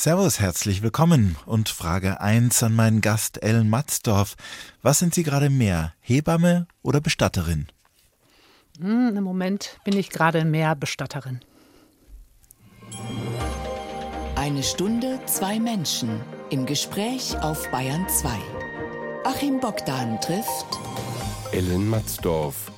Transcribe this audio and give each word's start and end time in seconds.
Servus, 0.00 0.38
herzlich 0.38 0.82
willkommen 0.82 1.34
und 1.44 1.70
Frage 1.70 2.20
1 2.20 2.62
an 2.62 2.72
meinen 2.76 3.00
Gast 3.00 3.42
Ellen 3.42 3.68
Matzdorf. 3.68 4.36
Was 4.80 5.00
sind 5.00 5.12
Sie 5.12 5.24
gerade 5.24 5.50
mehr, 5.50 5.92
Hebamme 5.98 6.68
oder 6.82 7.00
Bestatterin? 7.00 7.66
Hm, 8.78 9.16
Im 9.16 9.24
Moment 9.24 9.80
bin 9.82 9.96
ich 9.96 10.10
gerade 10.10 10.44
mehr 10.44 10.76
Bestatterin. 10.76 11.40
Eine 14.36 14.62
Stunde, 14.62 15.18
zwei 15.26 15.58
Menschen 15.58 16.20
im 16.50 16.64
Gespräch 16.64 17.36
auf 17.40 17.68
Bayern 17.72 18.08
2. 18.08 18.30
Achim 19.24 19.58
Bogdan 19.58 20.20
trifft 20.20 20.78
Ellen 21.50 21.88
Matzdorf 21.88 22.70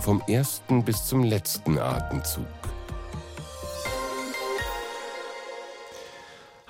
vom 0.00 0.22
ersten 0.28 0.84
bis 0.84 1.06
zum 1.06 1.24
letzten 1.24 1.76
Atemzug. 1.76 2.46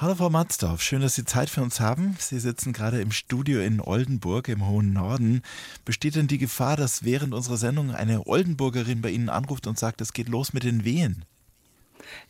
Hallo 0.01 0.15
Frau 0.15 0.31
Matzdorf, 0.31 0.81
schön, 0.81 1.01
dass 1.01 1.17
Sie 1.17 1.25
Zeit 1.25 1.51
für 1.51 1.61
uns 1.61 1.81
haben. 1.81 2.15
Sie 2.21 2.39
sitzen 2.39 2.73
gerade 2.73 3.01
im 3.01 3.11
Studio 3.11 3.61
in 3.61 3.81
Oldenburg 3.81 4.47
im 4.47 4.65
hohen 4.69 4.93
Norden. 4.93 5.43
Besteht 5.85 6.15
denn 6.15 6.29
die 6.29 6.39
Gefahr, 6.39 6.77
dass 6.77 7.03
während 7.03 7.35
unserer 7.35 7.57
Sendung 7.57 7.93
eine 7.93 8.29
Oldenburgerin 8.29 9.03
bei 9.03 9.11
Ihnen 9.11 9.29
anruft 9.29 9.67
und 9.67 9.77
sagt, 9.77 10.01
es 10.01 10.13
geht 10.13 10.29
los 10.29 10.53
mit 10.53 10.63
den 10.63 10.85
Wehen? 10.85 11.25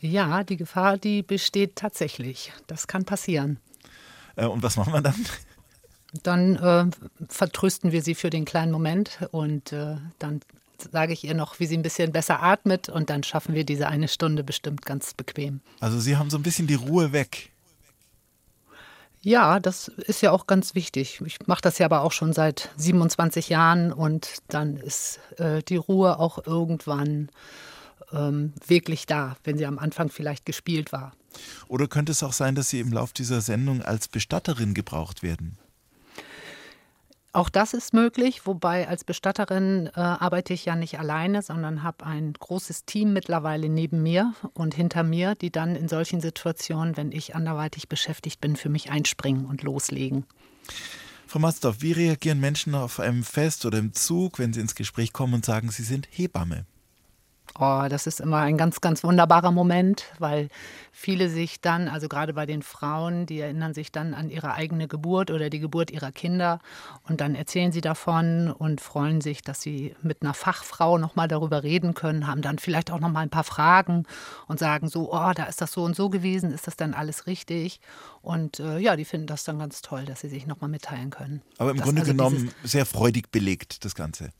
Ja, 0.00 0.44
die 0.44 0.56
Gefahr, 0.56 0.96
die 0.96 1.22
besteht 1.22 1.77
tatsächlich. 1.77 2.54
Das 2.68 2.86
kann 2.86 3.04
passieren. 3.04 3.58
Äh, 4.36 4.46
und 4.46 4.62
was 4.62 4.78
machen 4.78 4.94
wir 4.94 5.02
dann? 5.02 5.27
Dann 6.22 6.56
äh, 6.56 6.86
vertrösten 7.28 7.92
wir 7.92 8.00
sie 8.00 8.14
für 8.14 8.30
den 8.30 8.46
kleinen 8.46 8.72
Moment 8.72 9.28
und 9.30 9.74
äh, 9.74 9.96
dann 10.19 10.41
sage 10.91 11.12
ich 11.12 11.22
ihr 11.22 11.34
noch, 11.34 11.60
wie 11.60 11.66
sie 11.66 11.77
ein 11.77 11.82
bisschen 11.82 12.12
besser 12.12 12.42
atmet 12.42 12.88
und 12.88 13.10
dann 13.10 13.24
schaffen 13.24 13.55
wir 13.55 13.64
diese 13.64 13.88
eine 13.88 14.08
Stunde 14.08 14.42
bestimmt 14.42 14.86
ganz 14.86 15.12
bequem. 15.12 15.60
Also 15.80 16.00
Sie 16.00 16.16
haben 16.16 16.30
so 16.30 16.38
ein 16.38 16.42
bisschen 16.42 16.66
die 16.66 16.74
Ruhe 16.74 17.12
weg. 17.12 17.50
Ja, 19.22 19.58
das 19.58 19.88
ist 19.88 20.22
ja 20.22 20.30
auch 20.30 20.46
ganz 20.46 20.74
wichtig. 20.74 21.20
Ich 21.24 21.46
mache 21.46 21.60
das 21.62 21.78
ja 21.78 21.86
aber 21.86 22.02
auch 22.02 22.12
schon 22.12 22.33
seit 22.33 22.70
27 22.77 23.48
Jahren 23.48 23.92
und 23.92 24.38
dann 24.48 24.77
ist 24.77 25.20
äh, 25.38 25.62
die 25.62 25.77
Ruhe 25.77 26.19
auch 26.19 26.47
irgendwann 26.47 27.28
ähm, 28.12 28.52
wirklich 28.66 29.06
da, 29.06 29.36
wenn 29.44 29.58
sie 29.58 29.66
am 29.66 29.78
Anfang 29.78 30.08
vielleicht 30.08 30.46
gespielt 30.46 30.92
war. 30.92 31.12
Oder 31.69 31.89
könnte 31.89 32.12
es 32.12 32.22
auch 32.22 32.33
sein, 32.33 32.55
dass 32.55 32.70
Sie 32.70 32.80
im 32.80 32.92
Lauf 32.92 33.12
dieser 33.12 33.41
Sendung 33.41 33.83
als 33.83 34.08
Bestatterin 34.08 34.74
gebraucht 34.74 35.22
werden? 35.22 35.58
Auch 37.39 37.50
das 37.50 37.72
ist 37.72 37.94
möglich, 37.94 38.47
wobei 38.47 38.89
als 38.89 39.05
Bestatterin 39.05 39.89
äh, 39.94 40.00
arbeite 40.00 40.53
ich 40.53 40.64
ja 40.64 40.75
nicht 40.75 40.98
alleine, 40.98 41.41
sondern 41.41 41.84
habe 41.84 42.05
ein 42.05 42.33
großes 42.33 42.84
Team 42.84 43.12
mittlerweile 43.12 43.69
neben 43.69 44.03
mir 44.03 44.34
und 44.55 44.75
hinter 44.75 45.05
mir, 45.05 45.36
die 45.36 45.53
dann 45.53 45.77
in 45.77 45.86
solchen 45.86 46.20
Situationen, 46.20 46.97
wenn 46.97 47.12
ich 47.12 47.36
anderweitig 47.36 47.89
beschäftigt 47.89 48.41
bin, 48.41 48.56
für 48.56 48.70
mich 48.70 48.91
einspringen 48.91 49.47
und 49.47 49.62
loslegen. 49.62 50.25
Frau 51.28 51.39
Matzdorf, 51.39 51.77
wie 51.80 51.92
reagieren 51.92 52.41
Menschen 52.41 52.75
auf 52.75 52.98
einem 52.98 53.22
Fest 53.22 53.64
oder 53.64 53.78
im 53.78 53.92
Zug, 53.92 54.41
wenn 54.41 54.52
sie 54.52 54.61
ins 54.61 54.75
Gespräch 54.75 55.12
kommen 55.12 55.34
und 55.34 55.45
sagen, 55.45 55.70
sie 55.70 55.84
sind 55.84 56.08
Hebamme? 56.11 56.67
Oh, 57.58 57.86
das 57.88 58.06
ist 58.06 58.20
immer 58.20 58.38
ein 58.38 58.56
ganz, 58.56 58.80
ganz 58.80 59.02
wunderbarer 59.02 59.50
Moment, 59.50 60.04
weil 60.18 60.48
viele 60.92 61.28
sich 61.28 61.60
dann, 61.60 61.88
also 61.88 62.08
gerade 62.08 62.34
bei 62.34 62.46
den 62.46 62.62
Frauen, 62.62 63.27
die 63.27 63.40
erinnern 63.40 63.74
sich 63.74 63.90
dann 63.90 64.14
an 64.14 64.30
ihre 64.30 64.55
eigene 64.55 64.88
Geburt 64.88 65.30
oder 65.30 65.50
die 65.50 65.58
Geburt 65.58 65.90
ihrer 65.90 66.12
Kinder 66.12 66.60
und 67.08 67.20
dann 67.20 67.34
erzählen 67.34 67.72
sie 67.72 67.80
davon 67.80 68.50
und 68.50 68.80
freuen 68.80 69.20
sich, 69.20 69.42
dass 69.42 69.60
sie 69.60 69.94
mit 70.02 70.22
einer 70.22 70.34
Fachfrau 70.34 70.98
nochmal 70.98 71.28
darüber 71.28 71.62
reden 71.62 71.94
können, 71.94 72.27
haben 72.27 72.42
dann 72.42 72.58
vielleicht 72.58 72.90
auch 72.90 73.00
nochmal 73.00 73.24
ein 73.24 73.30
paar 73.30 73.44
Fragen 73.44 74.05
und 74.46 74.58
sagen 74.58 74.88
so, 74.88 75.12
oh, 75.12 75.33
da 75.34 75.44
ist 75.44 75.60
das 75.60 75.72
so 75.72 75.84
und 75.84 75.96
so 75.96 76.10
gewesen, 76.10 76.52
ist 76.52 76.66
das 76.66 76.77
dann 76.77 76.94
alles 76.94 77.27
richtig? 77.27 77.80
Und 78.22 78.60
äh, 78.60 78.78
ja, 78.78 78.96
die 78.96 79.05
finden 79.05 79.27
das 79.27 79.44
dann 79.44 79.58
ganz 79.58 79.83
toll, 79.83 80.05
dass 80.05 80.20
sie 80.20 80.28
sich 80.28 80.46
nochmal 80.46 80.70
mitteilen 80.70 81.10
können. 81.10 81.42
Aber 81.58 81.70
im 81.70 81.77
das, 81.77 81.84
Grunde 81.84 82.02
also 82.02 82.12
genommen 82.12 82.50
sehr 82.62 82.86
freudig 82.86 83.30
belegt, 83.30 83.84
das 83.84 83.94
Ganze. 83.94 84.30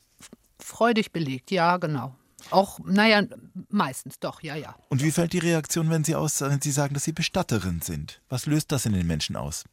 Freudig 0.59 1.11
belegt, 1.11 1.51
ja, 1.51 1.77
genau. 1.77 2.15
Auch, 2.51 2.79
naja, 2.83 3.23
meistens 3.69 4.19
doch, 4.19 4.41
ja, 4.41 4.55
ja. 4.55 4.75
Und 4.89 5.03
wie 5.03 5.11
fällt 5.11 5.33
die 5.33 5.39
Reaktion, 5.39 5.89
wenn 5.89 6.03
Sie, 6.03 6.15
aus, 6.15 6.41
wenn 6.41 6.61
Sie 6.61 6.71
sagen, 6.71 6.93
dass 6.93 7.03
Sie 7.03 7.11
Bestatterin 7.11 7.81
sind? 7.81 8.21
Was 8.29 8.45
löst 8.45 8.71
das 8.71 8.85
in 8.85 8.93
den 8.93 9.07
Menschen 9.07 9.35
aus? 9.35 9.65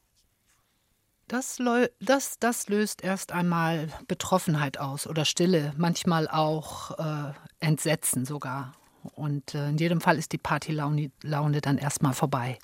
Das, 1.28 1.58
das, 2.00 2.38
das 2.38 2.68
löst 2.68 3.02
erst 3.02 3.32
einmal 3.32 3.88
Betroffenheit 4.06 4.78
aus 4.78 5.08
oder 5.08 5.24
Stille, 5.24 5.72
manchmal 5.76 6.28
auch 6.28 6.96
äh, 6.98 7.32
Entsetzen 7.58 8.24
sogar. 8.24 8.74
Und 9.14 9.54
äh, 9.54 9.68
in 9.70 9.78
jedem 9.78 10.00
Fall 10.00 10.18
ist 10.18 10.32
die 10.32 10.38
Partylaune 10.38 11.10
Laune 11.22 11.60
dann 11.60 11.78
erstmal 11.78 12.14
vorbei. 12.14 12.58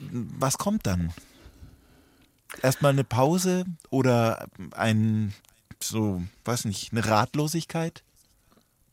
Was 0.00 0.58
kommt 0.58 0.86
dann? 0.86 1.12
Erstmal 2.62 2.92
eine 2.92 3.04
Pause 3.04 3.64
oder 3.90 4.48
ein, 4.72 5.34
so, 5.80 6.22
weiß 6.44 6.64
nicht, 6.64 6.92
eine 6.92 7.06
Ratlosigkeit? 7.06 8.02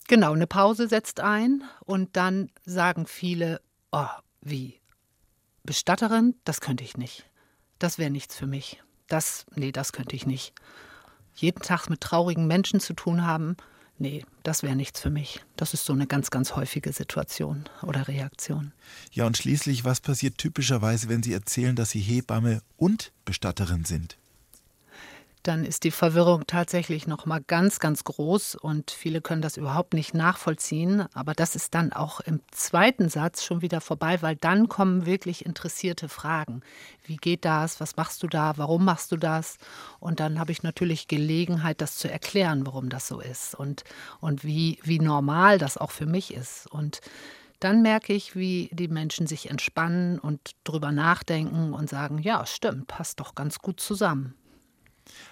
Genau, 0.07 0.33
eine 0.33 0.47
Pause 0.47 0.87
setzt 0.87 1.19
ein 1.19 1.63
und 1.83 2.15
dann 2.15 2.51
sagen 2.63 3.07
viele, 3.07 3.61
oh, 3.91 4.05
wie? 4.41 4.79
Bestatterin? 5.63 6.35
Das 6.43 6.61
könnte 6.61 6.83
ich 6.83 6.95
nicht. 6.95 7.27
Das 7.79 7.97
wäre 7.97 8.11
nichts 8.11 8.35
für 8.35 8.45
mich. 8.45 8.81
Das, 9.07 9.45
nee, 9.55 9.71
das 9.71 9.93
könnte 9.93 10.15
ich 10.15 10.27
nicht. 10.27 10.53
Jeden 11.33 11.61
Tag 11.61 11.89
mit 11.89 12.01
traurigen 12.01 12.45
Menschen 12.45 12.79
zu 12.79 12.93
tun 12.93 13.25
haben, 13.25 13.57
nee, 13.97 14.23
das 14.43 14.61
wäre 14.61 14.75
nichts 14.75 15.01
für 15.01 15.09
mich. 15.09 15.43
Das 15.57 15.73
ist 15.73 15.85
so 15.85 15.93
eine 15.93 16.05
ganz, 16.07 16.29
ganz 16.29 16.55
häufige 16.55 16.93
Situation 16.93 17.65
oder 17.81 18.07
Reaktion. 18.07 18.73
Ja, 19.11 19.25
und 19.25 19.37
schließlich, 19.37 19.85
was 19.85 20.01
passiert 20.01 20.37
typischerweise, 20.37 21.09
wenn 21.09 21.23
Sie 21.23 21.33
erzählen, 21.33 21.75
dass 21.75 21.89
Sie 21.89 21.99
Hebamme 21.99 22.61
und 22.77 23.11
Bestatterin 23.25 23.85
sind? 23.85 24.17
Dann 25.47 25.63
ist 25.63 25.83
die 25.83 25.91
Verwirrung 25.91 26.47
tatsächlich 26.47 27.07
noch 27.07 27.25
mal 27.25 27.41
ganz, 27.41 27.79
ganz 27.79 28.03
groß 28.03 28.55
und 28.55 28.91
viele 28.91 29.21
können 29.21 29.41
das 29.41 29.57
überhaupt 29.57 29.93
nicht 29.93 30.13
nachvollziehen. 30.13 31.05
Aber 31.13 31.33
das 31.33 31.55
ist 31.55 31.75
dann 31.75 31.93
auch 31.93 32.19
im 32.19 32.41
zweiten 32.51 33.09
Satz 33.09 33.43
schon 33.43 33.61
wieder 33.61 33.79
vorbei, 33.81 34.21
weil 34.21 34.35
dann 34.35 34.69
kommen 34.69 35.05
wirklich 35.05 35.45
interessierte 35.45 36.09
Fragen. 36.09 36.61
Wie 37.05 37.17
geht 37.17 37.45
das? 37.45 37.79
Was 37.79 37.95
machst 37.95 38.23
du 38.23 38.27
da? 38.27 38.53
Warum 38.57 38.85
machst 38.85 39.11
du 39.11 39.17
das? 39.17 39.57
Und 39.99 40.19
dann 40.19 40.39
habe 40.39 40.51
ich 40.51 40.63
natürlich 40.63 41.07
Gelegenheit, 41.07 41.79
das 41.81 41.97
zu 41.97 42.09
erklären, 42.09 42.65
warum 42.65 42.89
das 42.89 43.07
so 43.07 43.19
ist 43.19 43.53
und, 43.55 43.83
und 44.21 44.43
wie, 44.43 44.79
wie 44.83 44.99
normal 44.99 45.59
das 45.59 45.77
auch 45.77 45.91
für 45.91 46.07
mich 46.07 46.33
ist. 46.33 46.65
Und 46.71 47.01
dann 47.59 47.81
merke 47.81 48.13
ich, 48.13 48.35
wie 48.35 48.69
die 48.73 48.87
Menschen 48.87 49.27
sich 49.27 49.49
entspannen 49.49 50.19
und 50.19 50.51
drüber 50.63 50.91
nachdenken 50.91 51.73
und 51.73 51.89
sagen, 51.89 52.17
ja, 52.17 52.45
stimmt, 52.45 52.87
passt 52.87 53.19
doch 53.19 53.35
ganz 53.35 53.59
gut 53.59 53.79
zusammen. 53.79 54.33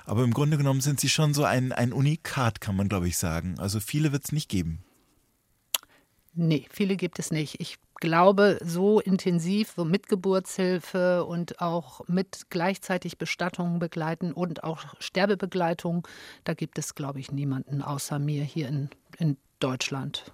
Aber 0.06 0.24
im 0.24 0.34
Grunde 0.34 0.58
genommen 0.58 0.82
sind 0.82 1.00
sie 1.00 1.10
schon 1.10 1.34
so 1.34 1.44
ein, 1.44 1.72
ein 1.72 1.94
Unikat, 1.94 2.62
kann 2.62 2.76
man 2.76 2.90
glaube 2.90 3.08
ich 3.08 3.18
sagen. 3.18 3.56
Also 3.60 3.80
viele 3.80 4.12
wird 4.12 4.26
es 4.26 4.32
nicht 4.32 4.50
geben. 4.50 4.84
Nee, 6.36 6.66
viele 6.72 6.96
gibt 6.96 7.20
es 7.20 7.32
nicht. 7.32 7.60
Ich 7.60 7.78
glaube, 8.04 8.60
so 8.64 9.00
intensiv 9.00 9.74
so 9.76 9.86
mit 9.86 10.08
Geburtshilfe 10.10 11.24
und 11.24 11.62
auch 11.62 12.02
mit 12.08 12.48
gleichzeitig 12.50 13.18
Bestattungen 13.18 13.80
begleiten 13.80 14.34
und 14.34 14.64
auch 14.64 14.84
Sterbebegleitung, 15.00 16.08
da 16.44 16.54
gibt 16.54 16.78
es, 16.80 16.96
glaube 16.96 17.20
ich, 17.20 17.32
niemanden 17.32 17.82
außer 17.82 18.20
mir 18.20 18.44
hier 18.44 18.68
in, 18.68 18.90
in 19.20 19.38
Deutschland. 19.60 20.26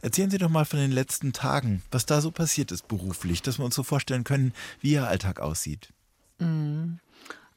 Erzählen 0.00 0.30
Sie 0.30 0.38
doch 0.38 0.48
mal 0.48 0.64
von 0.64 0.78
den 0.78 0.92
letzten 0.92 1.32
Tagen, 1.32 1.82
was 1.90 2.06
da 2.06 2.20
so 2.20 2.30
passiert 2.30 2.72
ist 2.72 2.88
beruflich, 2.88 3.42
dass 3.42 3.58
wir 3.58 3.64
uns 3.64 3.74
so 3.74 3.82
vorstellen 3.82 4.24
können, 4.24 4.54
wie 4.80 4.92
Ihr 4.92 5.06
Alltag 5.08 5.40
aussieht. 5.40 5.92
Mhm. 6.38 6.98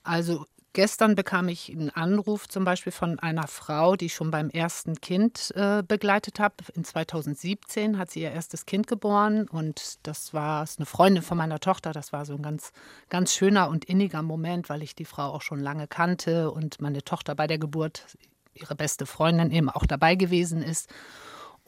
Also 0.04 0.46
Gestern 0.78 1.16
bekam 1.16 1.48
ich 1.48 1.72
einen 1.72 1.90
Anruf 1.90 2.48
zum 2.48 2.64
Beispiel 2.64 2.92
von 2.92 3.18
einer 3.18 3.48
Frau, 3.48 3.96
die 3.96 4.06
ich 4.06 4.14
schon 4.14 4.30
beim 4.30 4.52
ersten 4.52 5.02
Kind 5.02 5.52
äh, 5.56 5.82
begleitet 5.82 6.40
habe. 6.40 6.54
In 6.76 6.84
2017 6.84 7.98
hat 7.98 8.12
sie 8.12 8.22
ihr 8.22 8.32
erstes 8.32 8.68
Kind 8.68 8.86
geboren 8.86 9.48
und 9.48 9.98
das 10.04 10.36
war 10.36 10.68
eine 10.78 10.86
Freundin 10.86 11.24
von 11.24 11.36
meiner 11.36 11.60
Tochter. 11.60 11.94
Das 11.94 12.14
war 12.14 12.26
so 12.28 12.36
ein 12.36 12.44
ganz, 12.44 12.74
ganz 13.09 13.34
schöner 13.34 13.70
und 13.70 13.85
inniger 13.85 14.22
Moment, 14.22 14.70
weil 14.70 14.84
ich 14.84 14.94
die 14.94 15.06
Frau 15.06 15.34
auch 15.34 15.41
schon 15.41 15.59
lange 15.59 15.88
kannte 15.88 16.52
und 16.52 16.80
meine 16.80 17.03
Tochter 17.03 17.34
bei 17.34 17.47
der 17.47 17.58
Geburt, 17.58 18.06
ihre 18.53 18.76
beste 18.76 19.08
Freundin 19.08 19.50
eben 19.50 19.72
auch 19.72 19.88
dabei 19.88 20.14
gewesen 20.14 20.62
ist. 20.62 20.94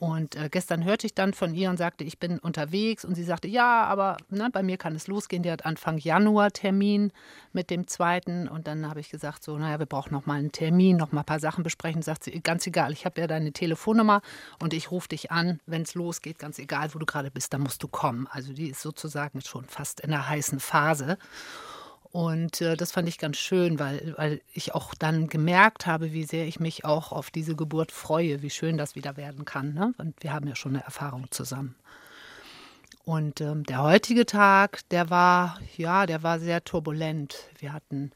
Und 0.00 0.34
äh, 0.34 0.48
gestern 0.50 0.82
hörte 0.82 1.06
ich 1.06 1.14
dann 1.14 1.34
von 1.34 1.54
ihr 1.54 1.68
und 1.68 1.76
sagte, 1.76 2.04
ich 2.04 2.18
bin 2.18 2.38
unterwegs. 2.38 3.04
Und 3.04 3.16
sie 3.16 3.22
sagte, 3.22 3.48
ja, 3.48 3.84
aber 3.84 4.16
ne, 4.30 4.48
bei 4.50 4.62
mir 4.62 4.78
kann 4.78 4.94
es 4.94 5.08
losgehen. 5.08 5.42
Die 5.42 5.50
hat 5.50 5.66
Anfang 5.66 5.98
Januar 5.98 6.52
Termin 6.52 7.12
mit 7.52 7.68
dem 7.68 7.86
zweiten. 7.86 8.48
Und 8.48 8.66
dann 8.66 8.88
habe 8.88 9.00
ich 9.00 9.10
gesagt, 9.10 9.44
so, 9.44 9.58
naja, 9.58 9.78
wir 9.78 9.84
brauchen 9.84 10.14
noch 10.14 10.24
mal 10.24 10.38
einen 10.38 10.52
Termin, 10.52 10.96
noch 10.96 11.12
mal 11.12 11.20
ein 11.20 11.26
paar 11.26 11.38
Sachen 11.38 11.62
besprechen. 11.62 12.00
Sagt 12.00 12.24
sie, 12.24 12.40
ganz 12.40 12.66
egal, 12.66 12.92
ich 12.92 13.04
habe 13.04 13.20
ja 13.20 13.26
deine 13.26 13.52
Telefonnummer 13.52 14.22
und 14.58 14.72
ich 14.72 14.90
rufe 14.90 15.08
dich 15.08 15.30
an, 15.30 15.60
wenn 15.66 15.82
es 15.82 15.94
losgeht, 15.94 16.38
ganz 16.38 16.58
egal, 16.58 16.94
wo 16.94 16.98
du 16.98 17.04
gerade 17.04 17.30
bist, 17.30 17.52
dann 17.52 17.60
musst 17.60 17.82
du 17.82 17.88
kommen. 17.88 18.26
Also 18.30 18.54
die 18.54 18.70
ist 18.70 18.80
sozusagen 18.80 19.42
schon 19.42 19.66
fast 19.66 20.00
in 20.00 20.12
der 20.12 20.30
heißen 20.30 20.60
Phase. 20.60 21.18
Und 22.12 22.60
äh, 22.60 22.76
das 22.76 22.90
fand 22.90 23.08
ich 23.08 23.18
ganz 23.18 23.36
schön, 23.36 23.78
weil, 23.78 24.14
weil 24.16 24.40
ich 24.52 24.74
auch 24.74 24.94
dann 24.94 25.28
gemerkt 25.28 25.86
habe, 25.86 26.12
wie 26.12 26.24
sehr 26.24 26.46
ich 26.46 26.58
mich 26.58 26.84
auch 26.84 27.12
auf 27.12 27.30
diese 27.30 27.54
Geburt 27.54 27.92
freue, 27.92 28.42
wie 28.42 28.50
schön 28.50 28.76
das 28.76 28.96
wieder 28.96 29.16
werden 29.16 29.44
kann. 29.44 29.74
Ne? 29.74 29.94
Und 29.98 30.22
wir 30.22 30.32
haben 30.32 30.48
ja 30.48 30.56
schon 30.56 30.74
eine 30.74 30.84
Erfahrung 30.84 31.30
zusammen. 31.30 31.76
Und 33.04 33.40
ähm, 33.40 33.64
der 33.64 33.82
heutige 33.82 34.26
Tag, 34.26 34.88
der 34.90 35.08
war, 35.08 35.58
ja, 35.76 36.06
der 36.06 36.22
war 36.22 36.40
sehr 36.40 36.64
turbulent. 36.64 37.48
Wir 37.58 37.72
hatten 37.72 38.10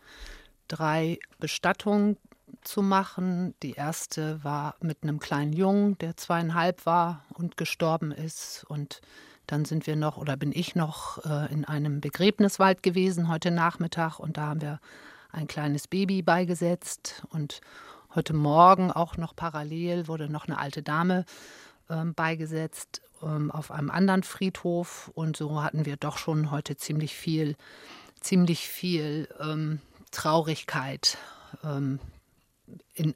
drei 0.66 1.18
Bestattungen 1.38 2.16
zu 2.62 2.82
machen. 2.82 3.54
Die 3.62 3.72
erste 3.72 4.42
war 4.42 4.74
mit 4.80 4.98
einem 5.02 5.20
kleinen 5.20 5.52
Jungen, 5.52 5.98
der 5.98 6.16
zweieinhalb 6.16 6.84
war 6.84 7.24
und 7.34 7.56
gestorben 7.56 8.10
ist. 8.10 8.64
Und 8.68 9.00
dann 9.46 9.64
sind 9.64 9.86
wir 9.86 9.96
noch 9.96 10.16
oder 10.16 10.36
bin 10.36 10.52
ich 10.52 10.74
noch 10.74 11.24
äh, 11.24 11.52
in 11.52 11.64
einem 11.64 12.00
Begräbniswald 12.00 12.82
gewesen 12.82 13.28
heute 13.28 13.50
Nachmittag 13.50 14.18
und 14.18 14.36
da 14.36 14.46
haben 14.46 14.62
wir 14.62 14.80
ein 15.32 15.46
kleines 15.46 15.88
Baby 15.88 16.22
beigesetzt 16.22 17.24
und 17.30 17.60
heute 18.14 18.34
Morgen 18.34 18.90
auch 18.90 19.16
noch 19.16 19.34
parallel 19.34 20.08
wurde 20.08 20.28
noch 20.28 20.46
eine 20.46 20.58
alte 20.58 20.82
Dame 20.82 21.24
ähm, 21.90 22.14
beigesetzt 22.14 23.02
ähm, 23.22 23.50
auf 23.50 23.70
einem 23.70 23.90
anderen 23.90 24.22
Friedhof 24.22 25.10
und 25.14 25.36
so 25.36 25.62
hatten 25.62 25.84
wir 25.84 25.96
doch 25.96 26.18
schon 26.18 26.50
heute 26.50 26.76
ziemlich 26.76 27.14
viel, 27.14 27.56
ziemlich 28.20 28.68
viel 28.68 29.28
ähm, 29.40 29.80
Traurigkeit 30.10 31.18
ähm, 31.62 31.98
in, 32.94 33.14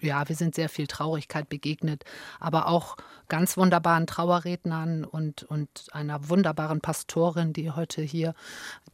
ja, 0.00 0.28
wir 0.28 0.36
sind 0.36 0.54
sehr 0.54 0.68
viel 0.68 0.86
Traurigkeit 0.86 1.48
begegnet, 1.48 2.04
aber 2.38 2.66
auch 2.68 2.96
ganz 3.28 3.56
wunderbaren 3.56 4.06
Trauerrednern 4.06 5.04
und, 5.04 5.44
und 5.44 5.86
einer 5.92 6.28
wunderbaren 6.28 6.80
Pastorin, 6.80 7.52
die 7.52 7.70
heute 7.70 8.02
hier 8.02 8.34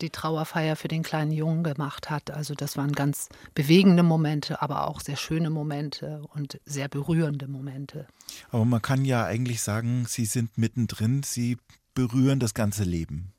die 0.00 0.10
Trauerfeier 0.10 0.76
für 0.76 0.88
den 0.88 1.02
kleinen 1.02 1.32
Jungen 1.32 1.64
gemacht 1.64 2.10
hat. 2.10 2.30
Also 2.30 2.54
das 2.54 2.76
waren 2.76 2.92
ganz 2.92 3.28
bewegende 3.54 4.02
Momente, 4.02 4.62
aber 4.62 4.86
auch 4.88 5.00
sehr 5.00 5.16
schöne 5.16 5.50
Momente 5.50 6.22
und 6.34 6.60
sehr 6.64 6.88
berührende 6.88 7.48
Momente. 7.48 8.06
Aber 8.50 8.64
man 8.64 8.82
kann 8.82 9.04
ja 9.04 9.24
eigentlich 9.24 9.62
sagen, 9.62 10.06
Sie 10.06 10.26
sind 10.26 10.58
mittendrin, 10.58 11.22
Sie 11.22 11.58
berühren 11.94 12.40
das 12.40 12.54
ganze 12.54 12.84
Leben. 12.84 13.32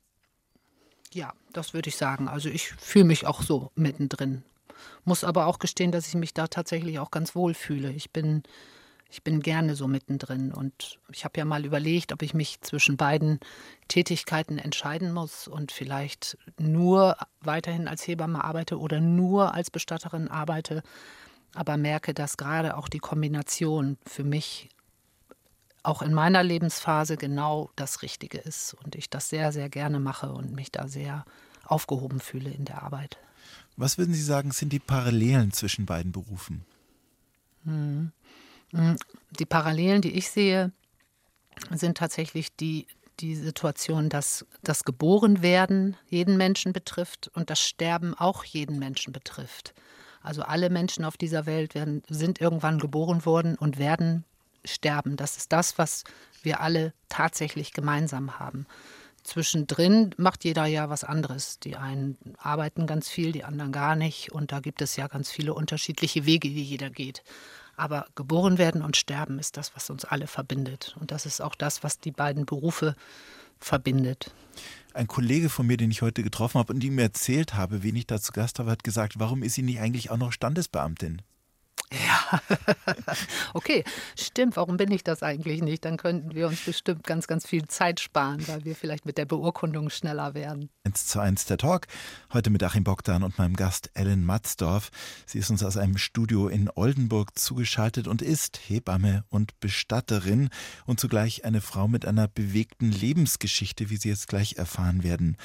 Ja, 1.12 1.32
das 1.52 1.72
würde 1.72 1.88
ich 1.88 1.96
sagen. 1.96 2.28
Also 2.28 2.48
ich 2.48 2.68
fühle 2.72 3.06
mich 3.06 3.26
auch 3.26 3.42
so 3.42 3.70
mittendrin 3.74 4.42
muss 5.04 5.24
aber 5.24 5.46
auch 5.46 5.58
gestehen, 5.58 5.92
dass 5.92 6.08
ich 6.08 6.14
mich 6.14 6.34
da 6.34 6.46
tatsächlich 6.46 6.98
auch 6.98 7.10
ganz 7.10 7.34
wohl 7.34 7.54
fühle. 7.54 7.90
Ich 7.92 8.10
bin, 8.10 8.42
ich 9.10 9.22
bin 9.22 9.40
gerne 9.40 9.74
so 9.74 9.88
mittendrin 9.88 10.52
und 10.52 10.98
ich 11.12 11.24
habe 11.24 11.38
ja 11.38 11.44
mal 11.44 11.64
überlegt, 11.64 12.12
ob 12.12 12.22
ich 12.22 12.34
mich 12.34 12.60
zwischen 12.60 12.96
beiden 12.96 13.40
Tätigkeiten 13.88 14.58
entscheiden 14.58 15.12
muss 15.12 15.48
und 15.48 15.72
vielleicht 15.72 16.36
nur 16.58 17.16
weiterhin 17.40 17.88
als 17.88 18.06
Hebamme 18.06 18.44
arbeite 18.44 18.78
oder 18.78 19.00
nur 19.00 19.54
als 19.54 19.70
Bestatterin 19.70 20.28
arbeite, 20.28 20.82
aber 21.54 21.76
merke, 21.76 22.14
dass 22.14 22.36
gerade 22.36 22.76
auch 22.76 22.88
die 22.88 22.98
Kombination 22.98 23.96
für 24.04 24.24
mich 24.24 24.68
auch 25.82 26.02
in 26.02 26.12
meiner 26.12 26.42
Lebensphase 26.42 27.16
genau 27.16 27.70
das 27.76 28.02
Richtige 28.02 28.38
ist 28.38 28.74
und 28.74 28.94
ich 28.94 29.08
das 29.08 29.30
sehr, 29.30 29.52
sehr 29.52 29.70
gerne 29.70 30.00
mache 30.00 30.30
und 30.32 30.52
mich 30.52 30.70
da 30.70 30.86
sehr 30.86 31.24
aufgehoben 31.64 32.20
fühle 32.20 32.50
in 32.50 32.64
der 32.64 32.82
Arbeit. 32.82 33.18
Was 33.78 33.96
würden 33.96 34.12
Sie 34.12 34.22
sagen, 34.22 34.50
sind 34.50 34.72
die 34.72 34.80
Parallelen 34.80 35.52
zwischen 35.52 35.86
beiden 35.86 36.10
Berufen? 36.10 36.64
Hm. 37.64 38.10
Hm. 38.72 38.96
Die 39.38 39.46
Parallelen, 39.46 40.02
die 40.02 40.18
ich 40.18 40.30
sehe, 40.30 40.72
sind 41.70 41.96
tatsächlich 41.96 42.54
die, 42.56 42.88
die 43.20 43.36
Situation, 43.36 44.08
dass 44.08 44.44
das 44.64 44.82
Geborenwerden 44.82 45.96
jeden 46.08 46.36
Menschen 46.36 46.72
betrifft 46.72 47.30
und 47.34 47.50
das 47.50 47.60
Sterben 47.60 48.14
auch 48.14 48.42
jeden 48.42 48.80
Menschen 48.80 49.12
betrifft. 49.12 49.74
Also 50.22 50.42
alle 50.42 50.70
Menschen 50.70 51.04
auf 51.04 51.16
dieser 51.16 51.46
Welt 51.46 51.76
werden, 51.76 52.02
sind 52.08 52.40
irgendwann 52.40 52.80
geboren 52.80 53.24
worden 53.24 53.54
und 53.54 53.78
werden 53.78 54.24
sterben. 54.64 55.16
Das 55.16 55.36
ist 55.36 55.52
das, 55.52 55.78
was 55.78 56.02
wir 56.42 56.60
alle 56.60 56.92
tatsächlich 57.08 57.72
gemeinsam 57.72 58.40
haben 58.40 58.66
zwischendrin 59.28 60.14
macht 60.16 60.44
jeder 60.44 60.66
ja 60.66 60.90
was 60.90 61.04
anderes. 61.04 61.58
Die 61.60 61.76
einen 61.76 62.16
arbeiten 62.38 62.86
ganz 62.86 63.08
viel, 63.08 63.32
die 63.32 63.44
anderen 63.44 63.72
gar 63.72 63.94
nicht. 63.94 64.32
Und 64.32 64.52
da 64.52 64.60
gibt 64.60 64.82
es 64.82 64.96
ja 64.96 65.06
ganz 65.06 65.30
viele 65.30 65.54
unterschiedliche 65.54 66.26
Wege, 66.26 66.48
die 66.48 66.64
jeder 66.64 66.90
geht. 66.90 67.22
Aber 67.76 68.06
geboren 68.16 68.58
werden 68.58 68.82
und 68.82 68.96
sterben 68.96 69.38
ist 69.38 69.56
das, 69.56 69.76
was 69.76 69.90
uns 69.90 70.04
alle 70.04 70.26
verbindet. 70.26 70.96
Und 70.98 71.12
das 71.12 71.26
ist 71.26 71.40
auch 71.40 71.54
das, 71.54 71.84
was 71.84 72.00
die 72.00 72.10
beiden 72.10 72.44
Berufe 72.44 72.96
verbindet. 73.60 74.32
Ein 74.94 75.06
Kollege 75.06 75.48
von 75.48 75.66
mir, 75.66 75.76
den 75.76 75.90
ich 75.90 76.02
heute 76.02 76.22
getroffen 76.22 76.58
habe 76.58 76.72
und 76.72 76.82
ihm 76.82 76.98
erzählt 76.98 77.54
habe, 77.54 77.82
wen 77.82 77.94
ich 77.94 78.06
da 78.06 78.20
zu 78.20 78.32
Gast 78.32 78.58
habe, 78.58 78.70
hat 78.70 78.82
gesagt, 78.82 79.20
warum 79.20 79.42
ist 79.42 79.54
sie 79.54 79.62
nicht 79.62 79.80
eigentlich 79.80 80.10
auch 80.10 80.16
noch 80.16 80.32
Standesbeamtin? 80.32 81.22
Ja, 81.92 82.40
okay, 83.54 83.82
stimmt. 84.18 84.56
Warum 84.56 84.76
bin 84.76 84.90
ich 84.90 85.04
das 85.04 85.22
eigentlich 85.22 85.62
nicht? 85.62 85.84
Dann 85.84 85.96
könnten 85.96 86.34
wir 86.34 86.46
uns 86.46 86.60
bestimmt 86.60 87.04
ganz, 87.04 87.26
ganz 87.26 87.46
viel 87.46 87.66
Zeit 87.66 88.00
sparen, 88.00 88.46
weil 88.46 88.64
wir 88.64 88.76
vielleicht 88.76 89.06
mit 89.06 89.16
der 89.16 89.24
Beurkundung 89.24 89.88
schneller 89.88 90.34
werden. 90.34 90.68
1 90.84 91.06
zu 91.06 91.20
1 91.20 91.46
der 91.46 91.56
Talk. 91.56 91.86
Heute 92.32 92.50
mit 92.50 92.62
Achim 92.62 92.84
Bogdan 92.84 93.22
und 93.22 93.38
meinem 93.38 93.56
Gast 93.56 93.90
Ellen 93.94 94.24
Matzdorf. 94.24 94.90
Sie 95.24 95.38
ist 95.38 95.50
uns 95.50 95.62
aus 95.62 95.78
einem 95.78 95.96
Studio 95.96 96.48
in 96.48 96.70
Oldenburg 96.74 97.38
zugeschaltet 97.38 98.06
und 98.06 98.20
ist 98.20 98.58
Hebamme 98.68 99.24
und 99.30 99.58
Bestatterin 99.60 100.50
und 100.84 101.00
zugleich 101.00 101.44
eine 101.44 101.62
Frau 101.62 101.88
mit 101.88 102.04
einer 102.04 102.28
bewegten 102.28 102.92
Lebensgeschichte, 102.92 103.88
wie 103.88 103.96
Sie 103.96 104.10
jetzt 104.10 104.28
gleich 104.28 104.56
erfahren 104.56 105.02
werden. 105.02 105.36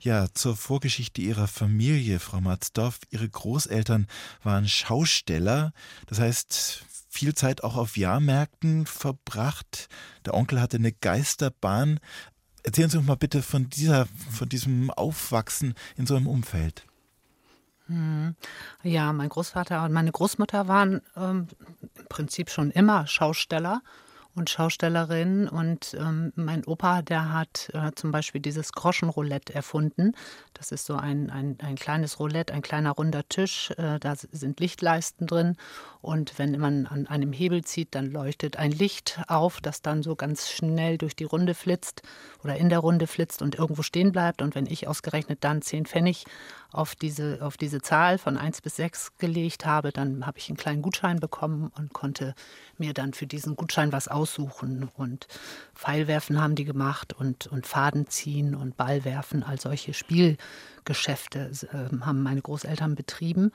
Ja, 0.00 0.26
zur 0.34 0.56
Vorgeschichte 0.56 1.20
ihrer 1.20 1.46
Familie, 1.46 2.18
Frau 2.18 2.40
Matzdorf. 2.40 2.98
Ihre 3.10 3.28
Großeltern 3.28 4.08
waren 4.42 4.68
Schausteller. 4.68 5.72
Das 6.06 6.20
heißt, 6.20 6.84
viel 7.08 7.34
Zeit 7.34 7.62
auch 7.62 7.76
auf 7.76 7.96
Jahrmärkten 7.96 8.86
verbracht. 8.86 9.88
Der 10.24 10.34
Onkel 10.34 10.60
hatte 10.60 10.78
eine 10.78 10.92
Geisterbahn. 10.92 12.00
Erzählen 12.62 12.90
Sie 12.90 12.98
uns 12.98 13.06
mal 13.06 13.16
bitte 13.16 13.42
von 13.42 13.68
dieser, 13.68 14.06
von 14.30 14.48
diesem 14.48 14.90
Aufwachsen 14.90 15.74
in 15.96 16.06
so 16.06 16.16
einem 16.16 16.26
Umfeld. 16.26 16.86
Hm. 17.86 18.34
Ja, 18.82 19.12
mein 19.12 19.28
Großvater 19.28 19.84
und 19.84 19.92
meine 19.92 20.12
Großmutter 20.12 20.68
waren 20.68 21.02
ähm, 21.16 21.48
im 21.98 22.06
Prinzip 22.08 22.48
schon 22.50 22.70
immer 22.70 23.06
Schausteller 23.06 23.82
und 24.34 24.50
Schaustellerin. 24.50 25.48
Und 25.48 25.94
ähm, 25.98 26.32
mein 26.36 26.64
Opa, 26.64 27.02
der 27.02 27.32
hat 27.32 27.70
äh, 27.74 27.92
zum 27.94 28.12
Beispiel 28.12 28.40
dieses 28.40 28.72
Groschenroulette 28.72 29.54
erfunden. 29.54 30.12
Das 30.54 30.72
ist 30.72 30.86
so 30.86 30.94
ein, 30.94 31.30
ein, 31.30 31.58
ein 31.60 31.76
kleines 31.76 32.18
Roulette, 32.18 32.54
ein 32.54 32.62
kleiner 32.62 32.92
runder 32.92 33.28
Tisch. 33.28 33.70
Äh, 33.76 33.98
da 33.98 34.14
sind 34.16 34.60
Lichtleisten 34.60 35.26
drin. 35.26 35.56
Und 36.00 36.38
wenn 36.38 36.58
man 36.58 36.86
an 36.86 37.06
einem 37.06 37.32
Hebel 37.32 37.62
zieht, 37.64 37.94
dann 37.94 38.06
leuchtet 38.06 38.56
ein 38.56 38.72
Licht 38.72 39.20
auf, 39.28 39.60
das 39.60 39.82
dann 39.82 40.02
so 40.02 40.16
ganz 40.16 40.50
schnell 40.50 40.98
durch 40.98 41.14
die 41.14 41.24
Runde 41.24 41.54
flitzt 41.54 42.02
oder 42.42 42.56
in 42.56 42.68
der 42.68 42.80
Runde 42.80 43.06
flitzt 43.06 43.42
und 43.42 43.56
irgendwo 43.56 43.82
stehen 43.82 44.12
bleibt. 44.12 44.42
Und 44.42 44.54
wenn 44.54 44.66
ich 44.66 44.88
ausgerechnet 44.88 45.44
dann 45.44 45.62
10 45.62 45.86
Pfennig 45.86 46.24
auf 46.72 46.94
diese, 46.94 47.38
auf 47.42 47.56
diese 47.56 47.80
Zahl 47.80 48.18
von 48.18 48.36
1 48.36 48.62
bis 48.62 48.76
6 48.76 49.18
gelegt 49.18 49.66
habe, 49.66 49.92
dann 49.92 50.26
habe 50.26 50.38
ich 50.38 50.48
einen 50.48 50.56
kleinen 50.56 50.82
Gutschein 50.82 51.20
bekommen 51.20 51.70
und 51.76 51.92
konnte 51.92 52.34
mir 52.78 52.94
dann 52.94 53.12
für 53.12 53.26
diesen 53.26 53.56
Gutschein 53.56 53.92
was 53.92 54.08
aussuchen. 54.08 54.88
Und 54.96 55.26
Pfeilwerfen 55.74 56.40
haben 56.40 56.54
die 56.54 56.64
gemacht 56.64 57.12
und, 57.12 57.46
und 57.46 57.66
Faden 57.66 58.06
ziehen 58.08 58.54
und 58.54 58.76
Ballwerfen, 58.76 59.42
all 59.42 59.60
solche 59.60 59.94
Spielgeschäfte 59.94 61.50
äh, 61.72 61.96
haben 62.04 62.22
meine 62.22 62.42
Großeltern 62.42 62.94
betrieben. 62.94 63.52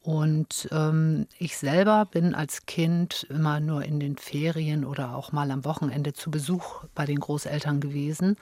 Und 0.00 0.68
ähm, 0.72 1.26
ich 1.38 1.58
selber 1.58 2.06
bin 2.06 2.34
als 2.34 2.66
Kind 2.66 3.26
immer 3.28 3.60
nur 3.60 3.84
in 3.84 4.00
den 4.00 4.16
Ferien 4.16 4.84
oder 4.84 5.14
auch 5.14 5.32
mal 5.32 5.50
am 5.50 5.64
Wochenende 5.64 6.12
zu 6.12 6.30
Besuch 6.30 6.84
bei 6.94 7.04
den 7.04 7.20
Großeltern 7.20 7.80
gewesen. 7.80 8.36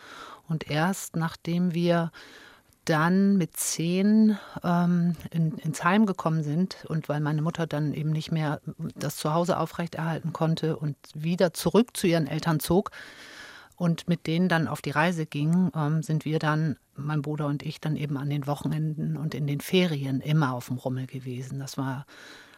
Und 0.49 0.71
erst 0.71 1.17
nachdem 1.17 1.75
wir 1.75 2.13
dann 2.87 3.37
mit 3.37 3.57
zehn 3.57 4.39
ähm, 4.65 5.17
in, 5.31 5.59
ins 5.59 5.85
Heim 5.85 6.07
gekommen 6.07 6.43
sind 6.43 6.85
und 6.89 7.09
weil 7.09 7.21
meine 7.21 7.43
Mutter 7.43 7.67
dann 7.67 7.93
eben 7.93 8.11
nicht 8.11 8.33
mehr 8.33 8.61
das 8.95 9.17
Zuhause 9.17 9.59
aufrechterhalten 9.59 10.33
konnte 10.33 10.77
und 10.77 10.97
wieder 11.15 11.53
zurück 11.53 11.97
zu 11.97 12.07
ihren 12.07 12.27
Eltern 12.27 12.61
zog 12.61 12.91
und 13.77 14.09
mit 14.09 14.27
denen 14.27 14.49
dann 14.49 14.69
auf 14.69 14.81
die 14.81 14.91
Reise 14.91 15.27
ging, 15.27 15.71
ähm, 15.77 16.03
sind 16.03 16.25
wir 16.25 16.39
dann, 16.39 16.77
mein 16.95 17.23
Bruder 17.23 17.47
und 17.47 17.63
ich, 17.63 17.81
dann 17.81 17.97
eben 17.97 18.17
an 18.17 18.31
den 18.31 18.47
Wochenenden 18.47 19.17
und 19.17 19.35
in 19.35 19.47
den 19.47 19.61
Ferien 19.61 20.21
immer 20.21 20.55
auf 20.55 20.69
dem 20.69 20.79
Rummel 20.79 21.07
gewesen. 21.07 21.59
Das 21.59 21.77
war 21.77 22.07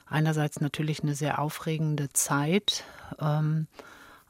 einerseits 0.06 0.60
natürlich 0.60 1.02
eine 1.02 1.14
sehr 1.14 1.40
aufregende 1.40 2.08
Zeit, 2.10 2.84
ähm, 3.20 3.66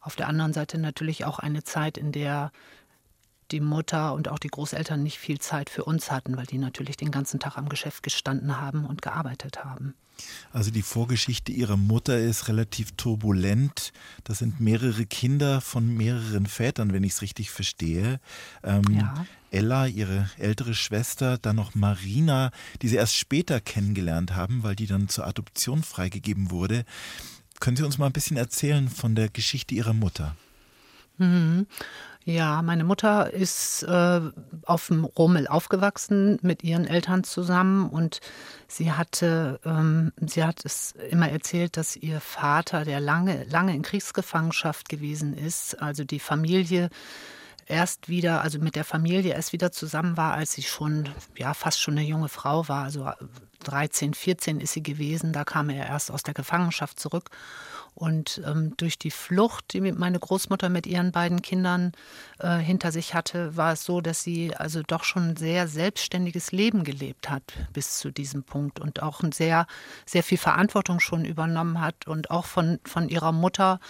auf 0.00 0.16
der 0.16 0.28
anderen 0.28 0.54
Seite 0.54 0.78
natürlich 0.78 1.24
auch 1.26 1.38
eine 1.38 1.64
Zeit, 1.64 1.98
in 1.98 2.12
der 2.12 2.50
die 3.50 3.60
Mutter 3.60 4.14
und 4.14 4.28
auch 4.28 4.38
die 4.38 4.48
Großeltern 4.48 5.02
nicht 5.02 5.18
viel 5.18 5.38
Zeit 5.38 5.70
für 5.70 5.84
uns 5.84 6.10
hatten, 6.10 6.36
weil 6.36 6.46
die 6.46 6.58
natürlich 6.58 6.96
den 6.96 7.10
ganzen 7.10 7.40
Tag 7.40 7.56
am 7.56 7.68
Geschäft 7.68 8.02
gestanden 8.02 8.60
haben 8.60 8.84
und 8.84 9.02
gearbeitet 9.02 9.64
haben. 9.64 9.94
Also 10.52 10.70
die 10.70 10.82
Vorgeschichte 10.82 11.52
ihrer 11.52 11.76
Mutter 11.76 12.18
ist 12.18 12.48
relativ 12.48 12.92
turbulent. 12.92 13.92
Das 14.24 14.38
sind 14.38 14.60
mehrere 14.60 15.06
Kinder 15.06 15.60
von 15.60 15.86
mehreren 15.96 16.46
Vätern, 16.46 16.92
wenn 16.92 17.04
ich 17.04 17.12
es 17.12 17.22
richtig 17.22 17.50
verstehe. 17.50 18.20
Ähm, 18.64 18.82
ja. 18.90 19.26
Ella, 19.50 19.86
ihre 19.86 20.28
ältere 20.38 20.74
Schwester, 20.74 21.38
dann 21.38 21.56
noch 21.56 21.74
Marina, 21.74 22.50
die 22.82 22.88
sie 22.88 22.96
erst 22.96 23.16
später 23.16 23.60
kennengelernt 23.60 24.34
haben, 24.34 24.62
weil 24.62 24.76
die 24.76 24.86
dann 24.86 25.08
zur 25.08 25.26
Adoption 25.26 25.82
freigegeben 25.82 26.50
wurde. 26.50 26.84
Können 27.60 27.76
Sie 27.76 27.82
uns 27.84 27.98
mal 27.98 28.06
ein 28.06 28.12
bisschen 28.12 28.36
erzählen 28.36 28.88
von 28.88 29.14
der 29.14 29.28
Geschichte 29.28 29.74
Ihrer 29.74 29.94
Mutter? 29.94 30.36
Mhm. 31.16 31.66
Ja, 32.24 32.60
meine 32.60 32.84
Mutter 32.84 33.32
ist 33.32 33.84
äh, 33.84 34.20
auf 34.66 34.88
dem 34.88 35.04
Rummel 35.04 35.46
aufgewachsen 35.48 36.38
mit 36.42 36.62
ihren 36.62 36.86
Eltern 36.86 37.24
zusammen 37.24 37.88
und 37.88 38.20
sie 38.66 38.92
hatte, 38.92 39.58
ähm, 39.64 40.12
sie 40.20 40.44
hat 40.44 40.64
es 40.64 40.92
immer 41.10 41.30
erzählt, 41.30 41.78
dass 41.78 41.96
ihr 41.96 42.20
Vater, 42.20 42.84
der 42.84 43.00
lange, 43.00 43.44
lange 43.44 43.74
in 43.74 43.82
Kriegsgefangenschaft 43.82 44.90
gewesen 44.90 45.34
ist, 45.34 45.80
also 45.80 46.04
die 46.04 46.20
Familie 46.20 46.90
erst 47.68 48.08
wieder, 48.08 48.42
also 48.42 48.58
mit 48.58 48.74
der 48.74 48.84
Familie 48.84 49.34
erst 49.34 49.52
wieder 49.52 49.70
zusammen 49.70 50.16
war, 50.16 50.34
als 50.34 50.52
sie 50.52 50.62
schon, 50.62 51.08
ja, 51.36 51.54
fast 51.54 51.80
schon 51.80 51.98
eine 51.98 52.06
junge 52.06 52.28
Frau 52.28 52.68
war. 52.68 52.84
Also 52.84 53.10
13, 53.64 54.14
14 54.14 54.60
ist 54.60 54.72
sie 54.72 54.82
gewesen. 54.82 55.32
Da 55.32 55.44
kam 55.44 55.70
er 55.70 55.86
erst 55.86 56.10
aus 56.10 56.22
der 56.22 56.34
Gefangenschaft 56.34 56.98
zurück. 56.98 57.30
Und 57.94 58.40
ähm, 58.46 58.74
durch 58.76 58.96
die 58.96 59.10
Flucht, 59.10 59.72
die 59.72 59.80
meine 59.80 60.20
Großmutter 60.20 60.68
mit 60.68 60.86
ihren 60.86 61.10
beiden 61.10 61.42
Kindern 61.42 61.90
äh, 62.38 62.58
hinter 62.58 62.92
sich 62.92 63.12
hatte, 63.12 63.56
war 63.56 63.72
es 63.72 63.82
so, 63.82 64.00
dass 64.00 64.22
sie 64.22 64.54
also 64.54 64.82
doch 64.86 65.02
schon 65.02 65.30
ein 65.30 65.36
sehr 65.36 65.66
selbstständiges 65.66 66.52
Leben 66.52 66.84
gelebt 66.84 67.28
hat 67.28 67.42
bis 67.72 67.98
zu 67.98 68.12
diesem 68.12 68.44
Punkt 68.44 68.78
und 68.78 69.02
auch 69.02 69.22
ein 69.24 69.32
sehr, 69.32 69.66
sehr 70.06 70.22
viel 70.22 70.38
Verantwortung 70.38 71.00
schon 71.00 71.24
übernommen 71.24 71.80
hat 71.80 72.06
und 72.06 72.30
auch 72.30 72.44
von, 72.44 72.78
von 72.84 73.08
ihrer 73.08 73.32
Mutter 73.32 73.80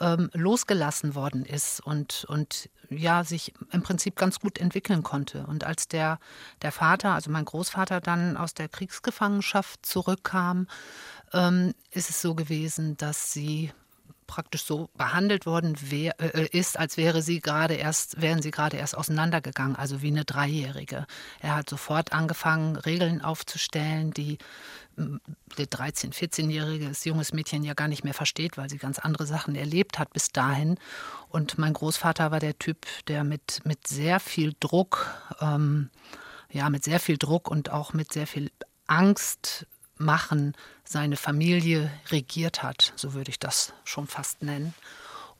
ähm, 0.00 0.28
losgelassen 0.32 1.14
worden 1.14 1.44
ist 1.44 1.78
und, 1.78 2.24
und 2.28 2.68
ja, 2.96 3.24
sich 3.24 3.52
im 3.70 3.82
Prinzip 3.82 4.16
ganz 4.16 4.40
gut 4.40 4.58
entwickeln 4.58 5.02
konnte. 5.02 5.46
Und 5.46 5.64
als 5.64 5.88
der, 5.88 6.18
der 6.62 6.72
Vater, 6.72 7.14
also 7.14 7.30
mein 7.30 7.44
Großvater, 7.44 8.00
dann 8.00 8.36
aus 8.36 8.54
der 8.54 8.68
Kriegsgefangenschaft 8.68 9.84
zurückkam, 9.84 10.66
ähm, 11.32 11.74
ist 11.90 12.10
es 12.10 12.20
so 12.20 12.34
gewesen, 12.34 12.96
dass 12.96 13.32
sie 13.32 13.72
praktisch 14.32 14.64
so 14.64 14.88
behandelt 14.94 15.44
worden 15.44 15.76
wär, 15.90 16.18
äh, 16.18 16.46
ist, 16.46 16.78
als 16.78 16.96
wäre 16.96 17.20
sie 17.20 17.40
gerade 17.40 17.74
erst, 17.74 18.22
wären 18.22 18.40
sie 18.40 18.50
gerade 18.50 18.78
erst 18.78 18.96
auseinandergegangen, 18.96 19.76
also 19.76 20.00
wie 20.00 20.08
eine 20.08 20.24
Dreijährige. 20.24 21.06
Er 21.40 21.54
hat 21.54 21.68
sofort 21.68 22.14
angefangen, 22.14 22.76
Regeln 22.76 23.20
aufzustellen, 23.20 24.12
die 24.12 24.38
der 24.96 25.66
13-, 25.66 26.14
14-jährige 26.14 26.92
junges 27.04 27.34
Mädchen 27.34 27.62
ja 27.62 27.74
gar 27.74 27.88
nicht 27.88 28.04
mehr 28.04 28.14
versteht, 28.14 28.56
weil 28.56 28.70
sie 28.70 28.78
ganz 28.78 28.98
andere 28.98 29.26
Sachen 29.26 29.54
erlebt 29.54 29.98
hat 29.98 30.14
bis 30.14 30.32
dahin. 30.32 30.78
Und 31.28 31.58
mein 31.58 31.74
Großvater 31.74 32.30
war 32.30 32.40
der 32.40 32.58
Typ, 32.58 32.86
der 33.08 33.24
mit, 33.24 33.60
mit 33.64 33.86
sehr 33.86 34.18
viel 34.18 34.54
Druck, 34.60 35.14
ähm, 35.40 35.90
ja, 36.50 36.70
mit 36.70 36.84
sehr 36.84 37.00
viel 37.00 37.18
Druck 37.18 37.50
und 37.50 37.70
auch 37.70 37.92
mit 37.92 38.12
sehr 38.12 38.26
viel 38.26 38.50
Angst 38.86 39.66
machen 40.02 40.54
seine 40.84 41.16
Familie 41.16 41.90
regiert 42.10 42.62
hat, 42.62 42.92
so 42.96 43.14
würde 43.14 43.30
ich 43.30 43.38
das 43.38 43.72
schon 43.84 44.06
fast 44.06 44.42
nennen. 44.42 44.74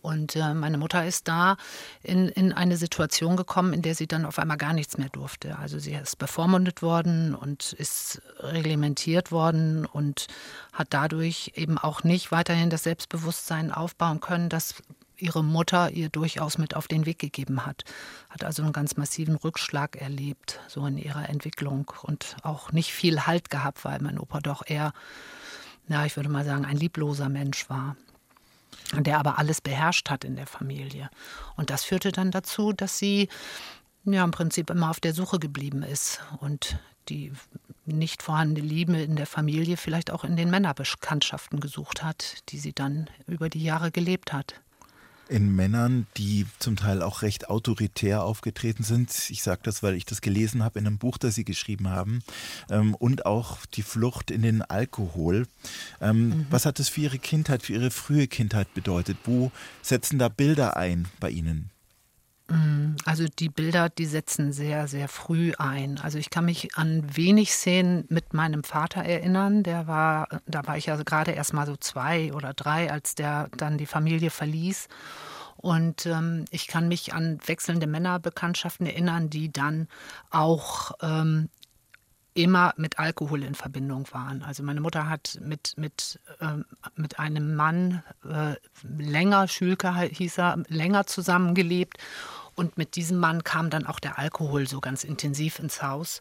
Und 0.02 0.34
äh, 0.34 0.52
meine 0.52 0.78
Mutter 0.78 1.06
ist 1.06 1.28
da 1.28 1.56
in, 2.02 2.28
in 2.28 2.52
eine 2.52 2.76
Situation 2.76 3.36
gekommen, 3.36 3.72
in 3.72 3.82
der 3.82 3.94
sie 3.94 4.08
dann 4.08 4.26
auf 4.26 4.38
einmal 4.40 4.56
gar 4.56 4.72
nichts 4.72 4.98
mehr 4.98 5.08
durfte. 5.08 5.58
Also 5.58 5.78
sie 5.78 5.94
ist 5.94 6.18
bevormundet 6.18 6.82
worden 6.82 7.36
und 7.36 7.72
ist 7.74 8.20
reglementiert 8.40 9.30
worden 9.30 9.86
und 9.86 10.26
hat 10.72 10.88
dadurch 10.90 11.52
eben 11.54 11.78
auch 11.78 12.02
nicht 12.02 12.32
weiterhin 12.32 12.68
das 12.68 12.82
Selbstbewusstsein 12.82 13.70
aufbauen 13.70 14.18
können, 14.18 14.48
das 14.48 14.74
ihre 15.22 15.44
Mutter 15.44 15.90
ihr 15.90 16.08
durchaus 16.08 16.58
mit 16.58 16.74
auf 16.74 16.88
den 16.88 17.06
Weg 17.06 17.18
gegeben 17.18 17.64
hat. 17.64 17.84
Hat 18.28 18.44
also 18.44 18.62
einen 18.62 18.72
ganz 18.72 18.96
massiven 18.96 19.36
Rückschlag 19.36 19.96
erlebt, 19.96 20.60
so 20.68 20.84
in 20.84 20.98
ihrer 20.98 21.28
Entwicklung 21.28 21.92
und 22.02 22.36
auch 22.42 22.72
nicht 22.72 22.92
viel 22.92 23.26
Halt 23.26 23.48
gehabt, 23.48 23.84
weil 23.84 24.00
mein 24.02 24.18
Opa 24.18 24.40
doch 24.40 24.66
eher, 24.66 24.92
ja, 25.88 26.04
ich 26.04 26.16
würde 26.16 26.28
mal 26.28 26.44
sagen, 26.44 26.64
ein 26.64 26.76
liebloser 26.76 27.28
Mensch 27.28 27.70
war 27.70 27.96
der 28.94 29.18
aber 29.18 29.38
alles 29.38 29.60
beherrscht 29.60 30.10
hat 30.10 30.24
in 30.24 30.36
der 30.36 30.46
Familie. 30.46 31.08
Und 31.56 31.70
das 31.70 31.84
führte 31.84 32.12
dann 32.12 32.30
dazu, 32.30 32.72
dass 32.72 32.98
sie 32.98 33.28
ja 34.04 34.22
im 34.24 34.32
Prinzip 34.32 34.68
immer 34.68 34.90
auf 34.90 35.00
der 35.00 35.14
Suche 35.14 35.38
geblieben 35.38 35.82
ist 35.82 36.20
und 36.40 36.78
die 37.08 37.32
nicht 37.86 38.22
vorhandene 38.22 38.66
Liebe 38.66 39.00
in 39.00 39.16
der 39.16 39.26
Familie 39.26 39.76
vielleicht 39.76 40.10
auch 40.10 40.24
in 40.24 40.36
den 40.36 40.50
Männerbekanntschaften 40.50 41.60
gesucht 41.60 42.02
hat, 42.02 42.42
die 42.50 42.58
sie 42.58 42.72
dann 42.72 43.08
über 43.26 43.48
die 43.48 43.62
Jahre 43.62 43.90
gelebt 43.90 44.32
hat 44.32 44.60
in 45.28 45.54
Männern, 45.54 46.06
die 46.16 46.46
zum 46.58 46.76
Teil 46.76 47.02
auch 47.02 47.22
recht 47.22 47.48
autoritär 47.48 48.24
aufgetreten 48.24 48.82
sind. 48.82 49.10
Ich 49.30 49.42
sage 49.42 49.60
das, 49.62 49.82
weil 49.82 49.94
ich 49.94 50.04
das 50.04 50.20
gelesen 50.20 50.62
habe 50.62 50.78
in 50.78 50.86
einem 50.86 50.98
Buch, 50.98 51.18
das 51.18 51.34
Sie 51.34 51.44
geschrieben 51.44 51.88
haben. 51.88 52.22
Ähm, 52.70 52.94
und 52.94 53.26
auch 53.26 53.64
die 53.66 53.82
Flucht 53.82 54.30
in 54.30 54.42
den 54.42 54.62
Alkohol. 54.62 55.46
Ähm, 56.00 56.28
mhm. 56.28 56.46
Was 56.50 56.66
hat 56.66 56.78
das 56.78 56.88
für 56.88 57.02
Ihre 57.02 57.18
Kindheit, 57.18 57.62
für 57.62 57.74
Ihre 57.74 57.90
frühe 57.90 58.26
Kindheit 58.26 58.72
bedeutet? 58.74 59.16
Wo 59.24 59.50
setzen 59.80 60.18
da 60.18 60.28
Bilder 60.28 60.76
ein 60.76 61.08
bei 61.20 61.30
Ihnen? 61.30 61.70
Mm, 62.52 62.96
also 63.06 63.24
die 63.26 63.48
Bilder, 63.48 63.88
die 63.88 64.04
setzen 64.04 64.52
sehr, 64.52 64.86
sehr 64.86 65.08
früh 65.08 65.52
ein. 65.58 65.98
Also 65.98 66.18
ich 66.18 66.28
kann 66.28 66.44
mich 66.44 66.76
an 66.76 67.04
wenig 67.16 67.52
Szenen 67.52 68.04
mit 68.08 68.34
meinem 68.34 68.62
Vater 68.62 69.02
erinnern. 69.02 69.62
Der 69.62 69.86
war, 69.86 70.28
da 70.46 70.66
war 70.66 70.76
ich 70.76 70.86
ja 70.86 70.96
gerade 70.96 71.30
erst 71.30 71.54
mal 71.54 71.66
so 71.66 71.76
zwei 71.76 72.32
oder 72.34 72.52
drei, 72.52 72.90
als 72.90 73.14
der 73.14 73.48
dann 73.56 73.78
die 73.78 73.86
Familie 73.86 74.30
verließ. 74.30 74.88
Und 75.56 76.06
ähm, 76.06 76.44
ich 76.50 76.66
kann 76.66 76.88
mich 76.88 77.14
an 77.14 77.38
wechselnde 77.46 77.86
Männerbekanntschaften 77.86 78.86
erinnern, 78.86 79.30
die 79.30 79.50
dann 79.50 79.88
auch 80.30 80.92
ähm, 81.00 81.48
immer 82.34 82.72
mit 82.76 82.98
Alkohol 82.98 83.42
in 83.42 83.54
Verbindung 83.54 84.06
waren. 84.12 84.42
Also 84.42 84.62
meine 84.62 84.80
Mutter 84.80 85.08
hat 85.08 85.38
mit, 85.42 85.74
mit, 85.76 86.18
ähm, 86.40 86.64
mit 86.96 87.18
einem 87.18 87.54
Mann 87.54 88.02
äh, 88.28 88.54
länger, 88.82 89.48
Schülke 89.48 89.94
hieß 89.94 90.38
er, 90.38 90.62
länger 90.68 91.06
zusammengelebt. 91.06 91.98
Und 92.54 92.76
mit 92.76 92.96
diesem 92.96 93.18
Mann 93.18 93.44
kam 93.44 93.70
dann 93.70 93.86
auch 93.86 94.00
der 94.00 94.18
Alkohol 94.18 94.66
so 94.66 94.80
ganz 94.80 95.04
intensiv 95.04 95.58
ins 95.58 95.82
Haus. 95.82 96.20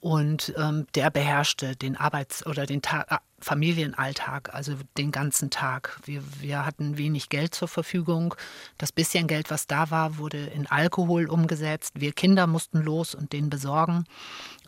Und 0.00 0.54
ähm, 0.56 0.86
der 0.94 1.10
beherrschte 1.10 1.76
den 1.76 1.94
Arbeits- 1.96 2.46
oder 2.46 2.64
den 2.64 2.80
Ta 2.80 3.04
äh, 3.08 3.18
Familienalltag, 3.42 4.54
also 4.54 4.74
den 4.98 5.12
ganzen 5.12 5.50
Tag. 5.50 5.98
Wir, 6.04 6.22
wir 6.40 6.64
hatten 6.64 6.98
wenig 6.98 7.28
Geld 7.28 7.54
zur 7.54 7.68
Verfügung. 7.68 8.34
Das 8.78 8.92
bisschen 8.92 9.26
Geld, 9.26 9.50
was 9.50 9.66
da 9.66 9.90
war, 9.90 10.18
wurde 10.18 10.46
in 10.46 10.66
Alkohol 10.66 11.26
umgesetzt. 11.26 12.00
Wir 12.00 12.12
Kinder 12.12 12.46
mussten 12.46 12.80
los 12.80 13.14
und 13.14 13.32
den 13.32 13.48
besorgen. 13.50 14.04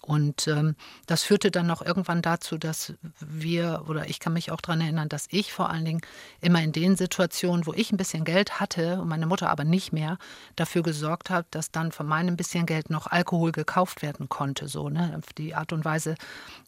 Und 0.05 0.49
ähm, 0.49 0.75
das 1.07 1.23
führte 1.23 1.53
dann 1.53 1.69
noch 1.69 1.81
irgendwann 1.81 2.23
dazu, 2.23 2.59
dass 2.59 2.95
wir, 3.21 3.85
oder 3.89 4.09
ich 4.09 4.19
kann 4.19 4.33
mich 4.33 4.51
auch 4.51 4.61
daran 4.61 4.81
erinnern, 4.81 5.09
dass 5.09 5.29
ich 5.31 5.53
vor 5.53 5.71
allen 5.71 5.85
Dingen 5.85 6.01
immer 6.41 6.61
in 6.61 6.73
den 6.73 6.97
Situationen, 6.97 7.67
wo 7.67 7.73
ich 7.73 7.93
ein 7.93 7.97
bisschen 7.97 8.25
Geld 8.25 8.59
hatte 8.59 9.01
und 9.01 9.09
meine 9.09 9.27
Mutter 9.27 9.49
aber 9.49 9.63
nicht 9.63 9.93
mehr, 9.93 10.19
dafür 10.57 10.83
gesorgt 10.83 11.31
habe, 11.31 11.47
dass 11.53 11.71
dann 11.71 11.93
von 11.93 12.07
meinem 12.07 12.37
bisschen 12.37 12.67
Geld 12.67 12.91
noch 12.91 13.07
Alkohol 13.07 13.53
gekauft 13.53 14.03
werden 14.03 14.29
konnte. 14.29 14.67
So, 14.67 14.89
ne? 14.89 15.15
Auf 15.17 15.33
die 15.35 15.55
Art 15.55 15.73
und 15.73 15.85
Weise 15.85 16.17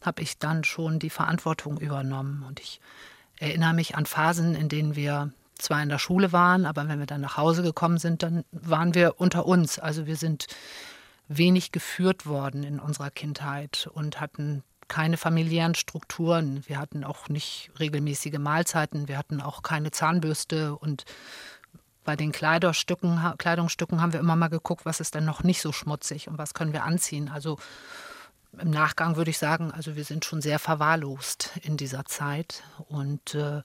habe 0.01 0.21
ich 0.21 0.39
dann 0.39 0.63
schon 0.63 0.99
die 0.99 1.09
Verantwortung 1.09 1.77
übernommen. 1.77 2.45
Und 2.47 2.61
ich 2.61 2.79
erinnere 3.37 3.73
mich 3.73 3.95
an 3.95 4.05
Phasen, 4.05 4.55
in 4.55 4.69
denen 4.69 4.95
wir 4.95 5.33
zwar 5.57 5.83
in 5.83 5.89
der 5.89 5.99
Schule 5.99 6.31
waren, 6.31 6.65
aber 6.65 6.87
wenn 6.87 6.99
wir 6.99 7.05
dann 7.05 7.21
nach 7.21 7.37
Hause 7.37 7.63
gekommen 7.63 7.97
sind, 7.97 8.23
dann 8.23 8.45
waren 8.51 8.93
wir 8.95 9.19
unter 9.19 9.45
uns. 9.45 9.77
Also 9.77 10.05
wir 10.05 10.15
sind 10.15 10.47
wenig 11.27 11.71
geführt 11.71 12.25
worden 12.25 12.63
in 12.63 12.79
unserer 12.79 13.11
Kindheit 13.11 13.89
und 13.93 14.19
hatten 14.19 14.63
keine 14.87 15.17
familiären 15.17 15.75
Strukturen. 15.75 16.63
Wir 16.67 16.77
hatten 16.79 17.03
auch 17.03 17.27
nicht 17.27 17.71
regelmäßige 17.79 18.37
Mahlzeiten. 18.37 19.07
Wir 19.07 19.17
hatten 19.17 19.41
auch 19.41 19.63
keine 19.63 19.91
Zahnbürste 19.91 20.75
und 20.75 21.05
bei 22.03 22.15
den 22.15 22.31
Kleiderstücken, 22.31 23.19
Kleidungsstücken 23.39 23.99
haben 23.99 24.13
wir 24.13 24.19
immer 24.19 24.35
mal 24.35 24.47
geguckt, 24.47 24.85
was 24.85 24.99
ist 24.99 25.15
denn 25.15 25.25
noch 25.25 25.43
nicht 25.43 25.59
so 25.59 25.71
schmutzig 25.71 26.27
und 26.27 26.37
was 26.37 26.53
können 26.53 26.71
wir 26.71 26.83
anziehen. 26.83 27.29
Also 27.29 27.57
im 28.59 28.69
Nachgang 28.69 29.15
würde 29.15 29.31
ich 29.31 29.39
sagen, 29.39 29.71
also 29.71 29.95
wir 29.95 30.05
sind 30.05 30.23
schon 30.23 30.41
sehr 30.41 30.59
verwahrlost 30.59 31.51
in 31.63 31.77
dieser 31.77 32.05
Zeit 32.05 32.63
und 32.87 33.33
äh, 33.33 33.63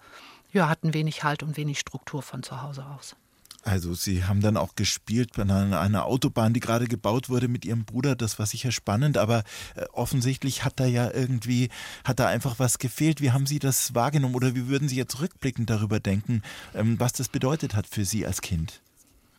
ja, 0.52 0.68
hatten 0.68 0.94
wenig 0.94 1.22
Halt 1.22 1.42
und 1.42 1.56
wenig 1.56 1.78
Struktur 1.78 2.22
von 2.22 2.42
zu 2.42 2.62
Hause 2.62 2.84
aus. 2.86 3.14
Also 3.62 3.94
Sie 3.94 4.24
haben 4.24 4.40
dann 4.40 4.56
auch 4.56 4.74
gespielt 4.74 5.32
bei 5.36 5.42
einer, 5.42 6.06
Autobahn, 6.06 6.54
die 6.54 6.60
gerade 6.60 6.86
gebaut 6.86 7.28
wurde 7.28 7.48
mit 7.48 7.64
Ihrem 7.64 7.84
Bruder. 7.84 8.16
Das 8.16 8.38
war 8.38 8.46
sicher 8.46 8.72
spannend, 8.72 9.18
aber 9.18 9.44
äh, 9.74 9.84
offensichtlich 9.92 10.64
hat 10.64 10.80
da 10.80 10.86
ja 10.86 11.10
irgendwie, 11.12 11.68
hat 12.04 12.20
da 12.20 12.26
einfach 12.26 12.58
was 12.58 12.78
gefehlt. 12.78 13.20
Wie 13.20 13.32
haben 13.32 13.46
Sie 13.46 13.58
das 13.58 13.94
wahrgenommen 13.94 14.34
oder 14.34 14.54
wie 14.54 14.68
würden 14.68 14.88
Sie 14.88 14.96
jetzt 14.96 15.20
rückblickend 15.20 15.68
darüber 15.68 16.00
denken, 16.00 16.42
ähm, 16.74 16.98
was 16.98 17.12
das 17.12 17.28
bedeutet 17.28 17.74
hat 17.74 17.86
für 17.86 18.04
Sie 18.04 18.26
als 18.26 18.40
Kind? 18.40 18.80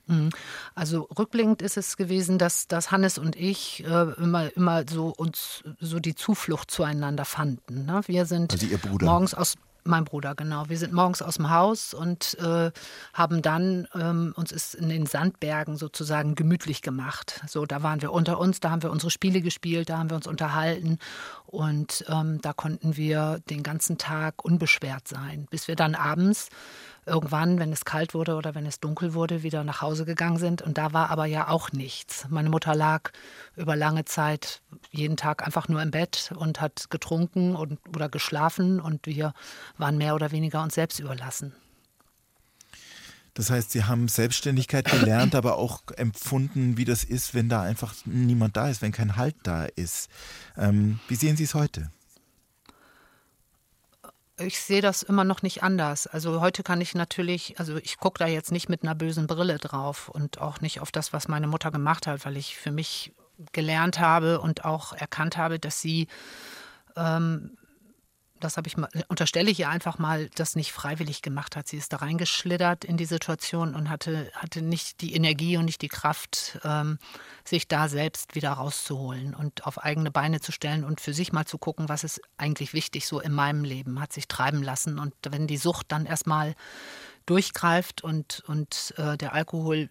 Mhm. 0.08 0.30
Also 0.76 1.08
rückblickend 1.18 1.62
ist 1.62 1.78
es 1.78 1.98
gewesen, 1.98 2.38
dass, 2.38 2.68
dass 2.68 2.92
Hannes 2.92 3.18
und 3.18 3.36
ich 3.36 3.84
äh, 3.86 4.12
immer, 4.14 4.56
immer 4.56 4.84
so 4.88 5.14
uns 5.16 5.64
so 5.80 6.00
die 6.00 6.16
Zuflucht 6.16 6.70
zueinander 6.70 7.26
fanden. 7.26 7.86
Ne? 7.86 8.02
Wir 8.06 8.26
sind 8.26 8.54
also 8.54 8.68
morgens 9.02 9.34
aus 9.34 9.56
mein 9.84 10.06
Bruder, 10.06 10.36
genau. 10.36 10.70
Wir 10.70 10.78
sind 10.78 10.94
morgens 10.94 11.22
aus 11.22 11.36
dem 11.36 11.50
Haus 11.50 11.94
und 11.94 12.38
äh, 12.40 12.72
haben 13.14 13.42
dann 13.42 13.88
ähm, 13.96 14.34
uns 14.36 14.52
ist 14.52 14.76
in 14.76 14.90
den 14.90 15.06
Sandbergen 15.06 15.78
sozusagen 15.78 16.36
gemütlich 16.36 16.82
gemacht. 16.82 17.42
So, 17.48 17.66
da 17.66 17.84
waren 17.84 18.02
wir 18.02 18.12
unter 18.12 18.40
uns, 18.40 18.60
da 18.60 18.72
haben 18.72 18.84
wir 18.84 18.92
unsere 18.92 19.12
Spiele 19.12 19.42
gespielt, 19.42 19.90
da 19.90 19.98
haben 19.98 20.10
wir 20.10 20.18
uns 20.18 20.28
unterhalten 20.28 21.00
und 21.46 22.06
ähm, 22.10 22.40
da 22.42 22.54
konnten 22.54 22.96
wir 22.96 23.40
den 23.50 23.64
ganzen 23.64 23.98
Tag 23.98 24.44
unbeschwert 24.46 25.08
sein, 25.08 25.48
bis 25.50 25.68
wir 25.68 25.76
dann 25.76 25.96
abends 25.96 26.50
irgendwann, 27.06 27.60
wenn 27.60 27.72
es 27.72 27.86
kalt 27.86 28.14
wurde 28.14 28.36
oder 28.36 28.56
wenn 28.56 28.66
es 28.66 28.80
dunkel 28.80 29.14
wurde, 29.14 29.44
wieder 29.44 29.64
nach 29.64 29.82
Hause 29.82 30.06
gegangen 30.06 30.38
sind. 30.38 30.62
Und 30.62 30.78
da 30.78 30.94
war 30.94 31.10
aber 31.10 31.26
ja 31.26 31.48
auch 31.48 31.72
nichts. 31.72 32.28
Meine 32.30 32.50
Mutter 32.50 32.76
lag 32.76 33.12
über 33.56 33.76
lange 33.76 34.06
Zeit 34.06 34.62
jeden 34.92 35.18
Tag 35.18 35.46
einfach 35.46 35.68
nur 35.68 35.82
im 35.82 35.92
Bett 35.92 36.32
und 36.36 36.62
hat 36.62 36.90
getrunken 36.90 37.56
und, 37.56 37.80
oder 37.96 38.10
geschlafen 38.10 38.80
und 38.80 39.06
wir 39.06 39.34
waren 39.78 39.98
mehr 39.98 40.16
oder 40.16 40.32
weniger 40.32 40.62
uns 40.62 40.76
selbst 40.76 41.00
überlassen. 41.00 41.54
Das 43.34 43.50
heißt, 43.50 43.72
Sie 43.72 43.86
haben 43.86 44.10
Selbstständigkeit 44.10 44.86
gelernt, 44.92 45.36
aber 45.36 45.58
auch 45.58 45.84
empfunden, 45.96 46.78
wie 46.78 46.84
das 46.84 47.04
ist, 47.04 47.34
wenn 47.34 47.48
da 47.48 47.62
einfach 47.62 47.96
niemand 48.06 48.58
da 48.58 48.68
ist, 48.68 48.82
wenn 48.82 48.92
kein 48.92 49.16
Halt 49.16 49.36
da 49.44 49.66
ist. 49.66 50.10
Ähm, 50.58 51.00
wie 51.08 51.16
sehen 51.16 51.38
Sie 51.38 51.46
es 51.46 51.54
heute? 51.54 51.92
Ich 54.46 54.62
sehe 54.62 54.82
das 54.82 55.04
immer 55.04 55.24
noch 55.24 55.42
nicht 55.42 55.64
anders. 55.64 56.08
Also 56.08 56.42
heute 56.42 56.64
kann 56.64 56.82
ich 56.82 56.96
natürlich, 56.96 57.60
also 57.60 57.78
ich 57.78 57.98
gucke 57.98 58.20
da 58.20 58.28
jetzt 58.28 58.52
nicht 58.52 58.70
mit 58.70 58.84
einer 58.84 58.96
bösen 58.96 59.28
Brille 59.28 59.58
drauf 59.58 60.10
und 60.10 60.40
auch 60.40 60.62
nicht 60.62 60.80
auf 60.80 60.92
das, 60.92 61.14
was 61.14 61.28
meine 61.28 61.48
Mutter 61.48 61.72
gemacht 61.72 62.08
hat, 62.08 62.26
weil 62.26 62.38
ich 62.38 62.58
für 62.58 62.72
mich 62.72 63.14
gelernt 63.52 64.00
habe 64.00 64.40
und 64.40 64.66
auch 64.66 64.94
erkannt 64.94 65.38
habe, 65.38 65.60
dass 65.60 65.82
sie 65.82 66.08
ähm, 66.96 67.58
das 68.44 68.58
habe 68.58 68.68
ich 68.68 68.78
mal, 68.78 68.90
unterstelle 69.08 69.50
ich 69.50 69.60
ihr 69.60 69.70
einfach 69.70 69.98
mal, 69.98 70.30
das 70.36 70.56
nicht 70.56 70.72
freiwillig 70.72 71.22
gemacht 71.22 71.56
hat. 71.56 71.68
Sie 71.68 71.78
ist 71.78 71.94
da 71.94 71.98
reingeschlittert 71.98 72.84
in 72.84 72.98
die 72.98 73.06
Situation 73.06 73.76
und 73.76 73.90
hatte, 73.90 74.32
hatte 74.36 74.62
nicht 74.62 75.02
die 75.02 75.16
Energie 75.16 75.58
und 75.58 75.66
nicht 75.66 75.82
die 75.82 75.88
Kraft, 75.88 76.60
ähm, 76.64 77.00
sich 77.46 77.68
da 77.68 77.88
selbst 77.88 78.36
wieder 78.36 78.52
rauszuholen 78.52 79.34
und 79.34 79.66
auf 79.66 79.82
eigene 79.84 80.12
Beine 80.12 80.42
zu 80.42 80.52
stellen 80.52 80.84
und 80.84 81.02
für 81.02 81.14
sich 81.14 81.32
mal 81.32 81.46
zu 81.46 81.58
gucken, 81.58 81.90
was 81.90 82.04
ist 82.04 82.22
eigentlich 82.38 82.74
wichtig 82.74 83.08
so 83.08 83.20
in 83.20 83.32
meinem 83.32 83.64
Leben, 83.64 84.02
hat 84.02 84.14
sich 84.14 84.28
treiben 84.28 84.62
lassen. 84.62 85.00
Und 85.00 85.14
wenn 85.30 85.48
die 85.48 85.58
Sucht 85.58 85.92
dann 85.92 86.06
erstmal 86.06 86.56
durchgreift 87.26 88.04
und, 88.04 88.44
und 88.48 88.94
äh, 88.98 89.18
der 89.18 89.34
Alkohol 89.34 89.90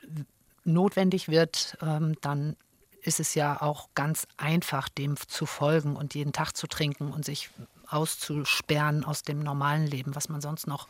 notwendig 0.65 1.29
wird, 1.29 1.79
ähm, 1.81 2.17
dann 2.21 2.57
ist 3.03 3.21
es 3.21 3.35
ja 3.35 3.61
auch 3.61 3.89
ganz 3.95 4.27
einfach, 4.37 4.89
dem 4.89 5.17
zu 5.17 5.47
folgen 5.47 5.97
und 5.97 6.15
jeden 6.15 6.33
Tag 6.33 6.57
zu 6.57 6.67
trinken 6.67 7.13
und 7.13 7.25
sich 7.25 7.51
auszusperren 7.91 9.05
aus 9.05 9.23
dem 9.23 9.41
normalen 9.41 9.87
Leben, 9.87 10.15
was 10.15 10.29
man 10.29 10.41
sonst 10.41 10.67
noch 10.67 10.89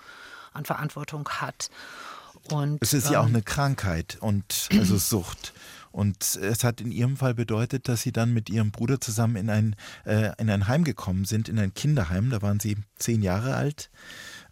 an 0.53 0.65
Verantwortung 0.65 1.29
hat. 1.29 1.71
Und, 2.51 2.79
es 2.83 2.93
ist 2.93 3.07
ähm, 3.07 3.13
ja 3.13 3.21
auch 3.21 3.27
ähm, 3.27 3.35
eine 3.35 3.43
Krankheit 3.43 4.19
und 4.21 4.69
also 4.73 4.97
Sucht. 4.99 5.53
Und 5.93 6.37
es 6.37 6.63
hat 6.63 6.81
in 6.81 6.93
Ihrem 6.93 7.17
Fall 7.17 7.35
bedeutet, 7.35 7.89
dass 7.89 8.03
Sie 8.03 8.13
dann 8.13 8.33
mit 8.33 8.49
Ihrem 8.49 8.71
Bruder 8.71 9.01
zusammen 9.01 9.37
in 9.37 9.51
ein, 9.51 9.77
äh, 10.05 10.31
in 10.39 10.49
ein 10.49 10.69
Heim 10.69 10.85
gekommen 10.85 11.25
sind, 11.25 11.49
in 11.49 11.59
ein 11.59 11.75
Kinderheim. 11.75 12.31
Da 12.31 12.43
waren 12.43 12.61
Sie 12.61 12.77
zehn 12.97 13.23
Jahre 13.23 13.57
alt. 13.57 13.91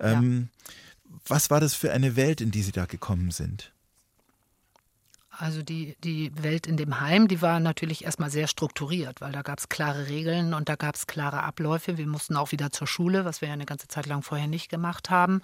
Ähm, 0.00 0.49
ja. 0.50 0.73
Was 1.26 1.50
war 1.50 1.61
das 1.61 1.75
für 1.75 1.93
eine 1.93 2.17
Welt, 2.17 2.40
in 2.40 2.50
die 2.50 2.62
Sie 2.62 2.73
da 2.73 2.87
gekommen 2.87 3.31
sind? 3.31 3.73
Also 5.40 5.62
die, 5.62 5.97
die 6.02 6.33
Welt 6.42 6.66
in 6.66 6.76
dem 6.76 6.99
Heim, 6.99 7.28
die 7.28 7.40
war 7.40 7.61
natürlich 7.61 8.04
erstmal 8.04 8.28
sehr 8.28 8.49
strukturiert, 8.49 9.21
weil 9.21 9.30
da 9.30 9.42
gab 9.42 9.61
es 9.61 9.68
klare 9.68 10.09
Regeln 10.09 10.52
und 10.52 10.68
da 10.68 10.75
gab 10.75 10.97
es 10.97 11.07
klare 11.07 11.45
Abläufe. 11.45 11.97
Wir 11.97 12.09
mussten 12.09 12.35
auch 12.35 12.50
wieder 12.50 12.73
zur 12.73 12.88
Schule, 12.88 13.25
was 13.25 13.40
wir 13.40 13.47
ja 13.47 13.54
eine 13.54 13.64
ganze 13.64 13.87
Zeit 13.87 14.07
lang 14.07 14.23
vorher 14.23 14.49
nicht 14.49 14.68
gemacht 14.68 15.11
haben. 15.11 15.42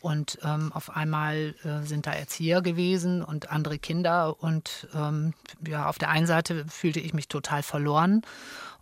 Und 0.00 0.38
ähm, 0.44 0.70
auf 0.74 0.94
einmal 0.94 1.54
äh, 1.64 1.86
sind 1.86 2.06
da 2.06 2.12
Erzieher 2.12 2.60
gewesen 2.60 3.24
und 3.24 3.50
andere 3.50 3.78
Kinder. 3.78 4.42
Und 4.42 4.88
ähm, 4.94 5.32
ja, 5.66 5.88
auf 5.88 5.96
der 5.96 6.10
einen 6.10 6.26
Seite 6.26 6.66
fühlte 6.68 7.00
ich 7.00 7.14
mich 7.14 7.28
total 7.28 7.62
verloren. 7.62 8.20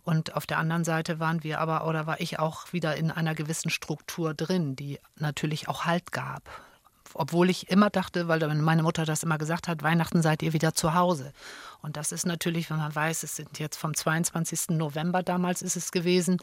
Und 0.03 0.35
auf 0.35 0.45
der 0.45 0.57
anderen 0.57 0.83
Seite 0.83 1.21
waren 1.21 1.41
wir 1.41 1.61
aber, 1.61 1.87
oder 1.87 2.05
war 2.05 2.19
ich 2.19 2.37
auch 2.37 2.73
wieder 2.73 2.97
in 2.97 3.11
einer 3.11 3.33
gewissen 3.33 3.69
Struktur 3.69 4.33
drin, 4.33 4.75
die 4.75 4.99
natürlich 5.15 5.69
auch 5.69 5.85
Halt 5.85 6.11
gab 6.11 6.68
obwohl 7.13 7.49
ich 7.49 7.69
immer 7.69 7.89
dachte, 7.89 8.27
weil 8.27 8.39
meine 8.55 8.83
Mutter 8.83 9.05
das 9.05 9.23
immer 9.23 9.37
gesagt 9.37 9.67
hat, 9.67 9.83
Weihnachten 9.83 10.21
seid 10.21 10.41
ihr 10.43 10.53
wieder 10.53 10.73
zu 10.73 10.93
Hause. 10.93 11.33
Und 11.81 11.97
das 11.97 12.11
ist 12.11 12.25
natürlich, 12.25 12.69
wenn 12.69 12.77
man 12.77 12.93
weiß, 12.93 13.23
es 13.23 13.35
sind 13.35 13.59
jetzt 13.59 13.77
vom 13.77 13.93
22. 13.93 14.69
November 14.77 15.23
damals 15.23 15.61
ist 15.61 15.77
es 15.77 15.91
gewesen, 15.91 16.37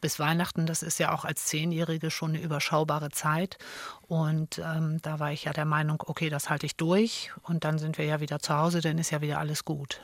bis 0.00 0.18
Weihnachten, 0.18 0.66
das 0.66 0.82
ist 0.82 0.98
ja 0.98 1.12
auch 1.12 1.24
als 1.24 1.46
Zehnjährige 1.46 2.10
schon 2.10 2.30
eine 2.30 2.40
überschaubare 2.40 3.10
Zeit. 3.10 3.58
Und 4.08 4.58
ähm, 4.58 4.98
da 5.02 5.20
war 5.20 5.32
ich 5.32 5.44
ja 5.44 5.52
der 5.52 5.64
Meinung, 5.64 6.02
okay, 6.06 6.28
das 6.28 6.50
halte 6.50 6.66
ich 6.66 6.76
durch 6.76 7.32
und 7.42 7.64
dann 7.64 7.78
sind 7.78 7.98
wir 7.98 8.04
ja 8.04 8.20
wieder 8.20 8.40
zu 8.40 8.56
Hause, 8.56 8.80
dann 8.80 8.98
ist 8.98 9.10
ja 9.10 9.20
wieder 9.20 9.38
alles 9.38 9.64
gut. 9.64 10.00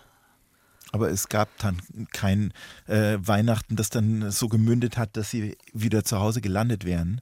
Aber 0.92 1.10
es 1.10 1.28
gab 1.28 1.48
dann 1.58 1.80
kein 2.12 2.52
äh, 2.86 3.18
Weihnachten, 3.20 3.76
das 3.76 3.90
dann 3.90 4.30
so 4.30 4.48
gemündet 4.48 4.96
hat, 4.96 5.16
dass 5.16 5.30
sie 5.30 5.56
wieder 5.72 6.04
zu 6.04 6.20
Hause 6.20 6.40
gelandet 6.40 6.84
wären. 6.84 7.20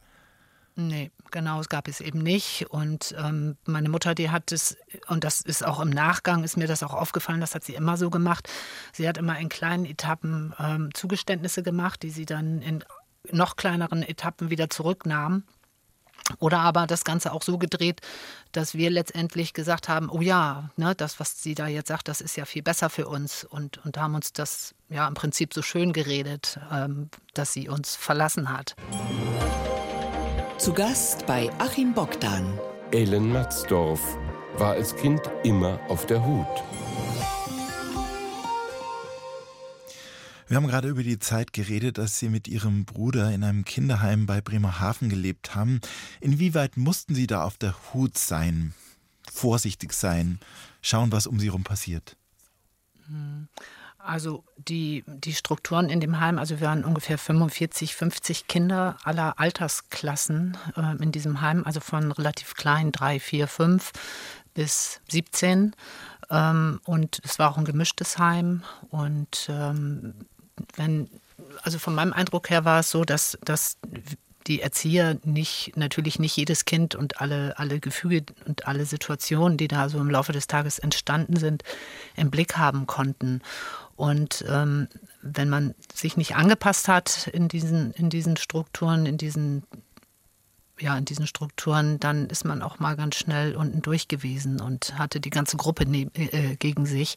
Nee, 0.76 1.12
genau, 1.30 1.60
es 1.60 1.68
gab 1.68 1.86
es 1.86 2.00
eben 2.00 2.18
nicht. 2.18 2.66
Und 2.70 3.14
ähm, 3.18 3.56
meine 3.64 3.88
Mutter, 3.88 4.14
die 4.14 4.30
hat 4.30 4.50
es, 4.50 4.76
und 5.06 5.22
das 5.22 5.40
ist 5.40 5.64
auch 5.64 5.78
im 5.78 5.90
Nachgang, 5.90 6.42
ist 6.42 6.56
mir 6.56 6.66
das 6.66 6.82
auch 6.82 6.94
aufgefallen, 6.94 7.40
das 7.40 7.54
hat 7.54 7.62
sie 7.62 7.74
immer 7.74 7.96
so 7.96 8.10
gemacht. 8.10 8.48
Sie 8.92 9.08
hat 9.08 9.16
immer 9.16 9.38
in 9.38 9.48
kleinen 9.48 9.84
Etappen 9.84 10.52
ähm, 10.58 10.92
Zugeständnisse 10.92 11.62
gemacht, 11.62 12.02
die 12.02 12.10
sie 12.10 12.26
dann 12.26 12.60
in 12.60 12.84
noch 13.30 13.56
kleineren 13.56 14.02
Etappen 14.02 14.50
wieder 14.50 14.68
zurücknahm. 14.68 15.44
Oder 16.38 16.60
aber 16.60 16.86
das 16.86 17.04
Ganze 17.04 17.32
auch 17.32 17.42
so 17.42 17.58
gedreht, 17.58 18.00
dass 18.52 18.74
wir 18.74 18.90
letztendlich 18.90 19.52
gesagt 19.52 19.88
haben, 19.88 20.08
oh 20.08 20.22
ja, 20.22 20.70
ne, 20.76 20.94
das, 20.94 21.20
was 21.20 21.42
sie 21.42 21.54
da 21.54 21.68
jetzt 21.68 21.88
sagt, 21.88 22.08
das 22.08 22.20
ist 22.20 22.36
ja 22.36 22.46
viel 22.46 22.62
besser 22.62 22.88
für 22.90 23.06
uns. 23.06 23.44
Und, 23.44 23.84
und 23.84 23.98
haben 23.98 24.14
uns 24.14 24.32
das 24.32 24.74
ja 24.88 25.06
im 25.06 25.14
Prinzip 25.14 25.52
so 25.54 25.62
schön 25.62 25.92
geredet, 25.92 26.58
ähm, 26.72 27.10
dass 27.34 27.52
sie 27.52 27.68
uns 27.68 27.94
verlassen 27.94 28.50
hat. 28.50 28.74
Zu 30.64 30.72
Gast 30.72 31.26
bei 31.26 31.52
Achim 31.58 31.92
Bogdan. 31.92 32.58
Ellen 32.90 33.30
Matzdorf 33.30 34.00
war 34.56 34.72
als 34.72 34.96
Kind 34.96 35.20
immer 35.42 35.78
auf 35.90 36.06
der 36.06 36.24
Hut. 36.24 36.46
Wir 40.48 40.56
haben 40.56 40.66
gerade 40.66 40.88
über 40.88 41.02
die 41.02 41.18
Zeit 41.18 41.52
geredet, 41.52 41.98
dass 41.98 42.18
Sie 42.18 42.30
mit 42.30 42.48
Ihrem 42.48 42.86
Bruder 42.86 43.30
in 43.30 43.44
einem 43.44 43.66
Kinderheim 43.66 44.24
bei 44.24 44.40
Bremerhaven 44.40 45.10
gelebt 45.10 45.54
haben. 45.54 45.82
Inwieweit 46.22 46.78
mussten 46.78 47.14
Sie 47.14 47.26
da 47.26 47.44
auf 47.44 47.58
der 47.58 47.74
Hut 47.92 48.16
sein, 48.16 48.72
vorsichtig 49.30 49.92
sein, 49.92 50.40
schauen, 50.80 51.12
was 51.12 51.26
um 51.26 51.38
Sie 51.38 51.48
herum 51.48 51.64
passiert? 51.64 52.16
Hm. 53.06 53.48
Also 54.06 54.44
die, 54.58 55.02
die 55.06 55.32
Strukturen 55.32 55.88
in 55.88 55.98
dem 55.98 56.20
Heim, 56.20 56.38
also 56.38 56.60
wir 56.60 56.66
waren 56.66 56.84
ungefähr 56.84 57.16
45, 57.16 57.94
50 57.94 58.46
Kinder 58.48 58.98
aller 59.02 59.38
Altersklassen 59.40 60.58
äh, 60.76 61.02
in 61.02 61.10
diesem 61.10 61.40
Heim, 61.40 61.62
also 61.64 61.80
von 61.80 62.12
relativ 62.12 62.54
klein, 62.54 62.92
drei, 62.92 63.18
vier, 63.18 63.48
fünf 63.48 63.92
bis 64.52 65.00
17. 65.08 65.74
Ähm, 66.30 66.80
und 66.84 67.20
es 67.24 67.38
war 67.38 67.50
auch 67.50 67.56
ein 67.56 67.64
gemischtes 67.64 68.18
Heim. 68.18 68.62
Und 68.90 69.48
ähm, 69.48 70.14
wenn, 70.76 71.08
also 71.62 71.78
von 71.78 71.94
meinem 71.94 72.12
Eindruck 72.12 72.50
her 72.50 72.66
war 72.66 72.80
es 72.80 72.90
so, 72.90 73.04
dass, 73.04 73.38
dass 73.42 73.78
die 74.46 74.60
Erzieher 74.60 75.18
nicht, 75.24 75.72
natürlich 75.76 76.18
nicht 76.18 76.36
jedes 76.36 76.66
Kind 76.66 76.94
und 76.94 77.20
alle, 77.20 77.58
alle 77.58 77.80
Gefüge 77.80 78.24
und 78.46 78.66
alle 78.66 78.84
Situationen, 78.84 79.56
die 79.56 79.68
da 79.68 79.88
so 79.88 79.98
im 79.98 80.10
Laufe 80.10 80.32
des 80.32 80.46
Tages 80.46 80.78
entstanden 80.78 81.36
sind, 81.36 81.62
im 82.16 82.30
Blick 82.30 82.58
haben 82.58 82.86
konnten. 82.86 83.40
Und 83.96 84.44
ähm, 84.48 84.88
wenn 85.22 85.48
man 85.48 85.74
sich 85.92 86.16
nicht 86.16 86.36
angepasst 86.36 86.88
hat 86.88 87.28
in 87.28 87.48
diesen, 87.48 87.92
in 87.92 88.10
diesen 88.10 88.36
Strukturen, 88.36 89.06
in 89.06 89.18
diesen, 89.18 89.64
ja, 90.78 90.96
in 90.96 91.04
diesen 91.04 91.26
Strukturen, 91.26 92.00
dann 92.00 92.26
ist 92.28 92.44
man 92.44 92.62
auch 92.62 92.80
mal 92.80 92.96
ganz 92.96 93.14
schnell 93.14 93.54
unten 93.54 93.82
durch 93.82 94.08
gewesen 94.08 94.60
und 94.60 94.98
hatte 94.98 95.20
die 95.20 95.30
ganze 95.30 95.56
Gruppe 95.56 95.88
ne 95.88 96.10
äh, 96.14 96.56
gegen 96.56 96.86
sich 96.86 97.16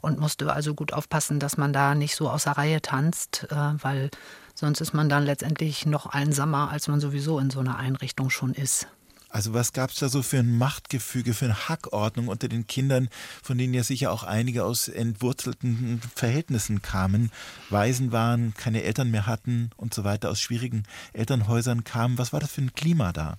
und 0.00 0.18
musste 0.18 0.50
also 0.52 0.74
gut 0.74 0.92
aufpassen, 0.92 1.38
dass 1.38 1.58
man 1.58 1.72
da 1.72 1.94
nicht 1.94 2.16
so 2.16 2.30
außer 2.30 2.52
Reihe 2.52 2.80
tanzt, 2.80 3.46
äh, 3.50 3.54
weil 3.54 4.10
sonst 4.54 4.80
ist 4.80 4.94
man 4.94 5.10
dann 5.10 5.24
letztendlich 5.24 5.84
noch 5.84 6.06
einsamer, 6.06 6.70
als 6.70 6.88
man 6.88 7.00
sowieso 7.00 7.38
in 7.38 7.50
so 7.50 7.60
einer 7.60 7.76
Einrichtung 7.76 8.30
schon 8.30 8.54
ist. 8.54 8.88
Also 9.36 9.52
was 9.52 9.74
gab 9.74 9.90
es 9.90 9.96
da 9.96 10.08
so 10.08 10.22
für 10.22 10.38
ein 10.38 10.56
Machtgefüge, 10.56 11.34
für 11.34 11.44
eine 11.44 11.68
Hackordnung 11.68 12.28
unter 12.28 12.48
den 12.48 12.66
Kindern, 12.66 13.10
von 13.42 13.58
denen 13.58 13.74
ja 13.74 13.82
sicher 13.82 14.10
auch 14.10 14.22
einige 14.22 14.64
aus 14.64 14.88
entwurzelten 14.88 16.00
Verhältnissen 16.14 16.80
kamen, 16.80 17.30
Waisen 17.68 18.12
waren, 18.12 18.54
keine 18.54 18.82
Eltern 18.82 19.10
mehr 19.10 19.26
hatten 19.26 19.68
und 19.76 19.92
so 19.92 20.04
weiter, 20.04 20.30
aus 20.30 20.40
schwierigen 20.40 20.84
Elternhäusern 21.12 21.84
kamen. 21.84 22.16
Was 22.16 22.32
war 22.32 22.40
das 22.40 22.50
für 22.50 22.62
ein 22.62 22.72
Klima 22.72 23.12
da? 23.12 23.36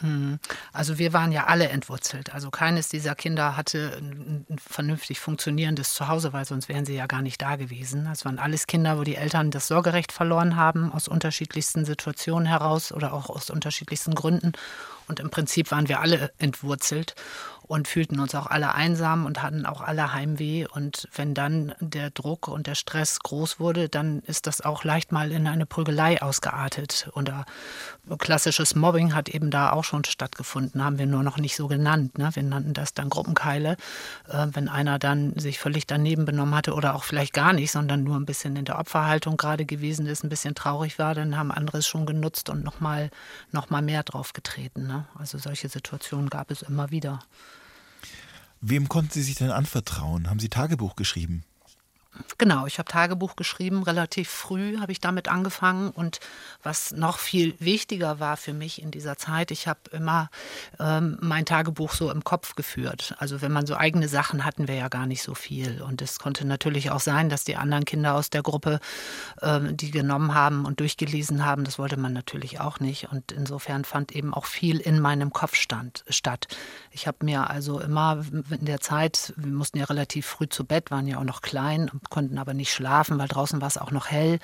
Hm. 0.00 0.40
Also 0.72 0.98
wir 0.98 1.12
waren 1.12 1.32
ja 1.32 1.46
alle 1.46 1.68
entwurzelt. 1.68 2.34
Also 2.34 2.50
keines 2.50 2.88
dieser 2.88 3.14
Kinder 3.14 3.56
hatte 3.56 3.96
ein, 3.98 4.44
vernünftig 4.58 5.20
funktionierendes 5.20 5.94
Zuhause, 5.94 6.32
weil 6.34 6.44
sonst 6.44 6.68
wären 6.68 6.84
sie 6.84 6.96
ja 6.96 7.06
gar 7.06 7.22
nicht 7.22 7.40
da 7.40 7.56
gewesen. 7.56 8.06
Es 8.12 8.24
waren 8.26 8.38
alles 8.38 8.66
Kinder, 8.66 8.98
wo 8.98 9.04
die 9.04 9.16
Eltern 9.16 9.50
das 9.50 9.68
Sorgerecht 9.68 10.12
verloren 10.12 10.56
haben, 10.56 10.92
aus 10.92 11.08
unterschiedlichsten 11.08 11.84
Situationen 11.84 12.46
heraus 12.46 12.92
oder 12.92 13.14
auch 13.14 13.30
aus 13.30 13.48
unterschiedlichsten 13.50 14.14
Gründen 14.14 14.52
Und 15.08 15.20
im 15.20 15.30
Prinzip 15.30 15.70
waren 15.70 15.88
wir 15.88 16.00
alle 16.00 16.32
entwurzelt 16.38 17.14
und 17.66 17.88
fühlten 17.88 18.20
uns 18.20 18.34
auch 18.34 18.46
alle 18.46 18.74
einsam 18.74 19.24
und 19.24 19.42
hatten 19.42 19.64
auch 19.64 19.80
alle 19.80 20.12
Heimweh. 20.12 20.66
Und 20.66 21.08
wenn 21.14 21.32
dann 21.32 21.74
der 21.80 22.10
Druck 22.10 22.46
und 22.46 22.66
der 22.66 22.74
Stress 22.74 23.20
groß 23.20 23.58
wurde, 23.58 23.88
dann 23.88 24.20
ist 24.26 24.46
das 24.46 24.60
auch 24.60 24.84
leicht 24.84 25.12
mal 25.12 25.32
in 25.32 25.46
eine 25.46 25.64
Prügelei 25.64 26.20
ausgeartet. 26.20 27.10
Oder 27.14 27.46
klassisches 28.18 28.74
Mobbing 28.74 29.14
hat 29.14 29.30
eben 29.30 29.50
da 29.50 29.72
auch 29.72 29.84
schon 29.84 30.04
stattgefunden, 30.04 30.84
haben 30.84 30.98
wir 30.98 31.06
nur 31.06 31.22
noch 31.22 31.38
nicht 31.38 31.56
so 31.56 31.66
genannt. 31.66 32.18
Ne? 32.18 32.28
Wir 32.34 32.42
nannten 32.42 32.74
das 32.74 32.92
dann 32.92 33.08
Gruppenkeile, 33.08 33.76
äh, 34.28 34.46
wenn 34.52 34.68
einer 34.68 34.98
dann 34.98 35.38
sich 35.38 35.58
völlig 35.58 35.86
daneben 35.86 36.26
benommen 36.26 36.54
hatte 36.54 36.74
oder 36.74 36.94
auch 36.94 37.04
vielleicht 37.04 37.32
gar 37.32 37.54
nicht, 37.54 37.72
sondern 37.72 38.04
nur 38.04 38.16
ein 38.16 38.26
bisschen 38.26 38.56
in 38.56 38.66
der 38.66 38.78
Opferhaltung 38.78 39.38
gerade 39.38 39.64
gewesen 39.64 40.06
ist, 40.06 40.22
ein 40.22 40.28
bisschen 40.28 40.54
traurig 40.54 40.98
war, 40.98 41.14
dann 41.14 41.38
haben 41.38 41.50
andere 41.50 41.78
es 41.78 41.86
schon 41.86 42.04
genutzt 42.04 42.50
und 42.50 42.62
nochmal 42.62 43.10
noch 43.52 43.70
mal 43.70 43.80
mehr 43.80 44.02
draufgetreten. 44.02 44.86
Ne? 44.94 45.04
Also 45.16 45.38
solche 45.38 45.68
Situationen 45.68 46.30
gab 46.30 46.50
es 46.50 46.62
immer 46.62 46.90
wieder. 46.90 47.18
Wem 48.60 48.88
konnten 48.88 49.10
Sie 49.10 49.22
sich 49.22 49.34
denn 49.34 49.50
anvertrauen? 49.50 50.30
Haben 50.30 50.38
Sie 50.38 50.48
Tagebuch 50.48 50.96
geschrieben? 50.96 51.44
Genau, 52.38 52.66
ich 52.66 52.78
habe 52.78 52.90
Tagebuch 52.90 53.34
geschrieben, 53.36 53.82
relativ 53.82 54.28
früh 54.28 54.78
habe 54.78 54.92
ich 54.92 55.00
damit 55.00 55.28
angefangen 55.28 55.90
und 55.90 56.20
was 56.62 56.92
noch 56.92 57.18
viel 57.18 57.54
wichtiger 57.58 58.20
war 58.20 58.36
für 58.36 58.52
mich 58.52 58.80
in 58.80 58.90
dieser 58.90 59.16
Zeit, 59.16 59.50
ich 59.50 59.66
habe 59.66 59.80
immer 59.90 60.30
ähm, 60.78 61.18
mein 61.20 61.44
Tagebuch 61.44 61.92
so 61.92 62.10
im 62.10 62.22
Kopf 62.22 62.54
geführt. 62.54 63.14
Also 63.18 63.40
wenn 63.42 63.52
man 63.52 63.66
so 63.66 63.76
eigene 63.76 64.08
Sachen 64.08 64.44
hatten 64.44 64.68
wir 64.68 64.76
ja 64.76 64.88
gar 64.88 65.06
nicht 65.06 65.22
so 65.22 65.34
viel 65.34 65.82
und 65.82 66.02
es 66.02 66.18
konnte 66.18 66.46
natürlich 66.46 66.90
auch 66.90 67.00
sein, 67.00 67.28
dass 67.28 67.44
die 67.44 67.56
anderen 67.56 67.84
Kinder 67.84 68.14
aus 68.14 68.30
der 68.30 68.42
Gruppe 68.42 68.80
ähm, 69.42 69.76
die 69.76 69.90
genommen 69.90 70.34
haben 70.34 70.66
und 70.66 70.80
durchgelesen 70.80 71.44
haben, 71.44 71.64
das 71.64 71.78
wollte 71.78 71.96
man 71.96 72.12
natürlich 72.12 72.60
auch 72.60 72.78
nicht 72.78 73.10
und 73.10 73.32
insofern 73.32 73.84
fand 73.84 74.12
eben 74.12 74.34
auch 74.34 74.46
viel 74.46 74.78
in 74.78 75.00
meinem 75.00 75.32
Kopf 75.32 75.56
stand, 75.56 76.04
statt. 76.08 76.46
Ich 76.90 77.06
habe 77.06 77.24
mir 77.24 77.50
also 77.50 77.80
immer 77.80 78.24
in 78.50 78.66
der 78.66 78.80
Zeit, 78.80 79.32
wir 79.36 79.52
mussten 79.52 79.78
ja 79.78 79.84
relativ 79.84 80.26
früh 80.26 80.48
zu 80.48 80.64
Bett, 80.64 80.90
waren 80.90 81.08
ja 81.08 81.18
auch 81.18 81.24
noch 81.24 81.42
klein 81.42 81.90
konnten 82.10 82.38
aber 82.38 82.54
nicht 82.54 82.72
schlafen, 82.72 83.18
weil 83.18 83.28
draußen 83.28 83.60
war 83.60 83.68
es 83.68 83.78
auch 83.78 83.90
noch 83.90 84.08
hell. 84.10 84.38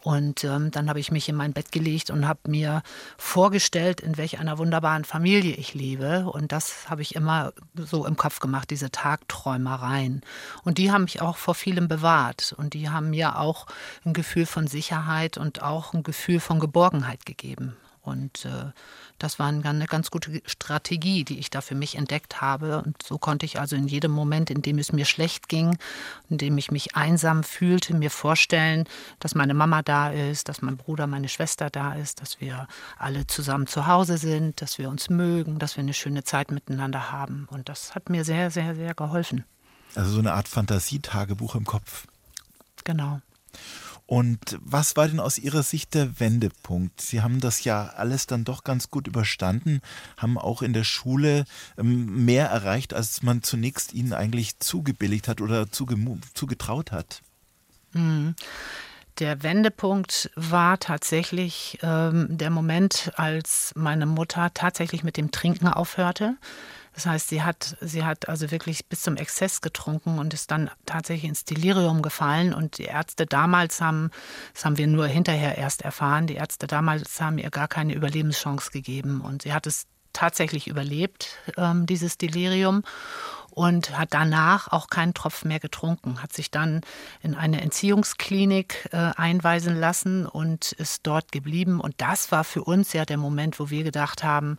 Und 0.00 0.44
ähm, 0.44 0.70
dann 0.70 0.88
habe 0.88 1.00
ich 1.00 1.10
mich 1.10 1.28
in 1.28 1.34
mein 1.34 1.52
Bett 1.52 1.72
gelegt 1.72 2.10
und 2.10 2.28
habe 2.28 2.40
mir 2.48 2.82
vorgestellt, 3.16 4.00
in 4.00 4.16
welch 4.16 4.38
einer 4.38 4.58
wunderbaren 4.58 5.04
Familie 5.04 5.54
ich 5.56 5.74
lebe. 5.74 6.26
Und 6.30 6.52
das 6.52 6.88
habe 6.88 7.02
ich 7.02 7.14
immer 7.16 7.52
so 7.74 8.06
im 8.06 8.16
Kopf 8.16 8.38
gemacht, 8.38 8.70
diese 8.70 8.90
Tagträumereien. 8.90 10.22
Und 10.62 10.78
die 10.78 10.92
haben 10.92 11.02
mich 11.02 11.20
auch 11.20 11.36
vor 11.36 11.54
vielem 11.54 11.88
bewahrt. 11.88 12.54
Und 12.56 12.74
die 12.74 12.90
haben 12.90 13.10
mir 13.10 13.38
auch 13.38 13.66
ein 14.04 14.12
Gefühl 14.12 14.46
von 14.46 14.66
Sicherheit 14.66 15.36
und 15.36 15.62
auch 15.62 15.94
ein 15.94 16.04
Gefühl 16.04 16.38
von 16.38 16.60
Geborgenheit 16.60 17.26
gegeben. 17.26 17.76
Und 18.08 18.44
äh, 18.44 18.72
das 19.18 19.38
war 19.38 19.48
eine 19.48 19.86
ganz 19.86 20.10
gute 20.10 20.42
Strategie, 20.46 21.24
die 21.24 21.38
ich 21.38 21.50
da 21.50 21.60
für 21.60 21.74
mich 21.74 21.96
entdeckt 21.96 22.40
habe. 22.40 22.82
Und 22.82 23.02
so 23.02 23.18
konnte 23.18 23.46
ich 23.46 23.60
also 23.60 23.76
in 23.76 23.88
jedem 23.88 24.12
Moment, 24.12 24.50
in 24.50 24.62
dem 24.62 24.78
es 24.78 24.92
mir 24.92 25.04
schlecht 25.04 25.48
ging, 25.48 25.76
in 26.28 26.38
dem 26.38 26.58
ich 26.58 26.70
mich 26.70 26.96
einsam 26.96 27.42
fühlte, 27.42 27.94
mir 27.94 28.10
vorstellen, 28.10 28.84
dass 29.20 29.34
meine 29.34 29.54
Mama 29.54 29.82
da 29.82 30.10
ist, 30.10 30.48
dass 30.48 30.62
mein 30.62 30.76
Bruder, 30.76 31.06
meine 31.06 31.28
Schwester 31.28 31.70
da 31.70 31.94
ist, 31.94 32.20
dass 32.20 32.40
wir 32.40 32.68
alle 32.98 33.26
zusammen 33.26 33.66
zu 33.66 33.86
Hause 33.86 34.18
sind, 34.18 34.60
dass 34.62 34.78
wir 34.78 34.88
uns 34.88 35.10
mögen, 35.10 35.58
dass 35.58 35.76
wir 35.76 35.82
eine 35.82 35.94
schöne 35.94 36.24
Zeit 36.24 36.50
miteinander 36.50 37.10
haben. 37.12 37.46
Und 37.50 37.68
das 37.68 37.94
hat 37.94 38.10
mir 38.10 38.24
sehr, 38.24 38.50
sehr, 38.50 38.74
sehr 38.74 38.94
geholfen. 38.94 39.44
Also 39.94 40.12
so 40.12 40.18
eine 40.18 40.32
Art 40.32 40.48
Fantasietagebuch 40.48 41.54
im 41.54 41.64
Kopf. 41.64 42.06
Genau. 42.84 43.20
Und 44.08 44.56
was 44.62 44.96
war 44.96 45.06
denn 45.06 45.20
aus 45.20 45.36
Ihrer 45.36 45.62
Sicht 45.62 45.92
der 45.92 46.18
Wendepunkt? 46.18 47.02
Sie 47.02 47.20
haben 47.20 47.40
das 47.40 47.62
ja 47.64 47.88
alles 47.88 48.26
dann 48.26 48.42
doch 48.42 48.64
ganz 48.64 48.90
gut 48.90 49.06
überstanden, 49.06 49.82
haben 50.16 50.38
auch 50.38 50.62
in 50.62 50.72
der 50.72 50.84
Schule 50.84 51.44
ähm, 51.76 52.24
mehr 52.24 52.46
erreicht, 52.46 52.94
als 52.94 53.22
man 53.22 53.42
zunächst 53.42 53.92
Ihnen 53.92 54.14
eigentlich 54.14 54.60
zugebilligt 54.60 55.28
hat 55.28 55.42
oder 55.42 55.70
zugetraut 55.70 56.90
hat. 56.90 57.20
Mhm. 57.92 58.34
Der 59.18 59.42
Wendepunkt 59.42 60.30
war 60.36 60.78
tatsächlich 60.80 61.78
ähm, 61.82 62.28
der 62.30 62.48
Moment, 62.48 63.12
als 63.16 63.74
meine 63.76 64.06
Mutter 64.06 64.54
tatsächlich 64.54 65.04
mit 65.04 65.18
dem 65.18 65.32
Trinken 65.32 65.68
aufhörte. 65.68 66.38
Das 66.94 67.06
heißt, 67.06 67.28
sie 67.28 67.42
hat, 67.42 67.76
sie 67.80 68.04
hat 68.04 68.28
also 68.28 68.50
wirklich 68.50 68.86
bis 68.86 69.02
zum 69.02 69.16
Exzess 69.16 69.60
getrunken 69.60 70.18
und 70.18 70.34
ist 70.34 70.50
dann 70.50 70.70
tatsächlich 70.86 71.28
ins 71.28 71.44
Delirium 71.44 72.02
gefallen. 72.02 72.52
Und 72.52 72.78
die 72.78 72.84
Ärzte 72.84 73.26
damals 73.26 73.80
haben, 73.80 74.10
das 74.54 74.64
haben 74.64 74.78
wir 74.78 74.86
nur 74.86 75.06
hinterher 75.06 75.58
erst 75.58 75.82
erfahren, 75.82 76.26
die 76.26 76.34
Ärzte 76.34 76.66
damals 76.66 77.20
haben 77.20 77.38
ihr 77.38 77.50
gar 77.50 77.68
keine 77.68 77.94
Überlebenschance 77.94 78.70
gegeben. 78.70 79.20
Und 79.20 79.42
sie 79.42 79.52
hat 79.52 79.66
es 79.66 79.86
tatsächlich 80.12 80.66
überlebt, 80.66 81.38
ähm, 81.56 81.86
dieses 81.86 82.18
Delirium 82.18 82.82
und 83.50 83.98
hat 83.98 84.14
danach 84.14 84.68
auch 84.68 84.88
keinen 84.88 85.14
Tropfen 85.14 85.48
mehr 85.48 85.58
getrunken, 85.58 86.22
hat 86.22 86.32
sich 86.32 86.50
dann 86.50 86.80
in 87.22 87.34
eine 87.34 87.60
Entziehungsklinik 87.60 88.88
äh, 88.92 89.12
einweisen 89.16 89.76
lassen 89.76 90.26
und 90.26 90.72
ist 90.72 91.06
dort 91.06 91.32
geblieben. 91.32 91.80
Und 91.80 91.94
das 91.98 92.30
war 92.30 92.44
für 92.44 92.62
uns 92.62 92.92
ja 92.92 93.04
der 93.04 93.16
Moment, 93.16 93.58
wo 93.58 93.70
wir 93.70 93.84
gedacht 93.84 94.22
haben, 94.22 94.58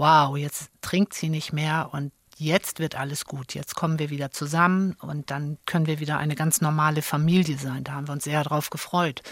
wow, 0.00 0.34
jetzt 0.34 0.70
trinkt 0.80 1.12
sie 1.12 1.28
nicht 1.28 1.52
mehr 1.52 1.90
und 1.92 2.10
jetzt 2.38 2.78
wird 2.78 2.94
alles 2.94 3.26
gut, 3.26 3.52
jetzt 3.52 3.74
kommen 3.76 3.98
wir 3.98 4.08
wieder 4.08 4.30
zusammen 4.30 4.96
und 5.02 5.30
dann 5.30 5.58
können 5.66 5.86
wir 5.86 6.00
wieder 6.00 6.16
eine 6.16 6.36
ganz 6.36 6.62
normale 6.62 7.02
Familie 7.02 7.58
sein. 7.58 7.84
Da 7.84 7.92
haben 7.92 8.08
wir 8.08 8.14
uns 8.14 8.24
sehr 8.24 8.42
darauf 8.42 8.70
gefreut. 8.70 9.22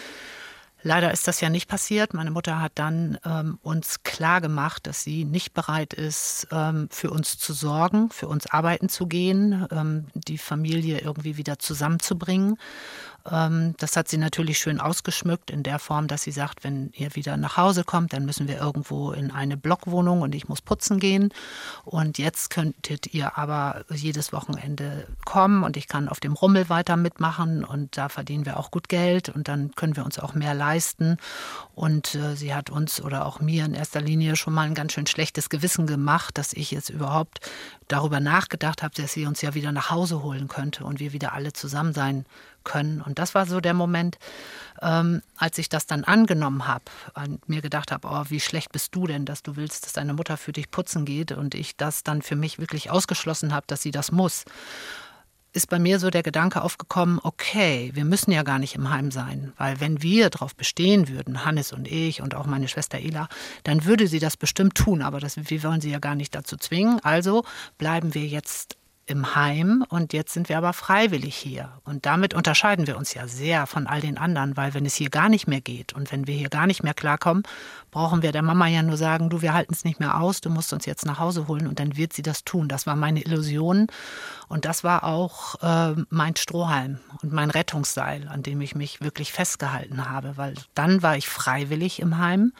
Leider 0.81 1.11
ist 1.11 1.27
das 1.27 1.41
ja 1.41 1.49
nicht 1.49 1.67
passiert. 1.67 2.13
Meine 2.13 2.31
Mutter 2.31 2.61
hat 2.61 2.71
dann 2.75 3.17
ähm, 3.25 3.59
uns 3.63 4.03
klar 4.03 4.39
gemacht, 4.39 4.87
dass 4.87 5.03
sie 5.03 5.25
nicht 5.25 5.53
bereit 5.53 5.93
ist, 5.93 6.47
ähm, 6.51 6.87
für 6.89 7.09
uns 7.09 7.37
zu 7.37 7.51
sorgen, 7.51 8.09
für 8.11 8.29
uns 8.29 8.47
arbeiten 8.47 8.87
zu 8.87 9.05
gehen, 9.05 9.67
ähm, 9.71 10.05
die 10.13 10.37
Familie 10.37 10.99
irgendwie 10.99 11.35
wieder 11.35 11.59
zusammenzubringen. 11.59 12.57
Ähm, 13.29 13.75
das 13.77 13.97
hat 13.97 14.07
sie 14.07 14.17
natürlich 14.17 14.57
schön 14.57 14.79
ausgeschmückt 14.79 15.51
in 15.51 15.63
der 15.63 15.79
Form, 15.79 16.07
dass 16.07 16.23
sie 16.23 16.31
sagt, 16.31 16.63
wenn 16.63 16.91
ihr 16.93 17.13
wieder 17.13 17.35
nach 17.35 17.57
Hause 17.57 17.83
kommt, 17.83 18.13
dann 18.13 18.25
müssen 18.25 18.47
wir 18.47 18.57
irgendwo 18.57 19.11
in 19.11 19.31
eine 19.31 19.57
Blockwohnung 19.57 20.21
und 20.21 20.33
ich 20.33 20.47
muss 20.47 20.61
putzen 20.61 20.99
gehen. 20.99 21.33
Und 21.83 22.17
jetzt 22.17 22.51
könntet 22.51 23.13
ihr 23.13 23.37
aber 23.37 23.83
jedes 23.89 24.31
Wochenende 24.31 25.07
kommen 25.25 25.63
und 25.63 25.75
ich 25.75 25.89
kann 25.89 26.07
auf 26.07 26.21
dem 26.21 26.33
Rummel 26.33 26.69
weiter 26.69 26.95
mitmachen 26.95 27.65
und 27.65 27.97
da 27.97 28.07
verdienen 28.07 28.45
wir 28.45 28.57
auch 28.57 28.71
gut 28.71 28.87
Geld 28.87 29.27
und 29.27 29.49
dann 29.49 29.75
können 29.75 29.97
wir 29.97 30.05
uns 30.05 30.19
auch 30.19 30.33
mehr 30.33 30.53
leisten. 30.53 30.68
Und 31.75 32.15
äh, 32.15 32.35
sie 32.35 32.53
hat 32.53 32.69
uns 32.69 33.01
oder 33.01 33.25
auch 33.25 33.39
mir 33.39 33.65
in 33.65 33.73
erster 33.73 34.01
Linie 34.01 34.35
schon 34.35 34.53
mal 34.53 34.67
ein 34.67 34.73
ganz 34.73 34.93
schön 34.93 35.07
schlechtes 35.07 35.49
Gewissen 35.49 35.87
gemacht, 35.87 36.37
dass 36.37 36.53
ich 36.53 36.71
jetzt 36.71 36.89
überhaupt 36.89 37.39
darüber 37.87 38.19
nachgedacht 38.19 38.83
habe, 38.83 38.93
dass 38.95 39.13
sie 39.13 39.25
uns 39.25 39.41
ja 39.41 39.53
wieder 39.53 39.71
nach 39.71 39.89
Hause 39.89 40.21
holen 40.21 40.47
könnte 40.47 40.83
und 40.83 40.99
wir 40.99 41.13
wieder 41.13 41.33
alle 41.33 41.53
zusammen 41.53 41.93
sein 41.93 42.25
können. 42.63 43.01
Und 43.01 43.17
das 43.19 43.33
war 43.33 43.45
so 43.45 43.61
der 43.61 43.73
Moment, 43.73 44.17
ähm, 44.81 45.21
als 45.37 45.57
ich 45.57 45.69
das 45.69 45.87
dann 45.87 46.03
angenommen 46.03 46.67
habe 46.67 46.85
und 47.15 47.47
mir 47.47 47.61
gedacht 47.61 47.91
habe, 47.91 48.07
oh, 48.09 48.25
wie 48.29 48.39
schlecht 48.39 48.71
bist 48.71 48.93
du 48.93 49.07
denn, 49.07 49.25
dass 49.25 49.41
du 49.43 49.55
willst, 49.55 49.85
dass 49.85 49.93
deine 49.93 50.13
Mutter 50.13 50.37
für 50.37 50.51
dich 50.51 50.69
putzen 50.69 51.05
geht 51.05 51.31
und 51.31 51.55
ich 51.55 51.77
das 51.77 52.03
dann 52.03 52.21
für 52.21 52.35
mich 52.35 52.59
wirklich 52.59 52.91
ausgeschlossen 52.91 53.53
habe, 53.53 53.65
dass 53.67 53.81
sie 53.81 53.91
das 53.91 54.11
muss 54.11 54.45
ist 55.53 55.69
bei 55.69 55.79
mir 55.79 55.99
so 55.99 56.09
der 56.09 56.23
Gedanke 56.23 56.61
aufgekommen, 56.61 57.19
okay, 57.23 57.91
wir 57.93 58.05
müssen 58.05 58.31
ja 58.31 58.43
gar 58.43 58.59
nicht 58.59 58.75
im 58.75 58.89
Heim 58.89 59.11
sein, 59.11 59.53
weil 59.57 59.79
wenn 59.79 60.01
wir 60.01 60.29
darauf 60.29 60.55
bestehen 60.55 61.07
würden, 61.07 61.45
Hannes 61.45 61.73
und 61.73 61.87
ich 61.87 62.21
und 62.21 62.35
auch 62.35 62.45
meine 62.45 62.67
Schwester 62.67 62.99
Ela, 62.99 63.27
dann 63.63 63.85
würde 63.85 64.07
sie 64.07 64.19
das 64.19 64.37
bestimmt 64.37 64.75
tun, 64.75 65.01
aber 65.01 65.19
das, 65.19 65.37
wir 65.37 65.63
wollen 65.63 65.81
sie 65.81 65.91
ja 65.91 65.99
gar 65.99 66.15
nicht 66.15 66.35
dazu 66.35 66.57
zwingen. 66.57 66.99
Also 67.03 67.43
bleiben 67.77 68.13
wir 68.13 68.25
jetzt 68.25 68.78
im 69.09 69.35
Heim 69.35 69.83
und 69.89 70.13
jetzt 70.13 70.33
sind 70.33 70.49
wir 70.49 70.57
aber 70.57 70.73
freiwillig 70.73 71.35
hier. 71.35 71.71
Und 71.83 72.05
damit 72.05 72.33
unterscheiden 72.33 72.87
wir 72.87 72.97
uns 72.97 73.13
ja 73.13 73.27
sehr 73.27 73.65
von 73.65 73.87
all 73.87 74.01
den 74.01 74.17
anderen, 74.17 74.55
weil 74.55 74.73
wenn 74.73 74.85
es 74.85 74.95
hier 74.95 75.09
gar 75.09 75.29
nicht 75.29 75.47
mehr 75.47 75.61
geht 75.61 75.93
und 75.93 76.11
wenn 76.11 76.27
wir 76.27 76.35
hier 76.35 76.49
gar 76.49 76.67
nicht 76.67 76.83
mehr 76.83 76.93
klarkommen, 76.93 77.43
brauchen 77.91 78.21
wir 78.21 78.31
der 78.31 78.41
Mama 78.41 78.67
ja 78.67 78.83
nur 78.83 78.97
sagen, 78.97 79.29
du, 79.29 79.41
wir 79.41 79.53
halten 79.53 79.73
es 79.73 79.83
nicht 79.83 79.99
mehr 79.99 80.19
aus, 80.19 80.41
du 80.41 80.49
musst 80.49 80.73
uns 80.73 80.85
jetzt 80.85 81.05
nach 81.05 81.19
Hause 81.19 81.47
holen 81.47 81.67
und 81.67 81.79
dann 81.79 81.97
wird 81.97 82.13
sie 82.13 82.21
das 82.21 82.43
tun. 82.43 82.67
Das 82.67 82.85
war 82.85 82.95
meine 82.95 83.21
Illusion 83.21 83.87
und 84.47 84.65
das 84.65 84.83
war 84.83 85.03
auch 85.03 85.55
äh, 85.61 85.95
mein 86.09 86.35
Strohhalm 86.35 86.99
und 87.21 87.33
mein 87.33 87.49
Rettungsseil, 87.49 88.27
an 88.27 88.43
dem 88.43 88.61
ich 88.61 88.75
mich 88.75 89.01
wirklich 89.01 89.33
festgehalten 89.33 90.09
habe, 90.09 90.37
weil 90.37 90.53
dann 90.75 91.01
war 91.01 91.17
ich 91.17 91.27
freiwillig 91.27 91.99
im 91.99 92.17
Heim 92.19 92.53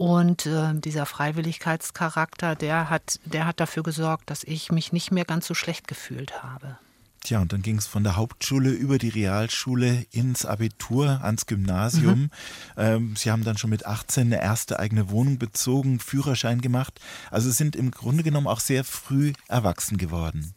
und 0.00 0.46
äh, 0.46 0.72
dieser 0.72 1.04
Freiwilligkeitscharakter, 1.04 2.56
der 2.56 2.88
hat, 2.88 3.20
der 3.26 3.44
hat 3.46 3.60
dafür 3.60 3.82
gesorgt, 3.82 4.30
dass 4.30 4.44
ich 4.44 4.72
mich 4.72 4.94
nicht 4.94 5.12
mehr 5.12 5.26
ganz 5.26 5.46
so 5.46 5.52
schlecht 5.52 5.88
gefühlt 5.88 6.42
habe. 6.42 6.78
Tja, 7.22 7.42
und 7.42 7.52
dann 7.52 7.60
ging 7.60 7.76
es 7.76 7.86
von 7.86 8.02
der 8.02 8.16
Hauptschule 8.16 8.70
über 8.70 8.96
die 8.96 9.10
Realschule 9.10 10.06
ins 10.10 10.46
Abitur, 10.46 11.20
ans 11.22 11.44
Gymnasium. 11.44 12.18
Mhm. 12.18 12.30
Ähm, 12.78 13.14
Sie 13.14 13.30
haben 13.30 13.44
dann 13.44 13.58
schon 13.58 13.68
mit 13.68 13.84
18 13.84 14.28
eine 14.28 14.42
erste 14.42 14.78
eigene 14.78 15.10
Wohnung 15.10 15.36
bezogen, 15.36 16.00
Führerschein 16.00 16.62
gemacht. 16.62 16.98
Also 17.30 17.50
sind 17.50 17.76
im 17.76 17.90
Grunde 17.90 18.22
genommen 18.22 18.46
auch 18.46 18.60
sehr 18.60 18.84
früh 18.84 19.34
erwachsen 19.48 19.98
geworden. 19.98 20.54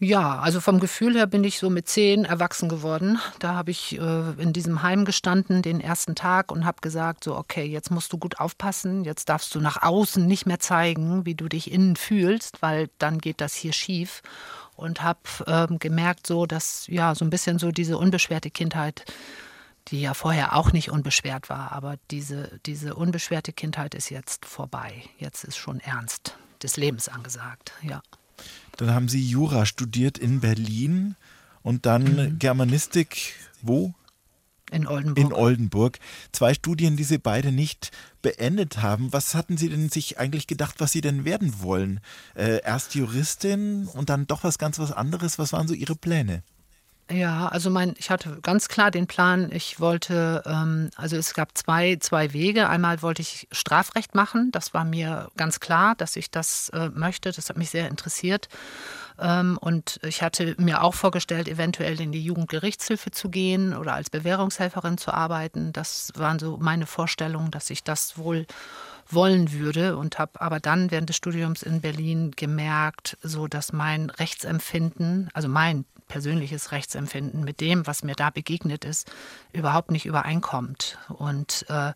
Ja, 0.00 0.38
also 0.38 0.60
vom 0.60 0.78
Gefühl 0.78 1.16
her 1.16 1.26
bin 1.26 1.42
ich 1.42 1.58
so 1.58 1.70
mit 1.70 1.88
zehn 1.88 2.24
erwachsen 2.24 2.68
geworden. 2.68 3.18
Da 3.40 3.54
habe 3.54 3.72
ich 3.72 3.98
äh, 3.98 4.30
in 4.40 4.52
diesem 4.52 4.82
Heim 4.82 5.04
gestanden 5.04 5.60
den 5.60 5.80
ersten 5.80 6.14
Tag 6.14 6.52
und 6.52 6.64
habe 6.64 6.80
gesagt, 6.80 7.24
so 7.24 7.36
okay, 7.36 7.64
jetzt 7.64 7.90
musst 7.90 8.12
du 8.12 8.18
gut 8.18 8.38
aufpassen, 8.38 9.02
jetzt 9.02 9.28
darfst 9.28 9.52
du 9.56 9.60
nach 9.60 9.82
außen 9.82 10.24
nicht 10.24 10.46
mehr 10.46 10.60
zeigen, 10.60 11.26
wie 11.26 11.34
du 11.34 11.48
dich 11.48 11.72
innen 11.72 11.96
fühlst, 11.96 12.62
weil 12.62 12.90
dann 12.98 13.18
geht 13.18 13.40
das 13.40 13.54
hier 13.54 13.72
schief. 13.72 14.22
Und 14.76 15.02
habe 15.02 15.18
äh, 15.46 15.66
gemerkt, 15.78 16.28
so 16.28 16.46
dass 16.46 16.86
ja 16.86 17.16
so 17.16 17.24
ein 17.24 17.30
bisschen 17.30 17.58
so 17.58 17.72
diese 17.72 17.98
unbeschwerte 17.98 18.52
Kindheit, 18.52 19.04
die 19.88 20.00
ja 20.00 20.14
vorher 20.14 20.54
auch 20.54 20.72
nicht 20.72 20.92
unbeschwert 20.92 21.50
war, 21.50 21.72
aber 21.72 21.96
diese 22.12 22.60
diese 22.66 22.94
unbeschwerte 22.94 23.52
Kindheit 23.52 23.96
ist 23.96 24.10
jetzt 24.10 24.46
vorbei. 24.46 25.02
Jetzt 25.18 25.42
ist 25.42 25.56
schon 25.56 25.80
Ernst 25.80 26.36
des 26.62 26.76
Lebens 26.76 27.08
angesagt. 27.08 27.72
Ja. 27.82 28.00
Dann 28.76 28.90
haben 28.92 29.08
Sie 29.08 29.24
Jura 29.24 29.66
studiert 29.66 30.18
in 30.18 30.40
Berlin 30.40 31.16
und 31.62 31.86
dann 31.86 32.04
mhm. 32.04 32.38
Germanistik 32.38 33.34
wo? 33.62 33.94
In 34.70 34.86
Oldenburg. 34.86 35.24
In 35.24 35.32
Oldenburg. 35.32 35.98
Zwei 36.32 36.52
Studien, 36.52 36.96
die 36.96 37.04
Sie 37.04 37.18
beide 37.18 37.52
nicht 37.52 37.90
beendet 38.20 38.82
haben. 38.82 39.12
Was 39.12 39.34
hatten 39.34 39.56
Sie 39.56 39.68
denn 39.70 39.88
sich 39.88 40.18
eigentlich 40.18 40.46
gedacht, 40.46 40.76
was 40.78 40.92
Sie 40.92 41.00
denn 41.00 41.24
werden 41.24 41.62
wollen? 41.62 42.00
Äh, 42.34 42.60
erst 42.62 42.94
Juristin 42.94 43.86
und 43.86 44.10
dann 44.10 44.26
doch 44.26 44.44
was 44.44 44.58
ganz 44.58 44.78
was 44.78 44.92
anderes. 44.92 45.38
Was 45.38 45.52
waren 45.52 45.68
so 45.68 45.74
Ihre 45.74 45.96
Pläne? 45.96 46.42
Ja, 47.10 47.48
also 47.48 47.70
mein, 47.70 47.94
ich 47.96 48.10
hatte 48.10 48.38
ganz 48.42 48.68
klar 48.68 48.90
den 48.90 49.06
Plan, 49.06 49.50
ich 49.50 49.80
wollte, 49.80 50.42
ähm, 50.44 50.90
also 50.94 51.16
es 51.16 51.32
gab 51.32 51.56
zwei, 51.56 51.96
zwei 51.96 52.34
Wege. 52.34 52.68
Einmal 52.68 53.00
wollte 53.00 53.22
ich 53.22 53.48
Strafrecht 53.50 54.14
machen, 54.14 54.50
das 54.52 54.74
war 54.74 54.84
mir 54.84 55.30
ganz 55.38 55.58
klar, 55.58 55.94
dass 55.94 56.16
ich 56.16 56.30
das 56.30 56.68
äh, 56.70 56.90
möchte, 56.90 57.32
das 57.32 57.48
hat 57.48 57.56
mich 57.56 57.70
sehr 57.70 57.88
interessiert. 57.88 58.48
Ähm, 59.18 59.56
und 59.58 60.00
ich 60.02 60.22
hatte 60.22 60.54
mir 60.58 60.82
auch 60.82 60.94
vorgestellt, 60.94 61.48
eventuell 61.48 61.98
in 61.98 62.12
die 62.12 62.22
Jugendgerichtshilfe 62.22 63.10
zu 63.10 63.30
gehen 63.30 63.74
oder 63.74 63.94
als 63.94 64.10
Bewährungshelferin 64.10 64.98
zu 64.98 65.10
arbeiten. 65.10 65.72
Das 65.72 66.12
waren 66.14 66.38
so 66.38 66.58
meine 66.58 66.84
Vorstellungen, 66.84 67.50
dass 67.50 67.70
ich 67.70 67.82
das 67.84 68.18
wohl 68.18 68.46
wollen 69.10 69.52
würde 69.52 69.96
und 69.96 70.18
habe 70.18 70.38
aber 70.42 70.60
dann 70.60 70.90
während 70.90 71.08
des 71.08 71.16
Studiums 71.16 71.62
in 71.62 71.80
Berlin 71.80 72.32
gemerkt, 72.36 73.16
so 73.22 73.48
dass 73.48 73.72
mein 73.72 74.10
Rechtsempfinden, 74.10 75.30
also 75.32 75.48
mein 75.48 75.86
persönliches 76.08 76.72
Rechtsempfinden 76.72 77.44
mit 77.44 77.60
dem, 77.60 77.86
was 77.86 78.02
mir 78.02 78.14
da 78.14 78.30
begegnet 78.30 78.84
ist, 78.84 79.10
überhaupt 79.52 79.90
nicht 79.90 80.06
übereinkommt. 80.06 80.98
Und 81.08 81.66
äh, 81.68 81.92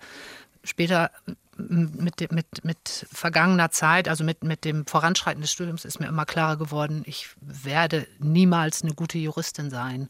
später 0.64 1.10
mit, 1.56 2.32
mit, 2.32 2.64
mit 2.64 3.06
vergangener 3.12 3.70
Zeit, 3.70 4.08
also 4.08 4.24
mit, 4.24 4.42
mit 4.42 4.64
dem 4.64 4.86
Voranschreiten 4.86 5.42
des 5.42 5.52
Studiums, 5.52 5.84
ist 5.84 6.00
mir 6.00 6.06
immer 6.06 6.24
klarer 6.24 6.56
geworden, 6.56 7.02
ich 7.06 7.28
werde 7.40 8.06
niemals 8.18 8.82
eine 8.82 8.94
gute 8.94 9.18
Juristin 9.18 9.70
sein, 9.70 10.08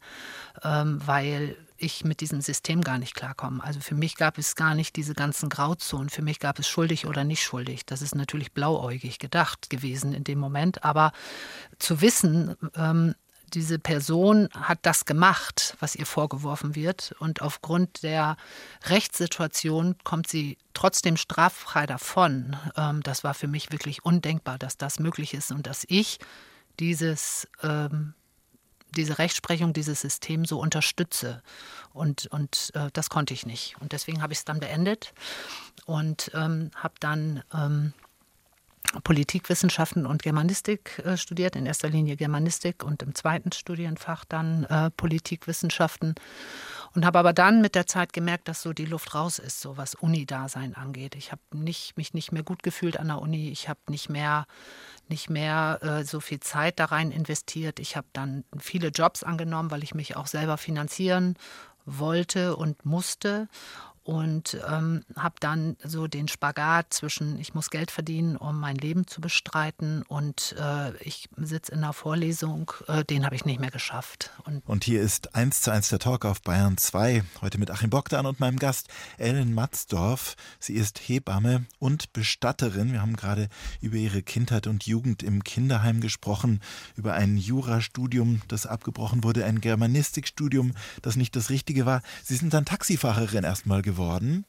ähm, 0.63 1.01
weil 1.05 1.57
ich 1.77 2.05
mit 2.05 2.21
diesem 2.21 2.39
System 2.39 2.81
gar 2.81 2.97
nicht 2.97 3.13
klarkomme. 3.13 3.61
Also 3.63 3.81
für 3.81 3.95
mich 3.95 4.15
gab 4.15 4.37
es 4.37 4.55
gar 4.55 4.73
nicht 4.73 4.95
diese 4.95 5.13
ganzen 5.13 5.49
Grauzonen. 5.49 6.09
Für 6.09 6.21
mich 6.21 6.39
gab 6.39 6.59
es 6.59 6.67
schuldig 6.67 7.05
oder 7.05 7.25
nicht 7.25 7.43
schuldig. 7.43 7.85
Das 7.85 8.01
ist 8.01 8.15
natürlich 8.15 8.53
blauäugig 8.53 9.19
gedacht 9.19 9.69
gewesen 9.69 10.13
in 10.13 10.23
dem 10.23 10.39
Moment. 10.39 10.85
Aber 10.85 11.11
zu 11.79 11.99
wissen, 11.99 12.55
ähm, 12.75 13.15
diese 13.53 13.79
Person 13.79 14.49
hat 14.53 14.79
das 14.83 15.05
gemacht, 15.05 15.75
was 15.79 15.95
ihr 15.95 16.05
vorgeworfen 16.05 16.75
wird. 16.75 17.15
Und 17.19 17.41
aufgrund 17.41 18.03
der 18.03 18.37
Rechtssituation 18.85 19.95
kommt 20.03 20.27
sie 20.27 20.57
trotzdem 20.73 21.17
straffrei 21.17 21.85
davon. 21.85 22.55
Ähm, 22.75 23.01
das 23.03 23.23
war 23.23 23.33
für 23.33 23.47
mich 23.47 23.71
wirklich 23.71 24.03
undenkbar, 24.03 24.57
dass 24.57 24.77
das 24.77 24.99
möglich 24.99 25.33
ist 25.33 25.51
und 25.51 25.67
dass 25.67 25.85
ich 25.87 26.19
dieses, 26.79 27.47
ähm, 27.61 28.13
diese 28.95 29.19
Rechtsprechung, 29.19 29.73
dieses 29.73 30.01
System 30.01 30.45
so 30.45 30.59
unterstütze. 30.59 31.43
Und, 31.93 32.27
und 32.27 32.71
äh, 32.73 32.89
das 32.93 33.09
konnte 33.09 33.33
ich 33.33 33.45
nicht. 33.45 33.75
Und 33.79 33.91
deswegen 33.91 34.21
habe 34.21 34.33
ich 34.33 34.39
es 34.39 34.45
dann 34.45 34.59
beendet 34.59 35.13
und 35.85 36.31
ähm, 36.33 36.71
habe 36.75 36.95
dann 36.99 37.43
Politikwissenschaften 39.03 40.05
und 40.05 40.23
Germanistik 40.23 41.01
äh, 41.05 41.17
studiert, 41.17 41.55
in 41.55 41.65
erster 41.65 41.89
Linie 41.89 42.15
Germanistik 42.15 42.83
und 42.83 43.01
im 43.01 43.15
zweiten 43.15 43.51
Studienfach 43.51 44.25
dann 44.25 44.65
äh, 44.65 44.91
Politikwissenschaften. 44.91 46.15
Und 46.95 47.05
habe 47.05 47.17
aber 47.17 47.33
dann 47.33 47.61
mit 47.61 47.73
der 47.73 47.87
Zeit 47.87 48.13
gemerkt, 48.13 48.47
dass 48.47 48.61
so 48.61 48.71
die 48.71 48.85
Luft 48.85 49.15
raus 49.15 49.39
ist, 49.39 49.61
so 49.61 49.77
was 49.77 49.95
Uni-Dasein 49.95 50.75
angeht. 50.75 51.15
Ich 51.15 51.31
habe 51.31 51.41
nicht, 51.51 51.97
mich 51.97 52.13
nicht 52.13 52.31
mehr 52.31 52.43
gut 52.43 52.61
gefühlt 52.61 52.97
an 52.97 53.07
der 53.07 53.19
Uni. 53.19 53.49
Ich 53.49 53.67
habe 53.67 53.79
nicht 53.89 54.09
mehr, 54.09 54.45
nicht 55.07 55.29
mehr 55.29 55.79
äh, 55.81 56.03
so 56.03 56.19
viel 56.19 56.39
Zeit 56.39 56.79
da 56.79 56.85
rein 56.85 57.11
investiert. 57.11 57.79
Ich 57.79 57.95
habe 57.95 58.07
dann 58.13 58.43
viele 58.59 58.89
Jobs 58.89 59.23
angenommen, 59.23 59.71
weil 59.71 59.83
ich 59.83 59.95
mich 59.95 60.15
auch 60.15 60.27
selber 60.27 60.57
finanzieren 60.57 61.35
wollte 61.85 62.55
und 62.55 62.85
musste 62.85 63.47
und 64.03 64.57
ähm, 64.69 65.03
habe 65.15 65.35
dann 65.39 65.77
so 65.83 66.07
den 66.07 66.27
Spagat 66.27 66.93
zwischen, 66.93 67.39
ich 67.39 67.53
muss 67.53 67.69
Geld 67.69 67.89
verdienen, 67.89 68.35
um 68.35 68.59
mein 68.59 68.75
Leben 68.75 69.07
zu 69.07 69.21
bestreiten 69.21 70.03
und 70.03 70.55
äh, 70.59 70.95
ich 70.97 71.29
sitze 71.37 71.71
in 71.71 71.79
einer 71.79 71.93
Vorlesung, 71.93 72.71
äh, 72.87 73.05
den 73.05 73.25
habe 73.25 73.35
ich 73.35 73.45
nicht 73.45 73.61
mehr 73.61 73.71
geschafft. 73.71 74.31
Und, 74.43 74.61
und, 74.67 74.83
hier 74.83 75.01
ist 75.01 75.35
eins 75.35 75.61
zu 75.61 75.71
eins 75.71 75.87
der 75.87 75.99
Talk 75.99 76.25
auf 76.25 76.41
Bayern 76.41 76.77
2, 76.77 77.23
heute 77.41 77.57
mit 77.57 77.71
Achim 77.71 77.89
Bogdan 77.89 78.25
und 78.25 78.41
meinem 78.41 78.59
Gast 78.59 78.89
Ellen 79.17 79.53
Matzdorf. 79.53 80.35
Sie 80.59 80.73
ist 80.73 80.99
Hebamme 80.99 81.65
und 81.79 82.11
Bestatterin. 82.11 82.91
Wir 82.91 83.01
haben 83.01 83.15
gerade 83.15 83.47
über 83.79 83.95
ihre 83.95 84.21
Kindheit 84.21 84.67
und 84.67 84.85
Jugend 84.85 85.23
im 85.23 85.45
Kinderheim 85.45 86.01
gesprochen, 86.01 86.61
über 86.97 87.13
ein 87.13 87.37
Jurastudium, 87.37 88.41
das 88.49 88.65
abgebrochen 88.65 89.23
wurde, 89.23 89.45
ein 89.45 89.61
Germanistikstudium, 89.61 90.73
das 91.01 91.15
nicht 91.15 91.37
das 91.37 91.49
Richtige 91.49 91.85
war. 91.85 92.01
Sie 92.21 92.35
sind 92.35 92.53
dann 92.53 92.65
Taxifahrerin 92.65 93.45
erstmal 93.45 93.81
geworden 93.81 93.92
geworden. 93.93 94.45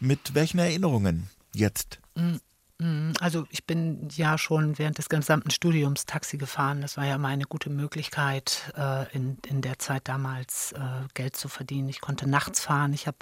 Mit 0.00 0.34
welchen 0.34 0.58
Erinnerungen 0.58 1.28
jetzt? 1.54 2.00
Mm, 2.14 2.36
mm, 2.78 3.12
also 3.20 3.46
ich 3.50 3.64
bin 3.64 4.08
ja 4.10 4.36
schon 4.38 4.78
während 4.78 4.98
des 4.98 5.08
gesamten 5.08 5.50
Studiums 5.50 6.06
Taxi 6.06 6.38
gefahren. 6.38 6.80
Das 6.80 6.96
war 6.96 7.04
ja 7.04 7.18
meine 7.18 7.44
gute 7.44 7.70
Möglichkeit, 7.70 8.72
äh, 8.76 9.14
in, 9.14 9.38
in 9.46 9.60
der 9.62 9.78
Zeit 9.78 10.08
damals 10.08 10.72
äh, 10.72 10.78
Geld 11.14 11.36
zu 11.36 11.48
verdienen. 11.48 11.88
Ich 11.88 12.00
konnte 12.00 12.28
nachts 12.28 12.60
fahren. 12.60 12.92
Ich 12.94 13.06
habe 13.06 13.18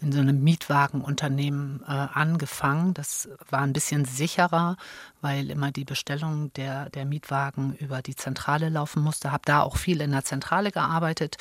in 0.00 0.12
so 0.12 0.20
einem 0.20 0.42
Mietwagenunternehmen 0.42 1.82
äh, 1.86 1.92
angefangen. 1.92 2.92
Das 2.94 3.28
war 3.48 3.60
ein 3.60 3.72
bisschen 3.72 4.04
sicherer, 4.04 4.76
weil 5.20 5.50
immer 5.50 5.72
die 5.72 5.84
Bestellung 5.84 6.52
der, 6.54 6.90
der 6.90 7.04
Mietwagen 7.04 7.74
über 7.74 8.02
die 8.02 8.14
Zentrale 8.14 8.68
laufen 8.68 9.02
musste. 9.02 9.32
Habe 9.32 9.42
da 9.44 9.62
auch 9.62 9.76
viel 9.76 10.00
in 10.00 10.12
der 10.12 10.24
Zentrale 10.24 10.70
gearbeitet 10.70 11.36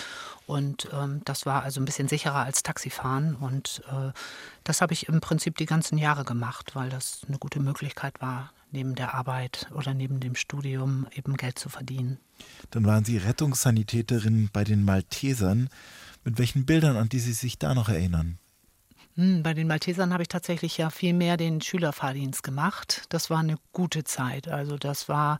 und 0.45 0.87
ähm, 0.93 1.21
das 1.25 1.45
war 1.45 1.63
also 1.63 1.81
ein 1.81 1.85
bisschen 1.85 2.07
sicherer 2.07 2.43
als 2.43 2.63
Taxifahren. 2.63 3.35
Und 3.35 3.83
äh, 3.89 4.11
das 4.63 4.81
habe 4.81 4.93
ich 4.93 5.09
im 5.09 5.21
Prinzip 5.21 5.57
die 5.57 5.65
ganzen 5.65 5.97
Jahre 5.97 6.23
gemacht, 6.23 6.71
weil 6.73 6.89
das 6.89 7.21
eine 7.27 7.37
gute 7.37 7.59
Möglichkeit 7.59 8.21
war, 8.21 8.51
neben 8.71 8.95
der 8.95 9.13
Arbeit 9.13 9.67
oder 9.75 9.93
neben 9.93 10.19
dem 10.19 10.35
Studium 10.35 11.05
eben 11.13 11.35
Geld 11.37 11.59
zu 11.59 11.69
verdienen. 11.69 12.17
Dann 12.71 12.85
waren 12.85 13.03
Sie 13.03 13.17
Rettungssanitäterin 13.17 14.49
bei 14.51 14.63
den 14.63 14.85
Maltesern. 14.85 15.69
Mit 16.23 16.37
welchen 16.39 16.65
Bildern, 16.65 16.97
an 16.97 17.09
die 17.09 17.19
Sie 17.19 17.33
sich 17.33 17.57
da 17.57 17.73
noch 17.73 17.89
erinnern? 17.89 18.37
Hm, 19.17 19.41
bei 19.41 19.55
den 19.55 19.65
Maltesern 19.65 20.13
habe 20.13 20.21
ich 20.21 20.29
tatsächlich 20.29 20.77
ja 20.77 20.91
viel 20.91 21.13
mehr 21.13 21.37
den 21.37 21.59
Schülerfahrdienst 21.59 22.43
gemacht. 22.43 23.05
Das 23.09 23.31
war 23.31 23.39
eine 23.39 23.57
gute 23.73 24.03
Zeit. 24.03 24.47
Also 24.47 24.77
das 24.77 25.09
war, 25.09 25.39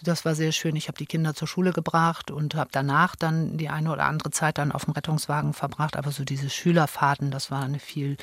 das 0.00 0.24
war 0.24 0.36
sehr 0.36 0.52
schön. 0.52 0.76
Ich 0.76 0.86
habe 0.86 0.96
die 0.96 1.06
Kinder 1.06 1.34
zur 1.34 1.48
Schule 1.48 1.72
gebracht 1.72 2.30
und 2.30 2.54
habe 2.54 2.70
danach 2.70 3.16
dann 3.16 3.56
die 3.56 3.70
eine 3.70 3.90
oder 3.90 4.04
andere 4.04 4.30
Zeit 4.30 4.58
dann 4.58 4.70
auf 4.70 4.84
dem 4.84 4.92
Rettungswagen 4.92 5.52
verbracht. 5.52 5.96
Aber 5.96 6.12
so 6.12 6.22
diese 6.22 6.48
Schülerfahrten, 6.48 7.32
das 7.32 7.50
war 7.50 7.64
eine 7.64 7.80
viel, 7.80 8.18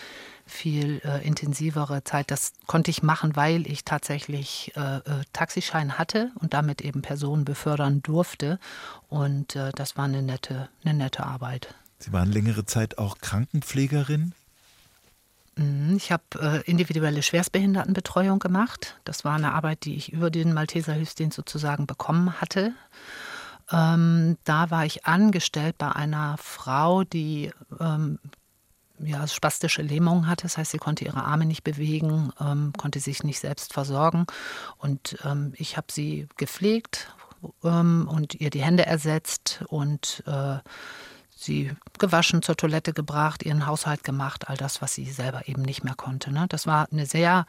viel 0.46 1.02
äh, 1.04 1.28
intensivere 1.28 2.06
Zeit. 2.06 2.32
Das 2.32 2.54
konnte 2.66 2.90
ich 2.90 3.04
machen, 3.04 3.36
weil 3.36 3.68
ich 3.68 3.84
tatsächlich 3.84 4.72
äh, 4.78 5.00
äh, 5.00 5.02
Taxischein 5.34 5.98
hatte 5.98 6.32
und 6.40 6.54
damit 6.54 6.80
eben 6.80 7.02
Personen 7.02 7.44
befördern 7.44 8.02
durfte. 8.02 8.60
Und 9.10 9.58
äh, 9.58 9.74
das 9.76 9.98
war 9.98 10.06
eine 10.06 10.22
nette, 10.22 10.70
eine 10.86 10.94
nette 10.94 11.26
Arbeit. 11.26 11.76
Sie 12.00 12.14
waren 12.14 12.32
längere 12.32 12.66
Zeit 12.66 12.98
auch 12.98 13.18
Krankenpflegerin? 13.18 14.34
Mhm, 15.56 15.96
ich 15.98 16.12
habe 16.12 16.24
äh, 16.40 16.70
individuelle 16.70 17.24
Schwerstbehindertenbetreuung 17.24 18.40
gemacht. 18.40 19.00
Das 19.06 19.24
war 19.24 19.36
eine 19.36 19.54
Arbeit, 19.54 19.86
die 19.86 19.96
ich 19.96 20.12
über 20.12 20.30
den 20.30 20.54
Malteser 20.54 20.94
Hilfsdienst 20.94 21.36
sozusagen 21.36 21.88
bekommen 21.88 22.42
hatte. 22.42 22.74
Ähm, 23.72 24.38
da 24.44 24.70
war 24.70 24.86
ich 24.86 25.06
angestellt 25.06 25.78
bei 25.78 25.92
einer 25.92 26.38
Frau, 26.38 27.04
die 27.04 27.52
ähm, 27.80 28.20
ja, 29.00 29.28
spastische 29.28 29.82
Lähmung 29.82 30.28
hatte. 30.28 30.44
Das 30.44 30.58
heißt, 30.58 30.72
sie 30.72 30.78
konnte 30.78 31.06
ihre 31.06 31.24
Arme 31.24 31.46
nicht 31.46 31.64
bewegen, 31.64 32.32
ähm, 32.40 32.74
konnte 32.78 33.00
sich 33.00 33.24
nicht 33.24 33.40
selbst 33.40 33.74
versorgen. 33.74 34.26
Und 34.78 35.18
ähm, 35.24 35.54
ich 35.56 35.78
habe 35.78 35.88
sie 35.90 36.28
gepflegt 36.38 37.14
ähm, 37.64 38.10
und 38.12 38.36
ihr 38.36 38.50
die 38.50 38.62
Hände 38.62 38.86
ersetzt 38.86 39.64
und 39.68 40.24
äh, 40.28 40.58
sie 41.46 41.72
gewaschen, 42.00 42.42
zur 42.42 42.58
Toilette 42.58 42.94
gebracht, 42.94 43.44
ihren 43.44 43.66
Haushalt 43.66 44.04
gemacht, 44.04 44.50
all 44.50 44.58
das, 44.58 44.82
was 44.82 44.94
sie 44.94 45.10
selber 45.12 45.48
eben 45.48 45.62
nicht 45.62 45.84
mehr 45.84 45.96
konnte. 45.96 46.32
Ne? 46.32 46.46
Das 46.50 46.68
war 46.68 46.88
eine 46.92 47.06
sehr 47.06 47.46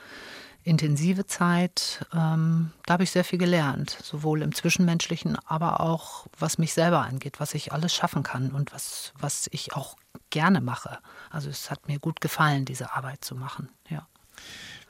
intensive 0.62 1.26
Zeit. 1.26 2.04
Ähm, 2.12 2.72
da 2.84 2.94
habe 2.94 3.04
ich 3.04 3.10
sehr 3.10 3.24
viel 3.24 3.38
gelernt, 3.38 3.96
sowohl 4.02 4.42
im 4.42 4.54
Zwischenmenschlichen, 4.54 5.38
aber 5.46 5.80
auch 5.80 6.26
was 6.38 6.58
mich 6.58 6.72
selber 6.72 7.02
angeht, 7.02 7.38
was 7.38 7.54
ich 7.54 7.72
alles 7.72 7.94
schaffen 7.94 8.22
kann 8.22 8.50
und 8.50 8.72
was, 8.72 9.12
was 9.18 9.48
ich 9.52 9.74
auch 9.74 9.96
gerne 10.30 10.60
mache. 10.60 10.98
Also 11.30 11.48
es 11.48 11.70
hat 11.70 11.88
mir 11.88 11.98
gut 12.00 12.20
gefallen, 12.20 12.64
diese 12.64 12.92
Arbeit 12.92 13.24
zu 13.24 13.36
machen. 13.36 13.68
Ja. 13.88 14.06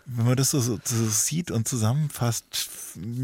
Wenn 0.08 0.24
man 0.26 0.36
das 0.36 0.52
so, 0.52 0.60
so, 0.60 0.78
sieht 0.84 1.50
und 1.50 1.66
zusammenfasst, 1.66 2.70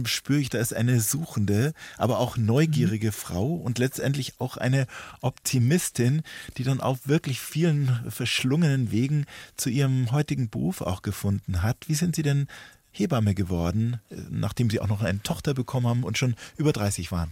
spüre 0.05 0.41
ich, 0.41 0.51
da 0.51 0.59
ist 0.59 0.75
eine 0.75 1.01
suchende, 1.01 1.75
aber 1.97 2.19
auch 2.19 2.37
neugierige 2.37 3.09
mhm. 3.09 3.13
Frau 3.13 3.55
und 3.55 3.79
letztendlich 3.79 4.35
auch 4.41 4.57
eine 4.57 4.89
Optimistin, 5.21 6.23
die 6.57 6.65
dann 6.65 6.81
auf 6.81 7.07
wirklich 7.07 7.41
vielen 7.41 8.01
verschlungenen 8.09 8.91
Wegen 8.91 9.27
zu 9.57 9.71
ihrem 9.71 10.11
heutigen 10.11 10.51
Beruf 10.51 10.81
auch 10.81 11.03
gefunden 11.03 11.63
hat. 11.63 11.89
Wie 11.89 11.95
sind 11.95 12.17
Sie 12.17 12.23
denn 12.23 12.49
Hebamme 12.91 13.35
geworden, 13.35 14.01
nachdem 14.29 14.69
Sie 14.69 14.81
auch 14.81 14.89
noch 14.89 15.03
eine 15.03 15.23
Tochter 15.23 15.55
bekommen 15.55 15.87
haben 15.87 16.03
und 16.03 16.19
schon 16.19 16.35
über 16.57 16.73
30 16.73 17.13
waren? 17.13 17.31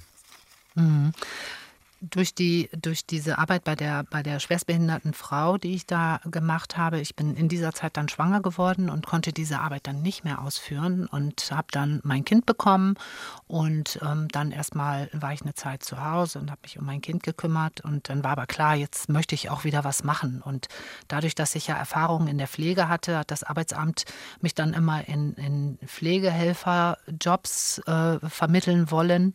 Mhm 0.76 1.12
durch, 2.00 2.34
die, 2.34 2.70
durch 2.80 3.04
diese 3.04 3.38
Arbeit 3.38 3.64
bei 3.64 3.76
der, 3.76 4.04
bei 4.04 4.22
der 4.22 4.40
schwerstbehinderten 4.40 5.12
Frau, 5.12 5.58
die 5.58 5.74
ich 5.74 5.86
da 5.86 6.20
gemacht 6.24 6.78
habe, 6.78 6.98
ich 7.00 7.14
bin 7.14 7.36
in 7.36 7.48
dieser 7.48 7.72
Zeit 7.72 7.96
dann 7.96 8.08
schwanger 8.08 8.40
geworden 8.40 8.88
und 8.88 9.06
konnte 9.06 9.32
diese 9.32 9.60
Arbeit 9.60 9.86
dann 9.86 10.00
nicht 10.00 10.24
mehr 10.24 10.40
ausführen 10.40 11.06
und 11.06 11.50
habe 11.50 11.68
dann 11.70 12.00
mein 12.02 12.24
Kind 12.24 12.46
bekommen 12.46 12.94
und 13.46 13.98
ähm, 14.02 14.28
dann 14.28 14.50
erstmal 14.50 15.10
war 15.12 15.32
ich 15.32 15.42
eine 15.42 15.54
Zeit 15.54 15.82
zu 15.82 16.02
Hause 16.02 16.38
und 16.38 16.50
habe 16.50 16.60
mich 16.62 16.78
um 16.78 16.86
mein 16.86 17.02
Kind 17.02 17.22
gekümmert 17.22 17.82
und 17.82 18.08
dann 18.08 18.24
war 18.24 18.32
aber 18.32 18.46
klar, 18.46 18.74
jetzt 18.74 19.10
möchte 19.10 19.34
ich 19.34 19.50
auch 19.50 19.64
wieder 19.64 19.84
was 19.84 20.02
machen. 20.02 20.40
Und 20.42 20.68
dadurch, 21.08 21.34
dass 21.34 21.54
ich 21.54 21.66
ja 21.66 21.76
Erfahrungen 21.76 22.28
in 22.28 22.38
der 22.38 22.48
Pflege 22.48 22.88
hatte, 22.88 23.18
hat 23.18 23.30
das 23.30 23.42
Arbeitsamt 23.42 24.04
mich 24.40 24.54
dann 24.54 24.72
immer 24.72 25.06
in, 25.06 25.34
in 25.34 25.78
Pflegehelferjobs 25.84 27.78
äh, 27.86 28.18
vermitteln 28.28 28.90
wollen 28.90 29.34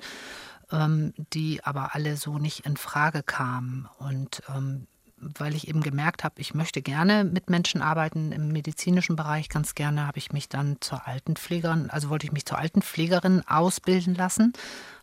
ähm, 0.72 1.14
die 1.34 1.64
aber 1.64 1.96
alle 1.96 2.18
so 2.18 2.38
nicht 2.38 2.66
in 2.66 2.78
Frage 2.78 3.24
kamen. 3.24 3.88
Und 4.00 4.42
ähm, 4.54 4.88
weil 5.18 5.56
ich 5.56 5.68
eben 5.68 5.82
gemerkt 5.82 6.24
habe, 6.24 6.40
ich 6.42 6.54
möchte 6.54 6.82
gerne 6.82 7.24
mit 7.24 7.50
Menschen 7.50 7.82
arbeiten 7.82 8.32
im 8.32 8.50
medizinischen 8.50 9.16
Bereich, 9.16 9.50
ganz 9.50 9.74
gerne 9.76 10.06
habe 10.06 10.18
ich 10.18 10.32
mich 10.32 10.50
dann 10.50 10.78
zur 10.82 11.08
Altenpflegerin, 11.08 11.90
also 11.90 12.10
wollte 12.10 12.26
ich 12.26 12.32
mich 12.32 12.46
zur 12.46 12.58
Altenpflegerin 12.58 13.44
ausbilden 13.48 14.16
lassen, 14.16 14.54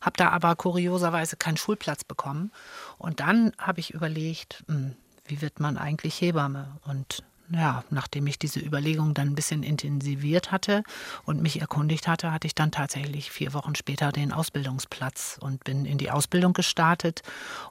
habe 0.00 0.16
da 0.16 0.30
aber 0.30 0.54
kurioserweise 0.54 1.36
keinen 1.36 1.56
Schulplatz 1.56 2.04
bekommen. 2.04 2.52
Und 2.98 3.20
dann 3.20 3.52
habe 3.58 3.80
ich 3.80 3.94
überlegt, 3.94 4.64
hm, 4.68 4.94
wie 5.24 5.40
wird 5.40 5.60
man 5.60 5.78
eigentlich 5.78 6.20
Hebamme? 6.20 6.76
Und 6.84 7.24
ja, 7.52 7.84
nachdem 7.90 8.26
ich 8.26 8.38
diese 8.38 8.60
Überlegung 8.60 9.14
dann 9.14 9.28
ein 9.28 9.34
bisschen 9.34 9.62
intensiviert 9.62 10.52
hatte 10.52 10.82
und 11.24 11.42
mich 11.42 11.60
erkundigt 11.60 12.08
hatte, 12.08 12.32
hatte 12.32 12.46
ich 12.46 12.54
dann 12.54 12.72
tatsächlich 12.72 13.30
vier 13.30 13.52
Wochen 13.52 13.74
später 13.74 14.10
den 14.10 14.32
Ausbildungsplatz 14.32 15.38
und 15.40 15.62
bin 15.64 15.84
in 15.84 15.98
die 15.98 16.10
Ausbildung 16.10 16.54
gestartet 16.54 17.22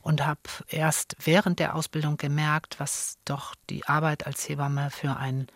und 0.02 0.26
habe 0.26 0.42
erst 0.68 1.16
während 1.24 1.60
der 1.60 1.76
Ausbildung 1.76 2.18
gemerkt, 2.18 2.80
was 2.80 3.18
doch 3.26 3.56
die 3.70 3.86
Arbeit 3.86 4.28
als 4.28 4.48
Hebamme 4.48 4.92
für 4.92 5.18
ein 5.18 5.48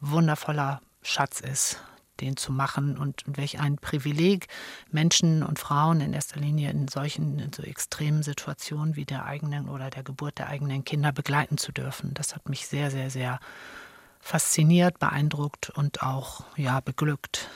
wundervoller 0.00 0.80
Schatz 1.02 1.40
ist 1.40 1.80
den 2.22 2.36
zu 2.36 2.52
machen 2.52 2.96
und, 2.96 3.24
welch 3.26 3.60
ein 3.60 3.76
Privileg 3.76 4.46
Menschen 4.90 5.42
und 5.42 5.58
Frauen 5.58 6.00
in 6.00 6.12
erster 6.12 6.40
Linie 6.40 6.70
in 6.70 6.88
solchen 6.88 7.38
in 7.38 7.52
so 7.52 7.62
extremen 7.62 8.22
Situationen 8.22 8.96
wie 8.96 9.04
der 9.04 9.24
eigenen 9.24 9.68
oder 9.68 9.90
der 9.90 10.02
Geburt 10.02 10.38
der 10.38 10.48
eigenen 10.48 10.84
Kinder 10.84 11.12
begleiten 11.12 11.58
zu 11.58 11.72
dürfen. 11.72 12.14
Das 12.14 12.34
hat 12.34 12.48
mich 12.48 12.66
sehr, 12.66 12.90
sehr, 12.90 13.10
sehr 13.10 13.40
fasziniert, 14.20 14.98
beeindruckt 14.98 15.70
und 15.70 16.02
auch 16.02 16.44
ja 16.56 16.80
beglückt. 16.80 17.48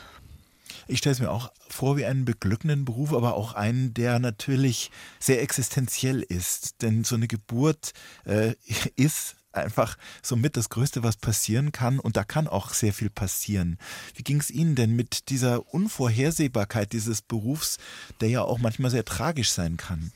Ich 0.88 0.98
stelle 0.98 1.14
es 1.14 1.20
mir 1.20 1.30
auch 1.30 1.52
vor 1.68 1.96
wie 1.96 2.04
einen 2.04 2.24
beglückenden 2.24 2.84
Beruf, 2.84 3.12
aber 3.12 3.34
auch 3.34 3.54
einen, 3.54 3.94
der 3.94 4.18
natürlich 4.18 4.90
sehr 5.18 5.42
existenziell 5.42 6.22
ist. 6.22 6.82
Denn 6.82 7.04
so 7.04 7.14
eine 7.16 7.28
Geburt 7.28 7.92
äh, 8.24 8.54
ist 8.96 9.36
einfach 9.56 9.96
somit 10.22 10.56
das 10.56 10.68
Größte, 10.68 11.02
was 11.02 11.16
passieren 11.16 11.72
kann. 11.72 11.98
Und 11.98 12.16
da 12.16 12.24
kann 12.24 12.46
auch 12.46 12.72
sehr 12.72 12.92
viel 12.92 13.10
passieren. 13.10 13.78
Wie 14.14 14.22
ging 14.22 14.40
es 14.40 14.50
Ihnen 14.50 14.74
denn 14.74 14.94
mit 14.94 15.30
dieser 15.30 15.72
Unvorhersehbarkeit 15.72 16.92
dieses 16.92 17.22
Berufs, 17.22 17.78
der 18.20 18.28
ja 18.28 18.42
auch 18.42 18.58
manchmal 18.58 18.90
sehr 18.90 19.04
tragisch 19.04 19.50
sein 19.50 19.76
kann? 19.76 20.12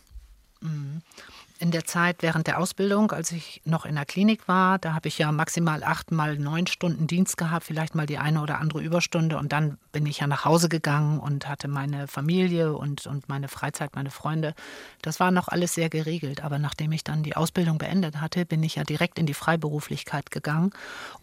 In 1.60 1.72
der 1.72 1.84
Zeit 1.84 2.22
während 2.22 2.46
der 2.46 2.58
Ausbildung, 2.58 3.12
als 3.12 3.32
ich 3.32 3.60
noch 3.66 3.84
in 3.84 3.94
der 3.94 4.06
Klinik 4.06 4.48
war, 4.48 4.78
da 4.78 4.94
habe 4.94 5.08
ich 5.08 5.18
ja 5.18 5.30
maximal 5.30 5.84
acht 5.84 6.10
mal 6.10 6.38
neun 6.38 6.66
Stunden 6.66 7.06
Dienst 7.06 7.36
gehabt, 7.36 7.66
vielleicht 7.66 7.94
mal 7.94 8.06
die 8.06 8.16
eine 8.16 8.40
oder 8.40 8.60
andere 8.60 8.80
Überstunde. 8.80 9.36
Und 9.36 9.52
dann 9.52 9.76
bin 9.92 10.06
ich 10.06 10.20
ja 10.20 10.26
nach 10.26 10.46
Hause 10.46 10.70
gegangen 10.70 11.20
und 11.20 11.46
hatte 11.46 11.68
meine 11.68 12.08
Familie 12.08 12.72
und, 12.72 13.06
und 13.06 13.28
meine 13.28 13.48
Freizeit, 13.48 13.94
meine 13.94 14.10
Freunde. 14.10 14.54
Das 15.02 15.20
war 15.20 15.30
noch 15.30 15.48
alles 15.48 15.74
sehr 15.74 15.90
geregelt. 15.90 16.42
Aber 16.42 16.58
nachdem 16.58 16.92
ich 16.92 17.04
dann 17.04 17.22
die 17.22 17.36
Ausbildung 17.36 17.76
beendet 17.76 18.22
hatte, 18.22 18.46
bin 18.46 18.62
ich 18.62 18.76
ja 18.76 18.84
direkt 18.84 19.18
in 19.18 19.26
die 19.26 19.34
Freiberuflichkeit 19.34 20.30
gegangen 20.30 20.70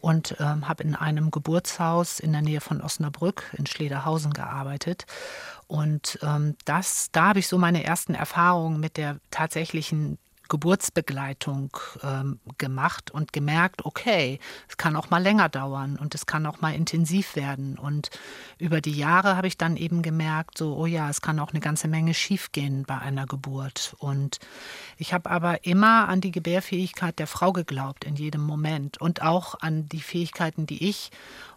und 0.02 0.36
ähm, 0.40 0.68
habe 0.68 0.84
in 0.84 0.96
einem 0.96 1.32
Geburtshaus 1.32 2.20
in 2.20 2.32
der 2.32 2.44
Nähe 2.44 2.62
von 2.62 2.82
Osnabrück 2.82 3.52
in 3.58 3.66
Schlederhausen 3.66 4.34
gearbeitet. 4.34 5.08
Und 5.66 6.20
ähm, 6.22 6.56
das, 6.66 7.10
da 7.12 7.30
habe 7.30 7.40
ich 7.40 7.48
so 7.48 7.58
meine 7.58 7.84
ersten 7.84 8.14
Erfahrungen 8.14 8.80
mit 8.80 8.98
der 8.98 9.18
tatsächlichen 9.32 10.20
Geburtsbegleitung 10.48 11.76
ähm, 12.04 12.40
gemacht 12.58 13.12
und 13.12 13.34
gemerkt, 13.34 13.86
okay, 13.86 14.40
es 14.68 14.78
kann 14.78 14.96
auch 14.96 15.10
mal 15.10 15.22
länger 15.22 15.50
dauern 15.50 15.98
und 15.98 16.16
es 16.16 16.26
kann 16.26 16.46
auch 16.46 16.62
mal 16.62 16.74
intensiv 16.74 17.36
werden. 17.36 17.78
Und 17.78 18.10
über 18.58 18.82
die 18.82 18.98
Jahre 18.98 19.36
habe 19.36 19.48
ich 19.48 19.58
dann 19.58 19.78
eben 19.78 20.02
gemerkt, 20.02 20.58
so, 20.58 20.76
oh 20.76 20.86
ja, 20.86 21.10
es 21.10 21.22
kann 21.22 21.40
auch 21.40 21.52
eine 21.52 21.60
ganze 21.60 21.88
Menge 21.88 22.14
schiefgehen 22.14 22.84
bei 22.84 22.98
einer 22.98 23.26
Geburt. 23.26 23.96
Und 24.00 24.40
ich 24.98 25.14
habe 25.14 25.30
aber 25.30 25.66
immer 25.66 26.08
an 26.08 26.22
die 26.22 26.32
Gebärfähigkeit 26.32 27.20
der 27.20 27.28
Frau 27.28 27.52
geglaubt 27.54 28.06
in 28.06 28.16
jedem 28.16 28.42
Moment 28.42 29.00
und 29.00 29.22
auch 29.22 29.56
an 29.60 29.88
die 29.90 30.02
Fähigkeiten, 30.02 30.66
die 30.66 30.88
ich 30.88 31.12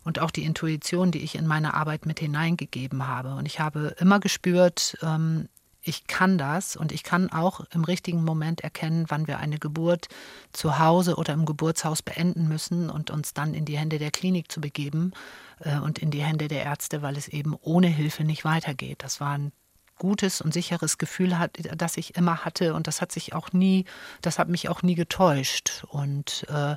und 0.04 0.18
auch 0.18 0.30
die 0.30 0.44
Intuition, 0.44 1.10
die 1.10 1.22
ich 1.22 1.34
in 1.34 1.46
meine 1.46 1.74
Arbeit 1.74 2.06
mit 2.06 2.20
hineingegeben 2.20 3.06
habe. 3.06 3.34
Und 3.34 3.46
ich 3.46 3.60
habe 3.60 3.94
immer 3.98 4.20
gespürt, 4.20 4.96
ähm, 5.02 5.48
ich 5.82 6.06
kann 6.06 6.38
das 6.38 6.76
und 6.76 6.92
ich 6.92 7.02
kann 7.02 7.30
auch 7.30 7.60
im 7.72 7.84
richtigen 7.84 8.24
Moment 8.24 8.60
erkennen, 8.60 9.06
wann 9.08 9.26
wir 9.26 9.38
eine 9.38 9.58
Geburt 9.58 10.08
zu 10.52 10.78
Hause 10.78 11.16
oder 11.16 11.32
im 11.32 11.46
Geburtshaus 11.46 12.02
beenden 12.02 12.48
müssen 12.48 12.90
und 12.90 13.10
uns 13.10 13.32
dann 13.32 13.54
in 13.54 13.64
die 13.64 13.78
Hände 13.78 13.98
der 13.98 14.10
Klinik 14.10 14.52
zu 14.52 14.60
begeben 14.60 15.12
äh, 15.60 15.78
und 15.78 15.98
in 15.98 16.10
die 16.10 16.22
Hände 16.22 16.48
der 16.48 16.64
Ärzte, 16.64 17.02
weil 17.02 17.16
es 17.16 17.28
eben 17.28 17.56
ohne 17.60 17.86
Hilfe 17.86 18.24
nicht 18.24 18.44
weitergeht. 18.44 19.02
Das 19.02 19.20
war 19.20 19.32
ein 19.36 19.52
gutes 19.98 20.40
und 20.40 20.52
sicheres 20.52 20.98
Gefühl, 20.98 21.36
das 21.76 21.96
ich 21.96 22.16
immer 22.16 22.44
hatte 22.44 22.74
und 22.74 22.86
das 22.86 23.00
hat 23.00 23.12
sich 23.12 23.34
auch 23.34 23.52
nie, 23.52 23.84
das 24.22 24.38
hat 24.38 24.48
mich 24.48 24.68
auch 24.68 24.82
nie 24.82 24.94
getäuscht 24.94 25.84
und 25.88 26.46
äh, 26.48 26.76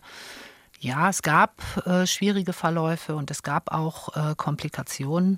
ja, 0.80 1.10
es 1.10 1.22
gab 1.22 1.62
äh, 1.88 2.06
schwierige 2.06 2.52
Verläufe 2.52 3.16
und 3.16 3.32
es 3.32 3.42
gab 3.42 3.72
auch 3.72 4.16
äh, 4.18 4.36
Komplikationen. 4.36 5.38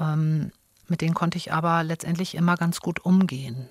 Ähm, 0.00 0.52
mit 0.88 1.00
denen 1.00 1.14
konnte 1.14 1.38
ich 1.38 1.52
aber 1.52 1.82
letztendlich 1.82 2.34
immer 2.34 2.56
ganz 2.56 2.80
gut 2.80 3.04
umgehen. 3.04 3.68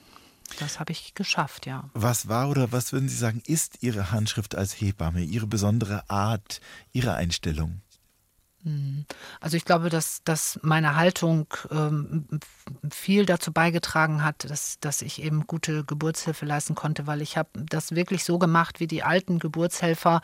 Das 0.60 0.80
habe 0.80 0.92
ich 0.92 1.16
geschafft, 1.16 1.66
ja. 1.66 1.90
Was 1.94 2.28
war 2.28 2.50
oder 2.50 2.72
was 2.72 2.94
würden 2.94 3.10
Sie 3.10 3.16
sagen, 3.16 3.42
ist 3.46 3.82
Ihre 3.82 4.12
Handschrift 4.12 4.56
als 4.56 4.74
Hebamme, 4.80 5.22
Ihre 5.22 5.48
besondere 5.48 6.10
Art, 6.10 6.62
Ihre 6.92 7.16
Einstellung? 7.16 7.82
Hm. 8.64 9.06
Also 9.42 9.58
ich 9.58 9.66
glaube, 9.66 9.90
dass, 9.90 10.24
dass 10.24 10.60
meine 10.64 10.96
Haltung 10.96 11.48
ähm, 11.70 12.28
viel 12.90 13.26
dazu 13.26 13.52
beigetragen 13.52 14.24
hat, 14.24 14.50
dass, 14.50 14.80
dass 14.80 15.02
ich 15.02 15.22
eben 15.22 15.48
gute 15.48 15.84
Geburtshilfe 15.84 16.46
leisten 16.46 16.74
konnte, 16.74 17.06
weil 17.06 17.22
ich 17.22 17.38
habe 17.38 17.50
das 17.54 17.92
wirklich 17.92 18.24
so 18.24 18.40
gemacht, 18.40 18.80
wie 18.80 18.88
die 18.88 19.04
alten 19.04 19.40
Geburtshelfer 19.40 20.22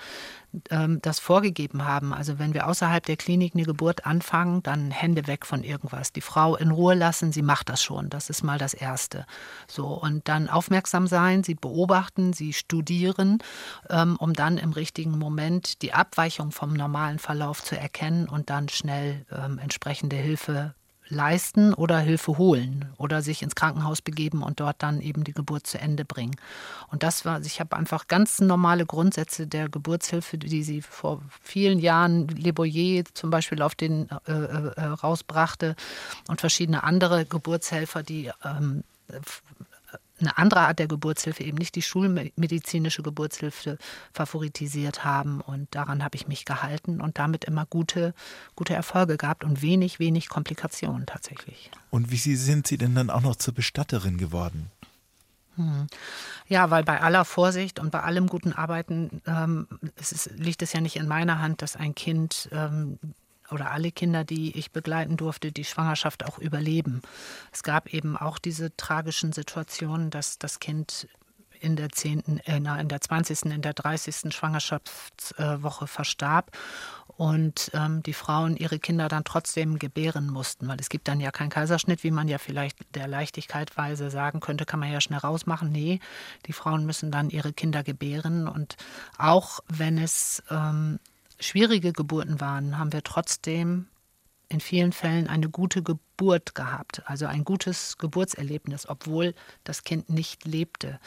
ähm, 0.69 0.99
das 1.01 1.19
vorgegeben 1.19 1.85
haben. 1.85 2.13
Also 2.13 2.39
wenn 2.39 2.53
wir 2.53 2.67
außerhalb 2.67 3.05
der 3.05 3.17
Klinik 3.17 3.53
eine 3.55 3.63
Geburt 3.63 4.05
anfangen, 4.05 4.63
dann 4.63 4.91
Hände 4.91 5.27
weg 5.27 5.45
von 5.45 5.63
irgendwas. 5.63 6.11
Die 6.11 6.21
Frau 6.21 6.55
in 6.55 6.71
Ruhe 6.71 6.95
lassen, 6.95 7.31
sie 7.31 7.41
macht 7.41 7.69
das 7.69 7.83
schon. 7.83 8.09
Das 8.09 8.29
ist 8.29 8.43
mal 8.43 8.57
das 8.57 8.73
Erste. 8.73 9.25
So 9.67 9.87
und 9.87 10.27
dann 10.27 10.49
aufmerksam 10.49 11.07
sein, 11.07 11.43
sie 11.43 11.55
beobachten, 11.55 12.33
sie 12.33 12.53
studieren, 12.53 13.39
ähm, 13.89 14.15
um 14.19 14.33
dann 14.33 14.57
im 14.57 14.71
richtigen 14.71 15.17
Moment 15.17 15.81
die 15.81 15.93
Abweichung 15.93 16.51
vom 16.51 16.73
normalen 16.73 17.19
Verlauf 17.19 17.63
zu 17.63 17.77
erkennen 17.77 18.27
und 18.27 18.49
dann 18.49 18.69
schnell 18.69 19.25
ähm, 19.31 19.59
entsprechende 19.59 20.15
Hilfe 20.15 20.73
leisten 21.09 21.73
oder 21.73 21.99
Hilfe 21.99 22.37
holen 22.37 22.85
oder 22.97 23.21
sich 23.21 23.41
ins 23.41 23.55
Krankenhaus 23.55 24.01
begeben 24.01 24.43
und 24.43 24.59
dort 24.59 24.77
dann 24.79 25.01
eben 25.01 25.23
die 25.23 25.33
Geburt 25.33 25.65
zu 25.65 25.79
Ende 25.79 26.05
bringen. 26.05 26.35
Und 26.91 27.03
das 27.03 27.25
war, 27.25 27.41
ich 27.41 27.59
habe 27.59 27.75
einfach 27.75 28.07
ganz 28.07 28.39
normale 28.39 28.85
Grundsätze 28.85 29.47
der 29.47 29.69
Geburtshilfe, 29.69 30.37
die 30.37 30.63
sie 30.63 30.81
vor 30.81 31.21
vielen 31.41 31.79
Jahren, 31.79 32.27
Le 32.27 32.53
Boyer 32.53 33.03
zum 33.13 33.29
Beispiel 33.29 33.61
auf 33.61 33.75
den 33.75 34.09
äh, 34.27 34.31
äh, 34.31 34.83
rausbrachte 34.85 35.75
und 36.27 36.39
verschiedene 36.39 36.83
andere 36.83 37.25
Geburtshelfer, 37.25 38.03
die 38.03 38.31
ähm, 38.45 38.83
eine 40.21 40.37
andere 40.37 40.61
Art 40.61 40.79
der 40.79 40.87
Geburtshilfe, 40.87 41.43
eben 41.43 41.57
nicht 41.57 41.75
die 41.75 41.81
schulmedizinische 41.81 43.03
Geburtshilfe 43.03 43.77
favoritisiert 44.13 45.03
haben. 45.03 45.41
Und 45.41 45.67
daran 45.71 46.03
habe 46.03 46.15
ich 46.15 46.27
mich 46.27 46.45
gehalten 46.45 47.01
und 47.01 47.19
damit 47.19 47.45
immer 47.45 47.65
gute, 47.65 48.13
gute 48.55 48.73
Erfolge 48.73 49.17
gehabt 49.17 49.43
und 49.43 49.61
wenig, 49.61 49.99
wenig 49.99 50.29
Komplikationen 50.29 51.05
tatsächlich. 51.05 51.71
Und 51.89 52.11
wie 52.11 52.17
sind 52.17 52.67
Sie 52.67 52.77
denn 52.77 52.95
dann 52.95 53.09
auch 53.09 53.21
noch 53.21 53.35
zur 53.35 53.53
Bestatterin 53.53 54.17
geworden? 54.17 54.71
Hm. 55.55 55.87
Ja, 56.47 56.71
weil 56.71 56.83
bei 56.83 57.01
aller 57.01 57.25
Vorsicht 57.25 57.79
und 57.79 57.91
bei 57.91 58.01
allem 58.01 58.27
guten 58.27 58.53
Arbeiten 58.53 59.21
ähm, 59.27 59.67
es 59.97 60.11
ist, 60.11 60.31
liegt 60.37 60.61
es 60.61 60.73
ja 60.73 60.79
nicht 60.79 60.95
in 60.95 61.07
meiner 61.07 61.39
Hand, 61.39 61.61
dass 61.61 61.75
ein 61.75 61.93
Kind 61.93 62.49
ähm, 62.51 62.97
oder 63.51 63.71
alle 63.71 63.91
Kinder, 63.91 64.23
die 64.23 64.57
ich 64.57 64.71
begleiten 64.71 65.17
durfte, 65.17 65.51
die 65.51 65.65
Schwangerschaft 65.65 66.25
auch 66.25 66.37
überleben. 66.37 67.01
Es 67.51 67.63
gab 67.63 67.93
eben 67.93 68.17
auch 68.17 68.39
diese 68.39 68.75
tragischen 68.75 69.31
Situationen, 69.31 70.09
dass 70.09 70.37
das 70.37 70.59
Kind 70.59 71.07
in 71.59 71.75
der 71.75 71.89
10., 71.89 72.39
äh, 72.45 72.57
in 72.57 72.87
der 72.87 73.01
20., 73.01 73.43
in 73.51 73.61
der 73.61 73.73
30. 73.73 74.33
Schwangerschaftswoche 74.33 75.87
verstarb 75.87 76.51
und 77.17 77.71
ähm, 77.73 78.01
die 78.03 78.13
Frauen 78.13 78.55
ihre 78.55 78.79
Kinder 78.79 79.09
dann 79.09 79.25
trotzdem 79.25 79.77
gebären 79.77 80.27
mussten, 80.29 80.67
weil 80.67 80.79
es 80.79 80.89
gibt 80.89 81.07
dann 81.07 81.19
ja 81.19 81.31
keinen 81.31 81.49
Kaiserschnitt, 81.49 82.03
wie 82.03 82.11
man 82.11 82.27
ja 82.27 82.37
vielleicht 82.37 82.77
der 82.95 83.07
Leichtigkeitweise 83.07 84.09
sagen 84.09 84.39
könnte, 84.39 84.65
kann 84.65 84.79
man 84.79 84.91
ja 84.91 85.01
schnell 85.01 85.19
rausmachen. 85.19 85.71
Nee, 85.71 85.99
die 86.45 86.53
Frauen 86.53 86.85
müssen 86.85 87.11
dann 87.11 87.29
ihre 87.29 87.51
Kinder 87.51 87.83
gebären 87.83 88.47
und 88.47 88.77
auch 89.17 89.59
wenn 89.67 89.97
es 89.97 90.41
ähm, 90.49 90.99
schwierige 91.39 91.93
Geburten 91.93 92.39
waren, 92.39 92.77
haben 92.77 92.93
wir 92.93 93.03
trotzdem 93.03 93.87
in 94.49 94.59
vielen 94.59 94.91
Fällen 94.91 95.27
eine 95.27 95.49
gute 95.49 95.83
Geburt 95.83 96.55
gehabt, 96.55 97.03
also 97.05 97.27
ein 97.27 97.43
gutes 97.43 97.97
Geburtserlebnis, 97.97 98.89
obwohl 98.89 99.35
das 99.63 99.83
Kind 99.83 100.09
nicht 100.09 100.45
lebte. 100.45 100.99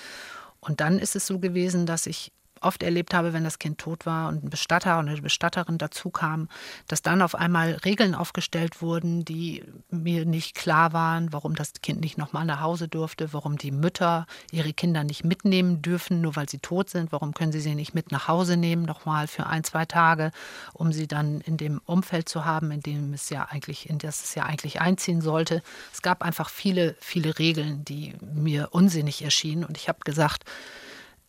Und 0.60 0.80
dann 0.80 0.98
ist 0.98 1.16
es 1.16 1.26
so 1.26 1.40
gewesen, 1.40 1.86
dass 1.86 2.06
ich 2.06 2.32
oft 2.64 2.82
erlebt 2.82 3.14
habe, 3.14 3.32
wenn 3.32 3.44
das 3.44 3.58
Kind 3.58 3.78
tot 3.78 4.06
war 4.06 4.28
und 4.28 4.44
ein 4.44 4.50
Bestatter 4.50 4.98
oder 4.98 5.10
eine 5.10 5.22
Bestatterin 5.22 5.78
dazu 5.78 6.10
kam, 6.10 6.48
dass 6.88 7.02
dann 7.02 7.22
auf 7.22 7.34
einmal 7.34 7.72
Regeln 7.84 8.14
aufgestellt 8.14 8.82
wurden, 8.82 9.24
die 9.24 9.64
mir 9.90 10.24
nicht 10.24 10.54
klar 10.54 10.92
waren, 10.92 11.32
warum 11.32 11.54
das 11.54 11.72
Kind 11.82 12.00
nicht 12.00 12.18
nochmal 12.18 12.44
nach 12.44 12.60
Hause 12.60 12.88
durfte, 12.88 13.32
warum 13.32 13.58
die 13.58 13.70
Mütter 13.70 14.26
ihre 14.50 14.72
Kinder 14.72 15.04
nicht 15.04 15.24
mitnehmen 15.24 15.82
dürfen, 15.82 16.20
nur 16.20 16.36
weil 16.36 16.48
sie 16.48 16.58
tot 16.58 16.90
sind, 16.90 17.12
warum 17.12 17.34
können 17.34 17.52
sie 17.52 17.60
sie 17.60 17.74
nicht 17.74 17.94
mit 17.94 18.12
nach 18.12 18.28
Hause 18.28 18.56
nehmen, 18.56 18.84
nochmal 18.84 19.26
für 19.26 19.46
ein, 19.46 19.64
zwei 19.64 19.84
Tage, 19.84 20.30
um 20.72 20.92
sie 20.92 21.06
dann 21.06 21.40
in 21.40 21.56
dem 21.56 21.80
Umfeld 21.84 22.28
zu 22.28 22.44
haben, 22.44 22.70
in 22.70 22.80
dem 22.80 23.12
es 23.12 23.30
ja 23.30 23.44
eigentlich, 23.44 23.88
in 23.88 23.98
das 23.98 24.22
es 24.24 24.34
ja 24.34 24.44
eigentlich 24.44 24.80
einziehen 24.80 25.20
sollte. 25.20 25.62
Es 25.92 26.02
gab 26.02 26.22
einfach 26.22 26.48
viele, 26.48 26.96
viele 27.00 27.38
Regeln, 27.38 27.84
die 27.84 28.14
mir 28.20 28.68
unsinnig 28.72 29.22
erschienen 29.22 29.64
und 29.64 29.76
ich 29.76 29.88
habe 29.88 30.00
gesagt, 30.04 30.44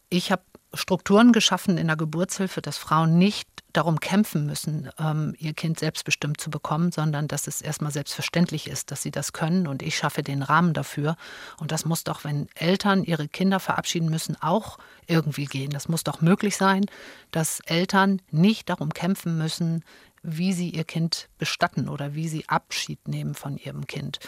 ich 0.09 0.31
habe 0.31 0.43
Strukturen 0.73 1.31
geschaffen 1.31 1.77
in 1.77 1.87
der 1.87 1.95
Geburtshilfe, 1.95 2.61
dass 2.61 2.77
Frauen 2.77 3.17
nicht 3.17 3.47
darum 3.73 3.99
kämpfen 3.99 4.45
müssen, 4.45 4.89
ähm, 4.99 5.35
ihr 5.39 5.53
Kind 5.53 5.79
selbstbestimmt 5.79 6.39
zu 6.39 6.49
bekommen, 6.49 6.91
sondern 6.91 7.27
dass 7.27 7.47
es 7.47 7.61
erstmal 7.61 7.91
selbstverständlich 7.91 8.67
ist, 8.67 8.91
dass 8.91 9.01
sie 9.01 9.11
das 9.11 9.33
können 9.33 9.67
und 9.67 9.81
ich 9.81 9.97
schaffe 9.97 10.21
den 10.21 10.43
Rahmen 10.43 10.73
dafür. 10.73 11.15
Und 11.59 11.71
das 11.71 11.85
muss 11.85 12.03
doch, 12.03 12.23
wenn 12.23 12.47
Eltern 12.55 13.03
ihre 13.03 13.27
Kinder 13.27 13.59
verabschieden 13.59 14.09
müssen, 14.09 14.37
auch 14.41 14.77
irgendwie 15.07 15.45
gehen. 15.45 15.71
Das 15.71 15.89
muss 15.89 16.03
doch 16.03 16.21
möglich 16.21 16.55
sein, 16.55 16.85
dass 17.31 17.59
Eltern 17.61 18.21
nicht 18.31 18.69
darum 18.69 18.93
kämpfen 18.93 19.37
müssen, 19.37 19.83
wie 20.23 20.53
sie 20.53 20.69
ihr 20.69 20.85
Kind 20.85 21.29
bestatten 21.37 21.89
oder 21.89 22.15
wie 22.15 22.27
sie 22.27 22.47
Abschied 22.47 23.07
nehmen 23.07 23.35
von 23.35 23.57
ihrem 23.57 23.85
Kind. 23.85 24.19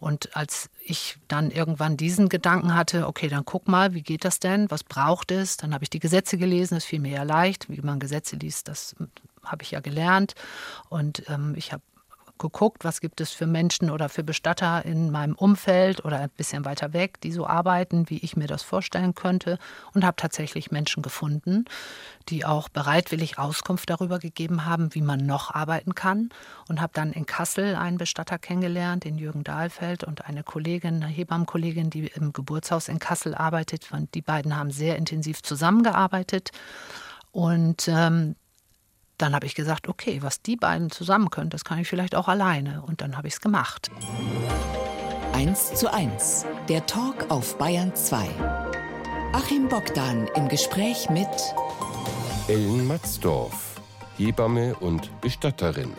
Und 0.00 0.36
als 0.36 0.68
ich 0.84 1.16
dann 1.28 1.50
irgendwann 1.50 1.96
diesen 1.96 2.28
Gedanken 2.28 2.74
hatte, 2.74 3.06
okay, 3.06 3.28
dann 3.28 3.44
guck 3.44 3.68
mal, 3.68 3.94
wie 3.94 4.02
geht 4.02 4.24
das 4.24 4.40
denn? 4.40 4.70
Was 4.70 4.84
braucht 4.84 5.30
es? 5.30 5.56
Dann 5.56 5.72
habe 5.72 5.84
ich 5.84 5.90
die 5.90 6.00
Gesetze 6.00 6.36
gelesen, 6.36 6.74
das 6.74 6.84
fiel 6.84 7.00
mir 7.00 7.12
ja 7.12 7.22
leicht. 7.22 7.70
Wie 7.70 7.80
man 7.80 8.00
Gesetze 8.00 8.36
liest, 8.36 8.68
das 8.68 8.96
habe 9.44 9.62
ich 9.62 9.70
ja 9.70 9.80
gelernt. 9.80 10.34
Und 10.88 11.22
ähm, 11.28 11.54
ich 11.56 11.72
habe 11.72 11.82
geguckt, 12.38 12.84
was 12.84 13.00
gibt 13.00 13.20
es 13.20 13.30
für 13.30 13.46
Menschen 13.46 13.90
oder 13.90 14.08
für 14.08 14.24
Bestatter 14.24 14.84
in 14.84 15.10
meinem 15.10 15.34
Umfeld 15.34 16.04
oder 16.04 16.18
ein 16.18 16.30
bisschen 16.30 16.64
weiter 16.64 16.92
weg, 16.92 17.20
die 17.20 17.32
so 17.32 17.46
arbeiten, 17.46 18.10
wie 18.10 18.18
ich 18.18 18.36
mir 18.36 18.46
das 18.46 18.62
vorstellen 18.62 19.14
könnte. 19.14 19.58
Und 19.92 20.04
habe 20.04 20.16
tatsächlich 20.16 20.70
Menschen 20.70 21.02
gefunden, 21.02 21.64
die 22.28 22.44
auch 22.44 22.68
bereitwillig 22.68 23.38
Auskunft 23.38 23.88
darüber 23.88 24.18
gegeben 24.18 24.64
haben, 24.64 24.94
wie 24.94 25.02
man 25.02 25.24
noch 25.24 25.54
arbeiten 25.54 25.94
kann. 25.94 26.30
Und 26.68 26.80
habe 26.80 26.92
dann 26.94 27.12
in 27.12 27.26
Kassel 27.26 27.76
einen 27.76 27.98
Bestatter 27.98 28.38
kennengelernt, 28.38 29.04
den 29.04 29.16
Jürgen 29.16 29.44
Dahlfeld 29.44 30.04
und 30.04 30.24
eine 30.26 30.42
Kollegin, 30.42 30.96
eine 30.96 31.06
Hebammenkollegin, 31.06 31.90
die 31.90 32.06
im 32.08 32.32
Geburtshaus 32.32 32.88
in 32.88 32.98
Kassel 32.98 33.34
arbeitet. 33.34 33.88
Die 34.14 34.22
beiden 34.22 34.56
haben 34.56 34.70
sehr 34.70 34.96
intensiv 34.96 35.42
zusammengearbeitet. 35.42 36.50
Und 37.30 37.88
ähm, 37.88 38.36
dann 39.18 39.34
habe 39.34 39.46
ich 39.46 39.54
gesagt, 39.54 39.88
okay, 39.88 40.22
was 40.22 40.42
die 40.42 40.56
beiden 40.56 40.90
zusammen 40.90 41.30
können, 41.30 41.50
das 41.50 41.64
kann 41.64 41.78
ich 41.78 41.88
vielleicht 41.88 42.14
auch 42.14 42.28
alleine. 42.28 42.82
Und 42.82 43.00
dann 43.00 43.16
habe 43.16 43.28
ich 43.28 43.34
es 43.34 43.40
gemacht. 43.40 43.90
1 45.32 45.74
zu 45.74 45.92
1, 45.92 46.46
der 46.68 46.86
Talk 46.86 47.30
auf 47.30 47.58
Bayern 47.58 47.94
2. 47.94 48.28
Achim 49.32 49.68
Bogdan 49.68 50.28
im 50.36 50.48
Gespräch 50.48 51.10
mit 51.10 51.28
Ellen 52.46 52.86
Matzdorf, 52.86 53.80
Hebamme 54.16 54.74
und 54.76 55.10
Bestatterin. 55.20 55.92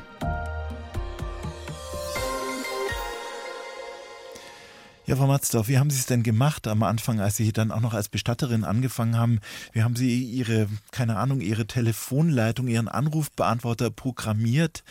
Ja, 5.07 5.15
Frau 5.15 5.27
Matzdorf, 5.27 5.67
wie 5.67 5.77
haben 5.77 5.91
Sie 5.91 5.99
es 5.99 6.07
denn 6.07 6.23
gemacht 6.23 6.65
am 6.65 6.81
Anfang, 6.81 7.19
als 7.19 7.35
Sie 7.35 7.53
dann 7.53 7.71
auch 7.71 7.79
noch 7.79 7.93
als 7.93 8.09
Bestatterin 8.09 8.63
angefangen 8.63 9.15
haben? 9.15 9.39
Wie 9.71 9.83
haben 9.83 9.95
Sie 9.95 10.23
Ihre, 10.23 10.67
keine 10.89 11.17
Ahnung, 11.17 11.41
Ihre 11.41 11.67
Telefonleitung, 11.67 12.67
Ihren 12.67 12.87
Anrufbeantworter 12.87 13.91
programmiert? 13.91 14.83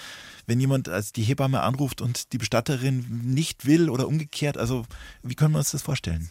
Wenn 0.46 0.60
jemand 0.60 0.88
als 0.88 1.12
die 1.12 1.24
Hebamme 1.24 1.62
anruft 1.62 2.00
und 2.00 2.32
die 2.32 2.38
Bestatterin 2.38 3.22
nicht 3.24 3.66
will 3.66 3.90
oder 3.90 4.06
umgekehrt, 4.06 4.56
also 4.56 4.84
wie 5.24 5.34
können 5.34 5.54
wir 5.54 5.58
uns 5.58 5.72
das 5.72 5.82
vorstellen? 5.82 6.30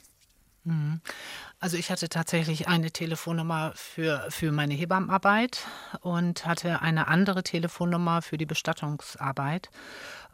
Mhm. 0.63 1.01
Also 1.59 1.75
ich 1.77 1.91
hatte 1.91 2.07
tatsächlich 2.07 2.69
eine 2.69 2.91
Telefonnummer 2.91 3.73
für, 3.75 4.25
für 4.29 4.51
meine 4.53 4.73
Hebammenarbeit 4.73 5.65
und 6.01 6.45
hatte 6.45 6.81
eine 6.81 7.07
andere 7.07 7.43
Telefonnummer 7.43 8.21
für 8.21 8.38
die 8.38 8.45
Bestattungsarbeit 8.45 9.69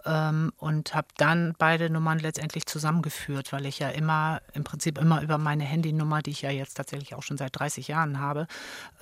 ähm, 0.06 0.52
und 0.58 0.94
habe 0.96 1.08
dann 1.18 1.54
beide 1.58 1.90
Nummern 1.90 2.20
letztendlich 2.20 2.66
zusammengeführt, 2.66 3.52
weil 3.52 3.66
ich 3.66 3.80
ja 3.80 3.90
immer, 3.90 4.42
im 4.54 4.64
Prinzip 4.64 4.98
immer 4.98 5.22
über 5.22 5.38
meine 5.38 5.64
Handynummer, 5.64 6.22
die 6.22 6.32
ich 6.32 6.42
ja 6.42 6.52
jetzt 6.52 6.76
tatsächlich 6.76 7.16
auch 7.16 7.24
schon 7.24 7.38
seit 7.38 7.58
30 7.58 7.88
Jahren 7.88 8.20
habe, 8.20 8.48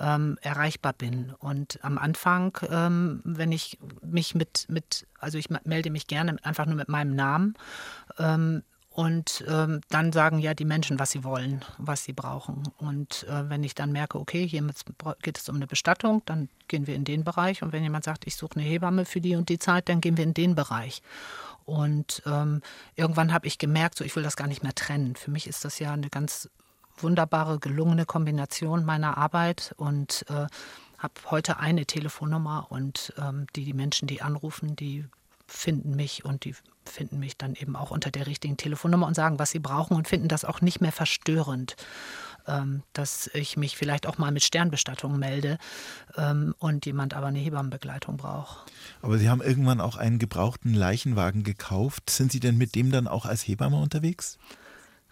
ähm, 0.00 0.38
erreichbar 0.40 0.92
bin. 0.92 1.34
Und 1.38 1.78
am 1.82 1.98
Anfang, 1.98 2.58
ähm, 2.70 3.20
wenn 3.24 3.52
ich 3.52 3.78
mich 4.02 4.34
mit, 4.34 4.66
mit, 4.68 5.06
also 5.18 5.38
ich 5.38 5.48
melde 5.64 5.90
mich 5.90 6.06
gerne 6.06 6.36
einfach 6.42 6.66
nur 6.66 6.76
mit 6.76 6.88
meinem 6.88 7.14
Namen, 7.14 7.54
ähm, 8.18 8.62
und 8.98 9.44
ähm, 9.46 9.80
dann 9.90 10.12
sagen 10.12 10.40
ja 10.40 10.54
die 10.54 10.64
Menschen, 10.64 10.98
was 10.98 11.12
sie 11.12 11.22
wollen, 11.22 11.64
was 11.78 12.02
sie 12.02 12.12
brauchen. 12.12 12.64
Und 12.78 13.24
äh, 13.28 13.48
wenn 13.48 13.62
ich 13.62 13.76
dann 13.76 13.92
merke, 13.92 14.18
okay, 14.18 14.44
hier 14.44 14.68
geht 15.22 15.38
es 15.38 15.48
um 15.48 15.54
eine 15.54 15.68
Bestattung, 15.68 16.22
dann 16.26 16.48
gehen 16.66 16.88
wir 16.88 16.96
in 16.96 17.04
den 17.04 17.22
Bereich. 17.22 17.62
Und 17.62 17.70
wenn 17.70 17.84
jemand 17.84 18.02
sagt, 18.02 18.26
ich 18.26 18.34
suche 18.34 18.56
eine 18.56 18.64
Hebamme 18.64 19.04
für 19.04 19.20
die 19.20 19.36
und 19.36 19.50
die 19.50 19.60
Zeit, 19.60 19.88
dann 19.88 20.00
gehen 20.00 20.16
wir 20.16 20.24
in 20.24 20.34
den 20.34 20.56
Bereich. 20.56 21.00
Und 21.64 22.24
ähm, 22.26 22.60
irgendwann 22.96 23.32
habe 23.32 23.46
ich 23.46 23.58
gemerkt, 23.58 23.96
so 23.98 24.04
ich 24.04 24.16
will 24.16 24.24
das 24.24 24.34
gar 24.34 24.48
nicht 24.48 24.64
mehr 24.64 24.74
trennen. 24.74 25.14
Für 25.14 25.30
mich 25.30 25.46
ist 25.46 25.64
das 25.64 25.78
ja 25.78 25.92
eine 25.92 26.08
ganz 26.10 26.50
wunderbare, 26.96 27.60
gelungene 27.60 28.04
Kombination 28.04 28.84
meiner 28.84 29.16
Arbeit 29.16 29.76
und 29.76 30.24
äh, 30.28 30.48
habe 30.98 31.14
heute 31.30 31.60
eine 31.60 31.86
Telefonnummer 31.86 32.66
und 32.70 33.14
ähm, 33.16 33.46
die, 33.54 33.64
die 33.64 33.74
Menschen, 33.74 34.08
die 34.08 34.22
anrufen, 34.22 34.74
die 34.74 35.04
finden 35.46 35.94
mich 35.94 36.24
und 36.24 36.44
die 36.44 36.56
finden 36.88 37.18
mich 37.18 37.36
dann 37.36 37.54
eben 37.54 37.76
auch 37.76 37.90
unter 37.90 38.10
der 38.10 38.26
richtigen 38.26 38.56
Telefonnummer 38.56 39.06
und 39.06 39.14
sagen, 39.14 39.38
was 39.38 39.50
sie 39.50 39.58
brauchen 39.58 39.96
und 39.96 40.08
finden 40.08 40.28
das 40.28 40.44
auch 40.44 40.60
nicht 40.60 40.80
mehr 40.80 40.92
verstörend, 40.92 41.76
ähm, 42.46 42.82
dass 42.92 43.30
ich 43.34 43.56
mich 43.56 43.76
vielleicht 43.76 44.06
auch 44.06 44.18
mal 44.18 44.32
mit 44.32 44.42
Sternbestattung 44.42 45.18
melde 45.18 45.58
ähm, 46.16 46.54
und 46.58 46.86
jemand 46.86 47.14
aber 47.14 47.26
eine 47.26 47.38
Hebammenbegleitung 47.38 48.16
braucht. 48.16 48.72
Aber 49.02 49.18
Sie 49.18 49.28
haben 49.28 49.42
irgendwann 49.42 49.80
auch 49.80 49.96
einen 49.96 50.18
gebrauchten 50.18 50.74
Leichenwagen 50.74 51.44
gekauft. 51.44 52.10
Sind 52.10 52.32
Sie 52.32 52.40
denn 52.40 52.56
mit 52.56 52.74
dem 52.74 52.90
dann 52.90 53.06
auch 53.06 53.26
als 53.26 53.46
Hebamme 53.46 53.76
unterwegs? 53.76 54.38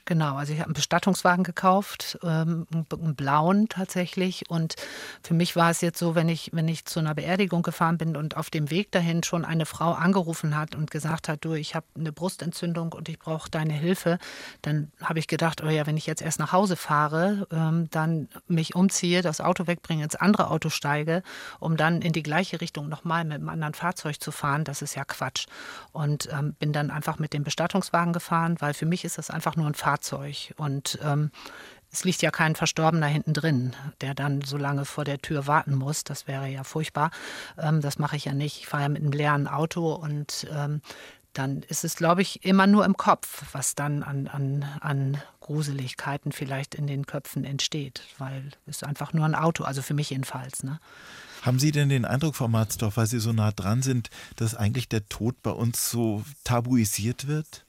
Genau, 0.09 0.36
also 0.36 0.52
ich 0.52 0.61
habe 0.61 0.68
einen 0.68 0.74
Bestattungswagen 0.74 1.42
gekauft, 1.42 2.16
ähm, 2.22 2.68
einen 2.72 3.16
blauen 3.16 3.68
tatsächlich. 3.68 4.48
Und 4.48 4.76
für 5.20 5.34
mich 5.34 5.57
war 5.57 5.70
es 5.70 5.80
jetzt 5.80 5.98
so, 5.98 6.14
wenn 6.14 6.28
ich, 6.28 6.50
wenn 6.52 6.68
ich 6.68 6.84
zu 6.84 7.00
einer 7.00 7.12
Beerdigung 7.16 7.62
gefahren 7.62 7.98
bin 7.98 8.16
und 8.16 8.36
auf 8.36 8.48
dem 8.48 8.70
Weg 8.70 8.92
dahin 8.92 9.24
schon 9.24 9.44
eine 9.44 9.66
Frau 9.66 9.94
angerufen 9.94 10.57
hat 10.57 10.76
und 10.76 10.92
gesagt 10.92 11.28
hat, 11.28 11.44
du, 11.44 11.54
ich 11.54 11.74
habe 11.74 11.86
eine 11.96 12.12
Brustentzündung 12.12 12.92
und 12.92 13.09
ich 13.09 13.18
brauche 13.18 13.50
deine 13.50 13.72
Hilfe, 13.72 14.18
dann 14.62 14.92
habe 15.02 15.18
ich 15.18 15.26
gedacht, 15.26 15.64
oh 15.64 15.68
ja, 15.68 15.88
wenn 15.88 15.96
ich 15.96 16.07
jetzt 16.07 16.22
erst 16.22 16.38
nach 16.38 16.52
Hause 16.52 16.76
fahre, 16.76 17.48
ähm, 17.50 17.88
dann 17.90 18.28
mich 18.46 18.76
umziehe, 18.76 19.22
das 19.22 19.40
Auto 19.40 19.66
wegbringe, 19.66 20.04
ins 20.04 20.14
andere 20.14 20.52
Auto 20.52 20.68
steige, 20.68 21.24
um 21.59 21.76
dann 21.76 22.00
in 22.00 22.12
die 22.12 22.22
gleiche 22.22 22.61
Richtung 22.61 22.88
nochmal 22.88 23.24
mit 23.24 23.34
einem 23.34 23.48
anderen 23.48 23.74
Fahrzeug 23.74 24.20
zu 24.20 24.30
fahren, 24.30 24.62
das 24.62 24.82
ist 24.82 24.94
ja 24.94 25.04
Quatsch. 25.04 25.46
Und 25.90 26.28
ähm, 26.32 26.54
bin 26.61 26.72
dann 26.72 26.92
einfach 26.92 27.18
mit 27.18 27.32
dem 27.32 27.42
Bestattungswagen 27.42 28.12
gefahren, 28.12 28.54
weil 28.61 28.72
für 28.72 28.86
mich 28.86 29.04
ist 29.04 29.18
das 29.18 29.30
einfach 29.30 29.57
nur 29.57 29.66
ein 29.66 29.74
Fahrzeug 29.74 29.95
Fahrzeug. 29.97 30.55
Und 30.57 30.99
ähm, 31.03 31.30
es 31.90 32.05
liegt 32.05 32.22
ja 32.22 32.30
kein 32.30 32.55
Verstorbener 32.55 33.07
hinten 33.07 33.32
drin, 33.32 33.74
der 34.01 34.14
dann 34.14 34.42
so 34.42 34.57
lange 34.57 34.84
vor 34.84 35.05
der 35.05 35.18
Tür 35.18 35.47
warten 35.47 35.74
muss. 35.74 36.05
Das 36.05 36.26
wäre 36.26 36.49
ja 36.49 36.64
furchtbar. 36.64 37.11
Ähm, 37.59 37.80
das 37.80 37.99
mache 37.99 38.16
ich 38.16 38.26
ja 38.26 38.34
nicht. 38.34 38.61
Ich 38.61 38.66
fahre 38.66 38.84
ja 38.84 38.88
mit 38.88 39.03
einem 39.03 39.12
leeren 39.12 39.49
Auto 39.49 39.94
und 39.94 40.47
ähm, 40.53 40.82
dann 41.32 41.62
ist 41.62 41.84
es, 41.84 41.97
glaube 41.97 42.22
ich, 42.22 42.44
immer 42.44 42.66
nur 42.66 42.86
im 42.86 42.97
Kopf, 42.97 43.44
was 43.53 43.74
dann 43.74 44.03
an, 44.03 44.26
an, 44.26 44.64
an 44.80 45.22
Gruseligkeiten 45.40 46.32
vielleicht 46.32 46.74
in 46.74 46.86
den 46.86 47.05
Köpfen 47.05 47.44
entsteht, 47.44 48.03
weil 48.16 48.53
es 48.66 48.82
einfach 48.82 49.12
nur 49.12 49.26
ein 49.26 49.34
Auto, 49.34 49.64
also 49.64 49.82
für 49.82 49.92
mich 49.92 50.11
jedenfalls. 50.11 50.62
Ne? 50.62 50.80
Haben 51.42 51.59
Sie 51.59 51.72
denn 51.72 51.90
den 51.90 52.07
Eindruck, 52.07 52.36
Frau 52.36 52.49
Matzdorf, 52.49 52.97
weil 52.97 53.07
Sie 53.07 53.20
so 53.20 53.32
nah 53.32 53.53
dran 53.53 53.82
sind, 53.82 54.09
dass 54.36 54.55
eigentlich 54.55 54.88
der 54.88 55.07
Tod 55.11 55.42
bei 55.42 55.51
uns 55.51 55.90
so 55.90 56.24
tabuisiert 56.42 57.26
wird? 57.26 57.66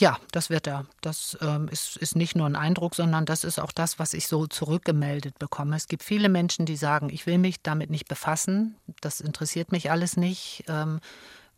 Ja, 0.00 0.18
das 0.32 0.48
wird 0.48 0.66
er. 0.66 0.86
Das 1.02 1.36
ähm, 1.42 1.68
ist, 1.68 1.98
ist 1.98 2.16
nicht 2.16 2.34
nur 2.34 2.46
ein 2.46 2.56
Eindruck, 2.56 2.94
sondern 2.94 3.26
das 3.26 3.44
ist 3.44 3.60
auch 3.60 3.70
das, 3.70 3.98
was 3.98 4.14
ich 4.14 4.28
so 4.28 4.46
zurückgemeldet 4.46 5.38
bekomme. 5.38 5.76
Es 5.76 5.88
gibt 5.88 6.02
viele 6.02 6.30
Menschen, 6.30 6.64
die 6.64 6.76
sagen, 6.76 7.10
ich 7.10 7.26
will 7.26 7.36
mich 7.36 7.60
damit 7.62 7.90
nicht 7.90 8.08
befassen, 8.08 8.76
das 9.02 9.20
interessiert 9.20 9.72
mich 9.72 9.90
alles 9.90 10.16
nicht. 10.16 10.64
Ähm, 10.68 11.00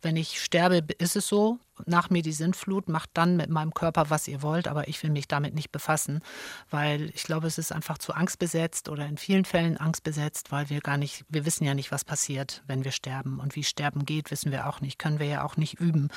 wenn 0.03 0.17
ich 0.17 0.43
sterbe, 0.43 0.83
ist 0.97 1.15
es 1.15 1.27
so. 1.27 1.59
Nach 1.85 2.09
mir 2.09 2.21
die 2.21 2.33
Sintflut, 2.33 2.87
macht 2.87 3.09
dann 3.15 3.35
mit 3.35 3.49
meinem 3.49 3.73
Körper, 3.73 4.09
was 4.09 4.27
ihr 4.27 4.43
wollt, 4.43 4.67
aber 4.67 4.87
ich 4.87 5.01
will 5.01 5.09
mich 5.09 5.27
damit 5.27 5.55
nicht 5.55 5.71
befassen, 5.71 6.21
weil 6.69 7.09
ich 7.15 7.23
glaube, 7.23 7.47
es 7.47 7.57
ist 7.57 7.71
einfach 7.71 7.97
zu 7.97 8.13
angstbesetzt 8.13 8.89
oder 8.89 9.07
in 9.07 9.17
vielen 9.17 9.43
Fällen 9.43 9.77
angstbesetzt, 9.77 10.51
weil 10.51 10.69
wir 10.69 10.81
gar 10.81 10.97
nicht, 10.97 11.25
wir 11.29 11.45
wissen 11.45 11.63
ja 11.63 11.73
nicht, 11.73 11.91
was 11.91 12.05
passiert, 12.05 12.63
wenn 12.67 12.83
wir 12.83 12.91
sterben. 12.91 13.39
Und 13.39 13.55
wie 13.55 13.63
Sterben 13.63 14.05
geht, 14.05 14.29
wissen 14.29 14.51
wir 14.51 14.67
auch 14.67 14.81
nicht, 14.81 14.99
können 14.99 15.19
wir 15.19 15.25
ja 15.25 15.43
auch 15.43 15.57
nicht 15.57 15.79
üben. 15.79 16.09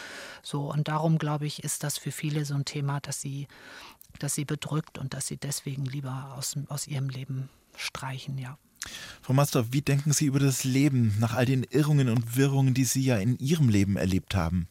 So, 0.42 0.70
und 0.70 0.88
darum, 0.88 1.16
glaube 1.16 1.46
ich, 1.46 1.64
ist 1.64 1.82
das 1.82 1.96
für 1.96 2.12
viele 2.12 2.44
so 2.44 2.54
ein 2.54 2.66
Thema, 2.66 3.00
dass 3.00 3.20
sie, 3.20 3.48
dass 4.18 4.34
sie 4.34 4.44
bedrückt 4.44 4.98
und 4.98 5.14
dass 5.14 5.26
sie 5.26 5.38
deswegen 5.38 5.86
lieber 5.86 6.34
aus, 6.36 6.54
aus 6.68 6.86
ihrem 6.86 7.08
Leben 7.08 7.48
streichen, 7.76 8.36
ja. 8.36 8.58
Frau 9.22 9.32
Mastorf, 9.32 9.66
wie 9.70 9.82
denken 9.82 10.12
Sie 10.12 10.26
über 10.26 10.38
das 10.38 10.64
Leben 10.64 11.14
nach 11.18 11.34
all 11.34 11.46
den 11.46 11.64
Irrungen 11.64 12.08
und 12.08 12.36
Wirrungen, 12.36 12.74
die 12.74 12.84
Sie 12.84 13.02
ja 13.02 13.16
in 13.16 13.38
Ihrem 13.38 13.68
Leben 13.68 13.96
erlebt 13.96 14.34
haben? 14.34 14.68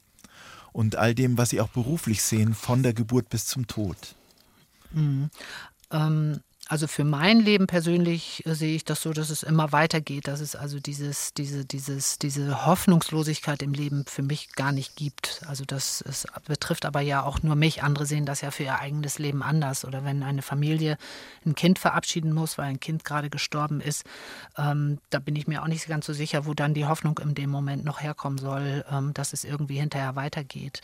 Und 0.72 0.96
all 0.96 1.16
dem, 1.16 1.38
was 1.38 1.50
Sie 1.50 1.62
auch 1.62 1.70
beruflich 1.70 2.22
sehen, 2.22 2.54
von 2.54 2.84
der 2.84 2.94
Geburt 2.94 3.30
bis 3.30 3.46
zum 3.46 3.68
Tod? 3.68 4.16
Mhm. 4.92 5.30
Ähm, 5.92 6.42
also 6.68 6.88
für 6.88 7.04
mein 7.04 7.40
Leben 7.40 7.68
persönlich 7.68 8.44
äh, 8.46 8.56
sehe 8.56 8.76
ich 8.76 8.84
das 8.84 9.02
so, 9.02 9.14
dass 9.14 9.30
es 9.30 9.44
immer 9.44 9.72
weitergeht, 9.72 10.28
dass 10.28 10.40
es 10.40 10.56
also 10.56 10.80
dieses, 10.80 11.34
diese, 11.34 11.64
dieses, 11.64 12.18
diese 12.18 12.66
Hoffnungslosigkeit 12.66 13.62
im 13.62 13.74
Leben 13.74 14.06
für 14.08 14.24
mich 14.24 14.54
gar 14.54 14.72
nicht 14.72 14.96
gibt. 14.96 15.42
Also 15.48 15.64
das 15.64 16.02
es 16.02 16.26
betrifft 16.48 16.86
aber 16.86 17.02
ja 17.02 17.24
auch 17.24 17.44
nur 17.44 17.56
mich. 17.56 17.84
Andere 17.84 18.08
sehen 18.08 18.26
das 18.26 18.42
ja 18.42 18.50
für 18.50 18.64
ihr 18.64 18.80
eigenes 18.80 19.20
Leben 19.20 19.44
anders. 19.44 19.86
Oder 19.86 20.04
wenn 20.04 20.24
eine 20.24 20.42
Familie 20.42 20.98
ein 21.46 21.54
Kind 21.54 21.78
verabschieden 21.78 22.34
muss, 22.34 22.58
weil 22.58 22.66
ein 22.66 22.80
Kind 22.80 23.06
gerade 23.06 23.30
gestorben 23.30 23.80
ist, 23.80 24.04
ähm, 24.58 24.98
da 25.12 25.20
bin 25.20 25.36
ich 25.36 25.48
mir 25.48 25.62
auch 25.62 25.68
nicht 25.68 25.88
ganz 25.88 26.08
so 26.08 26.14
sicher, 26.14 26.48
wo 26.48 26.56
dann 26.56 26.74
die 26.74 26.88
Hoffnung 26.88 27.20
in 27.20 27.36
dem 27.36 27.52
Moment 27.52 27.86
noch 27.86 28.02
herkommen 28.02 28.40
soll, 28.40 28.84
ähm, 28.90 29.14
dass 29.14 29.34
es 29.34 29.44
irgendwie 29.44 29.80
hinterher 29.80 30.16
weitergeht. 30.16 30.82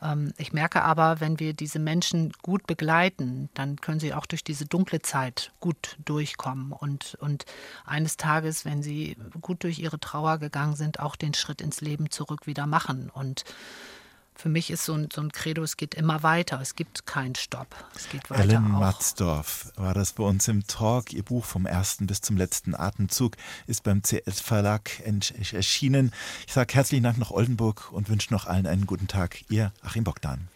Ähm, 0.00 0.32
ich 0.38 0.52
merke 0.52 0.82
aber, 0.82 1.20
wenn 1.20 1.40
wir 1.40 1.54
diese 1.54 1.80
Menschen 1.80 2.32
gut 2.42 2.68
begleiten, 2.68 3.48
dann 3.54 3.80
können 3.80 3.98
sie 3.98 4.14
auch 4.14 4.26
durch 4.26 4.44
diese 4.44 4.66
dunkle 4.66 5.02
Zeit 5.02 5.23
Zeit 5.24 5.52
gut 5.60 5.96
durchkommen 6.04 6.72
und, 6.72 7.16
und 7.20 7.44
eines 7.86 8.16
Tages, 8.16 8.64
wenn 8.64 8.82
sie 8.82 9.16
gut 9.40 9.64
durch 9.64 9.78
ihre 9.78 9.98
Trauer 9.98 10.38
gegangen 10.38 10.76
sind, 10.76 11.00
auch 11.00 11.16
den 11.16 11.34
Schritt 11.34 11.60
ins 11.60 11.80
Leben 11.80 12.10
zurück 12.10 12.46
wieder 12.46 12.66
machen. 12.66 13.10
Und 13.10 13.44
für 14.34 14.48
mich 14.48 14.70
ist 14.70 14.84
so 14.84 14.94
ein, 14.94 15.08
so 15.12 15.22
ein 15.22 15.32
Credo, 15.32 15.62
es 15.62 15.76
geht 15.76 15.94
immer 15.94 16.22
weiter, 16.22 16.60
es 16.60 16.74
gibt 16.74 17.06
keinen 17.06 17.36
Stopp. 17.36 17.74
Es 17.94 18.08
geht 18.10 18.28
weiter. 18.28 18.42
Ellen 18.42 18.70
Matzdorf 18.70 19.72
war 19.76 19.94
das 19.94 20.12
bei 20.12 20.24
uns 20.24 20.48
im 20.48 20.66
Talk. 20.66 21.12
Ihr 21.12 21.22
Buch 21.22 21.44
vom 21.44 21.66
ersten 21.66 22.06
bis 22.06 22.20
zum 22.20 22.36
letzten 22.36 22.74
Atemzug 22.74 23.36
ist 23.66 23.84
beim 23.84 24.02
CS 24.02 24.40
Verlag 24.40 24.90
erschienen. 25.52 26.12
Ich 26.46 26.52
sage 26.52 26.74
herzlichen 26.74 27.04
Dank 27.04 27.16
nach 27.18 27.30
Oldenburg 27.30 27.92
und 27.92 28.08
wünsche 28.08 28.32
noch 28.34 28.46
allen 28.46 28.66
einen 28.66 28.86
guten 28.86 29.08
Tag. 29.08 29.44
Ihr 29.48 29.72
Achim 29.82 30.04
Bogdan. 30.04 30.48